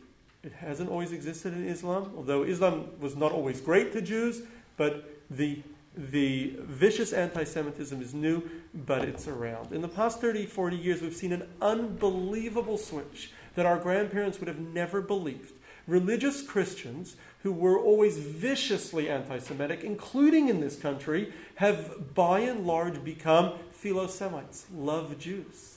it 0.42 0.52
hasn't 0.54 0.88
always 0.88 1.12
existed 1.12 1.52
in 1.52 1.68
Islam, 1.68 2.14
although 2.16 2.44
Islam 2.44 2.98
was 2.98 3.14
not 3.14 3.30
always 3.30 3.60
great 3.60 3.92
to 3.92 4.00
Jews, 4.00 4.40
but 4.78 5.18
the, 5.28 5.62
the 5.94 6.56
vicious 6.60 7.12
anti 7.12 7.44
Semitism 7.44 8.00
is 8.00 8.14
new, 8.14 8.42
but 8.72 9.04
it's 9.04 9.28
around. 9.28 9.70
In 9.70 9.82
the 9.82 9.88
past 9.88 10.18
30, 10.18 10.46
40 10.46 10.76
years, 10.78 11.02
we've 11.02 11.14
seen 11.14 11.34
an 11.34 11.46
unbelievable 11.60 12.78
switch 12.78 13.32
that 13.54 13.66
our 13.66 13.78
grandparents 13.78 14.38
would 14.38 14.48
have 14.48 14.58
never 14.58 15.00
believed. 15.00 15.52
Religious 15.86 16.42
Christians 16.42 17.16
who 17.42 17.52
were 17.52 17.78
always 17.78 18.18
viciously 18.18 19.08
anti 19.08 19.38
Semitic, 19.38 19.82
including 19.82 20.48
in 20.48 20.60
this 20.60 20.76
country, 20.76 21.32
have 21.56 22.14
by 22.14 22.40
and 22.40 22.66
large 22.66 23.02
become 23.02 23.54
philo 23.70 24.06
Semites, 24.06 24.66
love 24.72 25.18
Jews. 25.18 25.71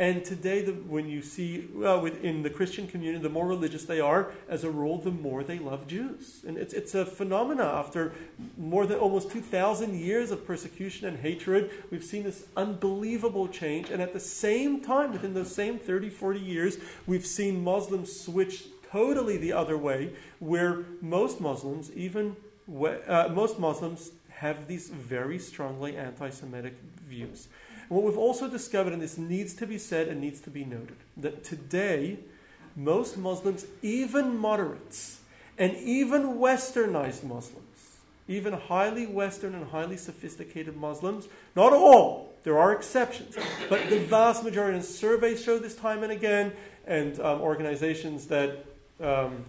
And 0.00 0.24
today, 0.24 0.62
the, 0.62 0.72
when 0.72 1.08
you 1.08 1.22
see 1.22 1.66
well, 1.74 2.00
within 2.00 2.44
the 2.44 2.50
Christian 2.50 2.86
community, 2.86 3.20
the 3.20 3.28
more 3.28 3.48
religious 3.48 3.84
they 3.84 3.98
are, 3.98 4.30
as 4.48 4.62
a 4.62 4.70
rule, 4.70 4.98
the 4.98 5.10
more 5.10 5.42
they 5.42 5.58
love 5.58 5.88
Jews. 5.88 6.44
And 6.46 6.56
it's, 6.56 6.72
it's 6.72 6.94
a 6.94 7.04
phenomena. 7.04 7.64
After 7.64 8.12
more 8.56 8.86
than 8.86 8.98
almost 8.98 9.32
2,000 9.32 9.98
years 9.98 10.30
of 10.30 10.46
persecution 10.46 11.08
and 11.08 11.18
hatred, 11.18 11.72
we've 11.90 12.04
seen 12.04 12.22
this 12.22 12.46
unbelievable 12.56 13.48
change. 13.48 13.90
And 13.90 14.00
at 14.00 14.12
the 14.12 14.20
same 14.20 14.80
time, 14.80 15.10
within 15.10 15.34
those 15.34 15.52
same 15.52 15.80
30, 15.80 16.10
40 16.10 16.38
years, 16.38 16.78
we've 17.08 17.26
seen 17.26 17.64
Muslims 17.64 18.20
switch 18.20 18.66
totally 18.92 19.36
the 19.36 19.52
other 19.52 19.76
way, 19.76 20.12
where 20.38 20.84
most 21.00 21.40
Muslims, 21.40 21.90
even 21.92 22.36
uh, 22.68 23.28
most 23.32 23.58
Muslims, 23.58 24.12
have 24.30 24.68
these 24.68 24.88
very 24.88 25.40
strongly 25.40 25.96
anti 25.96 26.30
Semitic 26.30 26.74
views. 27.08 27.48
And 27.88 27.96
what 27.96 28.04
we've 28.04 28.18
also 28.18 28.48
discovered, 28.48 28.92
and 28.92 29.00
this 29.00 29.16
needs 29.16 29.54
to 29.54 29.66
be 29.66 29.78
said 29.78 30.08
and 30.08 30.20
needs 30.20 30.40
to 30.42 30.50
be 30.50 30.64
noted, 30.64 30.96
that 31.16 31.42
today 31.42 32.18
most 32.76 33.16
Muslims, 33.16 33.66
even 33.82 34.36
moderates, 34.36 35.20
and 35.56 35.74
even 35.76 36.38
westernized 36.38 37.24
Muslims, 37.24 37.98
even 38.28 38.52
highly 38.52 39.06
Western 39.06 39.54
and 39.54 39.70
highly 39.70 39.96
sophisticated 39.96 40.76
Muslims, 40.76 41.28
not 41.56 41.72
all, 41.72 42.32
there 42.44 42.58
are 42.58 42.72
exceptions, 42.72 43.36
but 43.68 43.88
the 43.88 43.98
vast 43.98 44.44
majority, 44.44 44.76
and 44.76 44.84
surveys 44.84 45.42
show 45.42 45.58
this 45.58 45.74
time 45.74 46.02
and 46.02 46.12
again, 46.12 46.52
and 46.86 47.18
um, 47.20 47.40
organizations 47.40 48.26
that 48.26 48.64
um, 49.00 49.44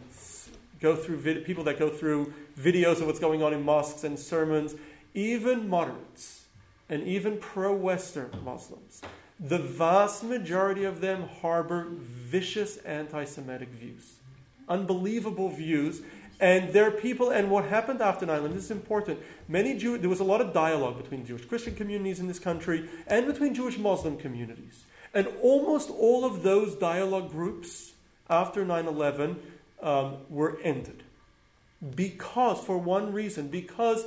go 0.80 0.96
through 0.96 1.18
vid- 1.18 1.46
people 1.46 1.64
that 1.66 1.78
go 1.78 1.90
through 1.90 2.34
videos 2.58 3.00
of 3.00 3.06
what's 3.06 3.20
going 3.20 3.44
on 3.44 3.54
in 3.54 3.64
mosques 3.64 4.04
and 4.04 4.18
sermons, 4.18 4.76
even 5.14 5.70
moderates 5.70 6.46
and 6.90 7.04
even 7.04 7.38
pro-Western 7.38 8.32
Muslims, 8.44 9.02
the 9.40 9.60
vast 9.60 10.24
majority 10.24 10.84
of 10.84 11.00
them 11.02 11.30
harbor 11.42 11.88
vicious 11.92 12.78
anti-Semitic 12.78 13.70
views, 13.70 14.16
unbelievable 14.68 15.50
views. 15.50 16.02
And 16.42 16.74
there 16.74 16.88
are 16.88 16.92
people, 16.92 17.30
and 17.30 17.52
what 17.52 17.66
happened 17.66 18.02
after 18.02 18.26
9 18.26 18.38
11, 18.38 18.56
this 18.56 18.66
is 18.66 18.72
important. 18.72 19.20
Many 19.48 19.78
Jew, 19.78 19.98
there 19.98 20.10
was 20.10 20.22
a 20.22 20.26
lot 20.26 20.42
of 20.42 20.54
dialogue 20.54 20.98
between 20.98 21.26
Jewish 21.26 21.46
Christian 21.46 21.76
communities 21.76 22.20
in 22.20 22.28
this 22.28 22.40
country 22.40 22.90
and 23.08 23.28
between 23.28 23.54
Jewish 23.54 23.78
Muslim 23.78 24.18
communities. 24.18 24.84
And 25.14 25.28
almost 25.42 25.90
all 25.90 26.24
of 26.24 26.44
those 26.44 26.76
dialogue 26.76 27.32
groups 27.32 27.94
after 28.30 28.64
9 28.64 28.88
11 28.88 29.40
um, 29.82 30.18
were 30.30 30.60
ended. 30.64 31.04
Because, 31.96 32.60
for 32.64 32.78
one 32.78 33.14
reason, 33.14 33.48
because 33.48 34.06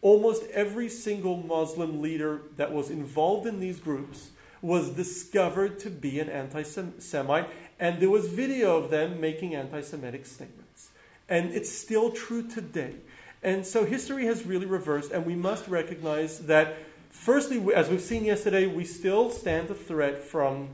almost 0.00 0.44
every 0.52 0.88
single 0.88 1.36
Muslim 1.36 2.00
leader 2.00 2.42
that 2.56 2.72
was 2.72 2.90
involved 2.90 3.46
in 3.46 3.60
these 3.60 3.80
groups 3.80 4.30
was 4.60 4.90
discovered 4.90 5.78
to 5.80 5.90
be 5.90 6.18
an 6.20 6.28
anti 6.28 6.62
Semite, 6.62 7.48
and 7.78 8.00
there 8.00 8.10
was 8.10 8.26
video 8.26 8.76
of 8.76 8.90
them 8.90 9.20
making 9.20 9.54
anti 9.54 9.80
Semitic 9.80 10.26
statements. 10.26 10.90
And 11.28 11.52
it's 11.52 11.70
still 11.70 12.10
true 12.10 12.42
today. 12.42 12.94
And 13.42 13.64
so 13.66 13.84
history 13.84 14.26
has 14.26 14.44
really 14.44 14.66
reversed, 14.66 15.12
and 15.12 15.24
we 15.24 15.36
must 15.36 15.68
recognize 15.68 16.40
that, 16.46 16.76
firstly, 17.10 17.62
as 17.74 17.88
we've 17.88 18.00
seen 18.00 18.24
yesterday, 18.24 18.66
we 18.66 18.84
still 18.84 19.30
stand 19.30 19.70
a 19.70 19.74
threat 19.74 20.18
from 20.18 20.70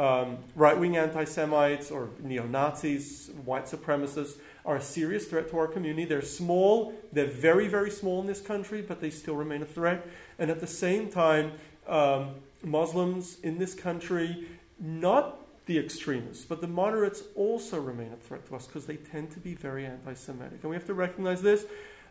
um, 0.00 0.38
right 0.56 0.78
wing 0.78 0.96
anti 0.96 1.24
Semites 1.24 1.90
or 1.90 2.08
neo 2.22 2.46
Nazis, 2.46 3.30
white 3.44 3.66
supremacists 3.66 4.38
are 4.64 4.76
a 4.76 4.80
serious 4.80 5.26
threat 5.26 5.50
to 5.50 5.58
our 5.58 5.66
community. 5.66 6.06
They're 6.06 6.22
small, 6.22 6.94
they're 7.12 7.26
very, 7.26 7.68
very 7.68 7.90
small 7.90 8.18
in 8.22 8.26
this 8.26 8.40
country, 8.40 8.80
but 8.80 9.02
they 9.02 9.10
still 9.10 9.36
remain 9.36 9.60
a 9.60 9.66
threat. 9.66 10.06
And 10.38 10.50
at 10.50 10.60
the 10.60 10.66
same 10.66 11.10
time, 11.10 11.52
um, 11.86 12.36
Muslims 12.64 13.38
in 13.42 13.58
this 13.58 13.74
country, 13.74 14.48
not 14.78 15.66
the 15.66 15.78
extremists, 15.78 16.46
but 16.46 16.62
the 16.62 16.66
moderates 16.66 17.22
also 17.34 17.78
remain 17.78 18.10
a 18.14 18.16
threat 18.16 18.46
to 18.46 18.56
us 18.56 18.66
because 18.66 18.86
they 18.86 18.96
tend 18.96 19.30
to 19.32 19.38
be 19.38 19.54
very 19.54 19.84
anti 19.84 20.14
Semitic. 20.14 20.60
And 20.62 20.70
we 20.70 20.76
have 20.76 20.86
to 20.86 20.94
recognize 20.94 21.42
this, 21.42 21.66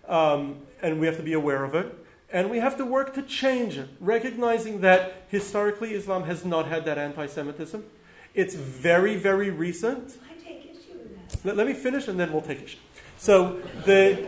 um, 0.08 0.60
and 0.84 1.00
we 1.00 1.08
have 1.08 1.18
to 1.18 1.24
be 1.24 1.34
aware 1.34 1.64
of 1.64 1.74
it. 1.74 2.06
And 2.32 2.50
we 2.50 2.60
have 2.60 2.78
to 2.78 2.86
work 2.86 3.14
to 3.16 3.24
change 3.24 3.78
it, 3.78 3.90
recognizing 4.00 4.82
that 4.82 5.24
historically 5.30 5.94
Islam 5.94 6.26
has 6.26 6.46
not 6.46 6.68
had 6.68 6.86
that 6.86 6.98
anti 6.98 7.26
Semitism. 7.26 7.84
It's 8.36 8.54
very, 8.54 9.16
very 9.16 9.50
recent. 9.50 10.18
I 10.30 10.40
take 10.42 10.66
issue 10.66 11.00
with 11.00 11.32
that. 11.32 11.46
Let, 11.46 11.58
let 11.58 11.68
me 11.68 11.74
finish 11.74 12.08
and 12.08 12.20
then 12.20 12.32
we'll 12.32 12.44
take 12.44 12.62
issue. 12.62 12.78
So, 13.18 13.62
the, 13.86 14.28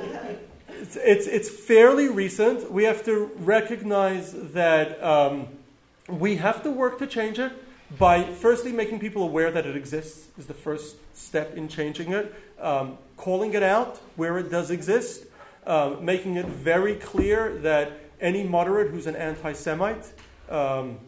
it's, 0.69 0.95
it's, 0.95 1.27
it's 1.27 1.49
fairly 1.49 2.09
recent. 2.09 2.71
We 2.71 2.85
have 2.85 3.05
to 3.05 3.31
recognize 3.37 4.33
that 4.33 5.01
um, 5.03 5.47
we 6.09 6.37
have 6.37 6.63
to 6.63 6.71
work 6.71 6.97
to 6.99 7.07
change 7.07 7.37
it 7.37 7.51
by 7.97 8.23
firstly 8.23 8.71
making 8.71 8.99
people 8.99 9.21
aware 9.21 9.51
that 9.51 9.65
it 9.65 9.75
exists, 9.75 10.29
is 10.37 10.47
the 10.47 10.53
first 10.53 10.95
step 11.13 11.55
in 11.55 11.67
changing 11.67 12.13
it, 12.13 12.33
um, 12.59 12.97
calling 13.15 13.53
it 13.53 13.63
out 13.63 13.99
where 14.15 14.37
it 14.39 14.49
does 14.49 14.71
exist 14.71 15.25
um, 15.65 16.03
making 16.03 16.35
it 16.35 16.45
very 16.45 16.95
clear 16.95 17.57
that 17.59 17.93
any 18.19 18.43
moderate 18.43 18.91
who's 18.91 19.07
an 19.07 19.15
anti 19.15 19.53
Semite 19.53 20.13
um, 20.49 20.99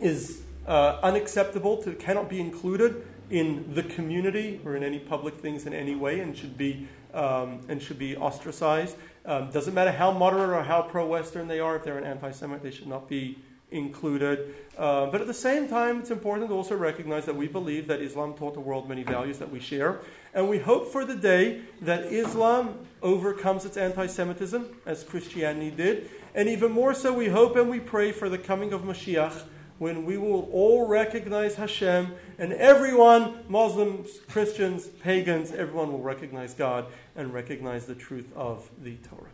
is 0.00 0.42
uh, 0.66 0.98
unacceptable, 1.02 1.82
to, 1.82 1.94
cannot 1.94 2.28
be 2.28 2.40
included 2.40 3.06
in 3.30 3.74
the 3.74 3.82
community 3.82 4.60
or 4.64 4.76
in 4.76 4.82
any 4.82 4.98
public 4.98 5.34
things 5.34 5.66
in 5.66 5.72
any 5.72 5.94
way 5.94 6.20
and 6.20 6.36
should 6.36 6.56
be, 6.58 6.88
um, 7.12 7.60
and 7.68 7.82
should 7.82 7.98
be 7.98 8.16
ostracized. 8.16 8.96
Um, 9.24 9.50
doesn't 9.50 9.74
matter 9.74 9.92
how 9.92 10.10
moderate 10.10 10.50
or 10.50 10.62
how 10.62 10.82
pro 10.82 11.06
Western 11.06 11.48
they 11.48 11.60
are, 11.60 11.76
if 11.76 11.84
they're 11.84 11.98
an 11.98 12.04
anti 12.04 12.30
Semite, 12.30 12.62
they 12.62 12.70
should 12.70 12.88
not 12.88 13.08
be 13.08 13.38
included. 13.74 14.54
Uh, 14.78 15.06
but 15.06 15.20
at 15.20 15.26
the 15.26 15.34
same 15.34 15.68
time, 15.68 16.00
it's 16.00 16.10
important 16.10 16.48
to 16.48 16.54
also 16.54 16.76
recognize 16.76 17.26
that 17.26 17.36
we 17.36 17.46
believe 17.46 17.86
that 17.88 18.00
Islam 18.00 18.34
taught 18.34 18.54
the 18.54 18.60
world 18.60 18.88
many 18.88 19.02
values 19.02 19.38
that 19.38 19.50
we 19.50 19.60
share. 19.60 20.00
And 20.32 20.48
we 20.48 20.58
hope 20.58 20.90
for 20.90 21.04
the 21.04 21.14
day 21.14 21.62
that 21.82 22.04
Islam 22.04 22.86
overcomes 23.02 23.64
its 23.64 23.76
anti 23.76 24.06
Semitism, 24.06 24.76
as 24.86 25.04
Christianity 25.04 25.70
did. 25.70 26.10
And 26.34 26.48
even 26.48 26.72
more 26.72 26.94
so, 26.94 27.12
we 27.12 27.28
hope 27.28 27.56
and 27.56 27.68
we 27.68 27.80
pray 27.80 28.12
for 28.12 28.28
the 28.28 28.38
coming 28.38 28.72
of 28.72 28.82
Mashiach, 28.82 29.44
when 29.78 30.04
we 30.04 30.16
will 30.16 30.48
all 30.52 30.86
recognize 30.86 31.56
Hashem, 31.56 32.14
and 32.38 32.52
everyone, 32.52 33.44
Muslims, 33.48 34.20
Christians, 34.28 34.86
pagans, 34.86 35.50
everyone 35.50 35.92
will 35.92 36.02
recognize 36.02 36.54
God 36.54 36.86
and 37.16 37.34
recognize 37.34 37.86
the 37.86 37.94
truth 37.94 38.32
of 38.36 38.70
the 38.80 38.94
Torah. 38.96 39.33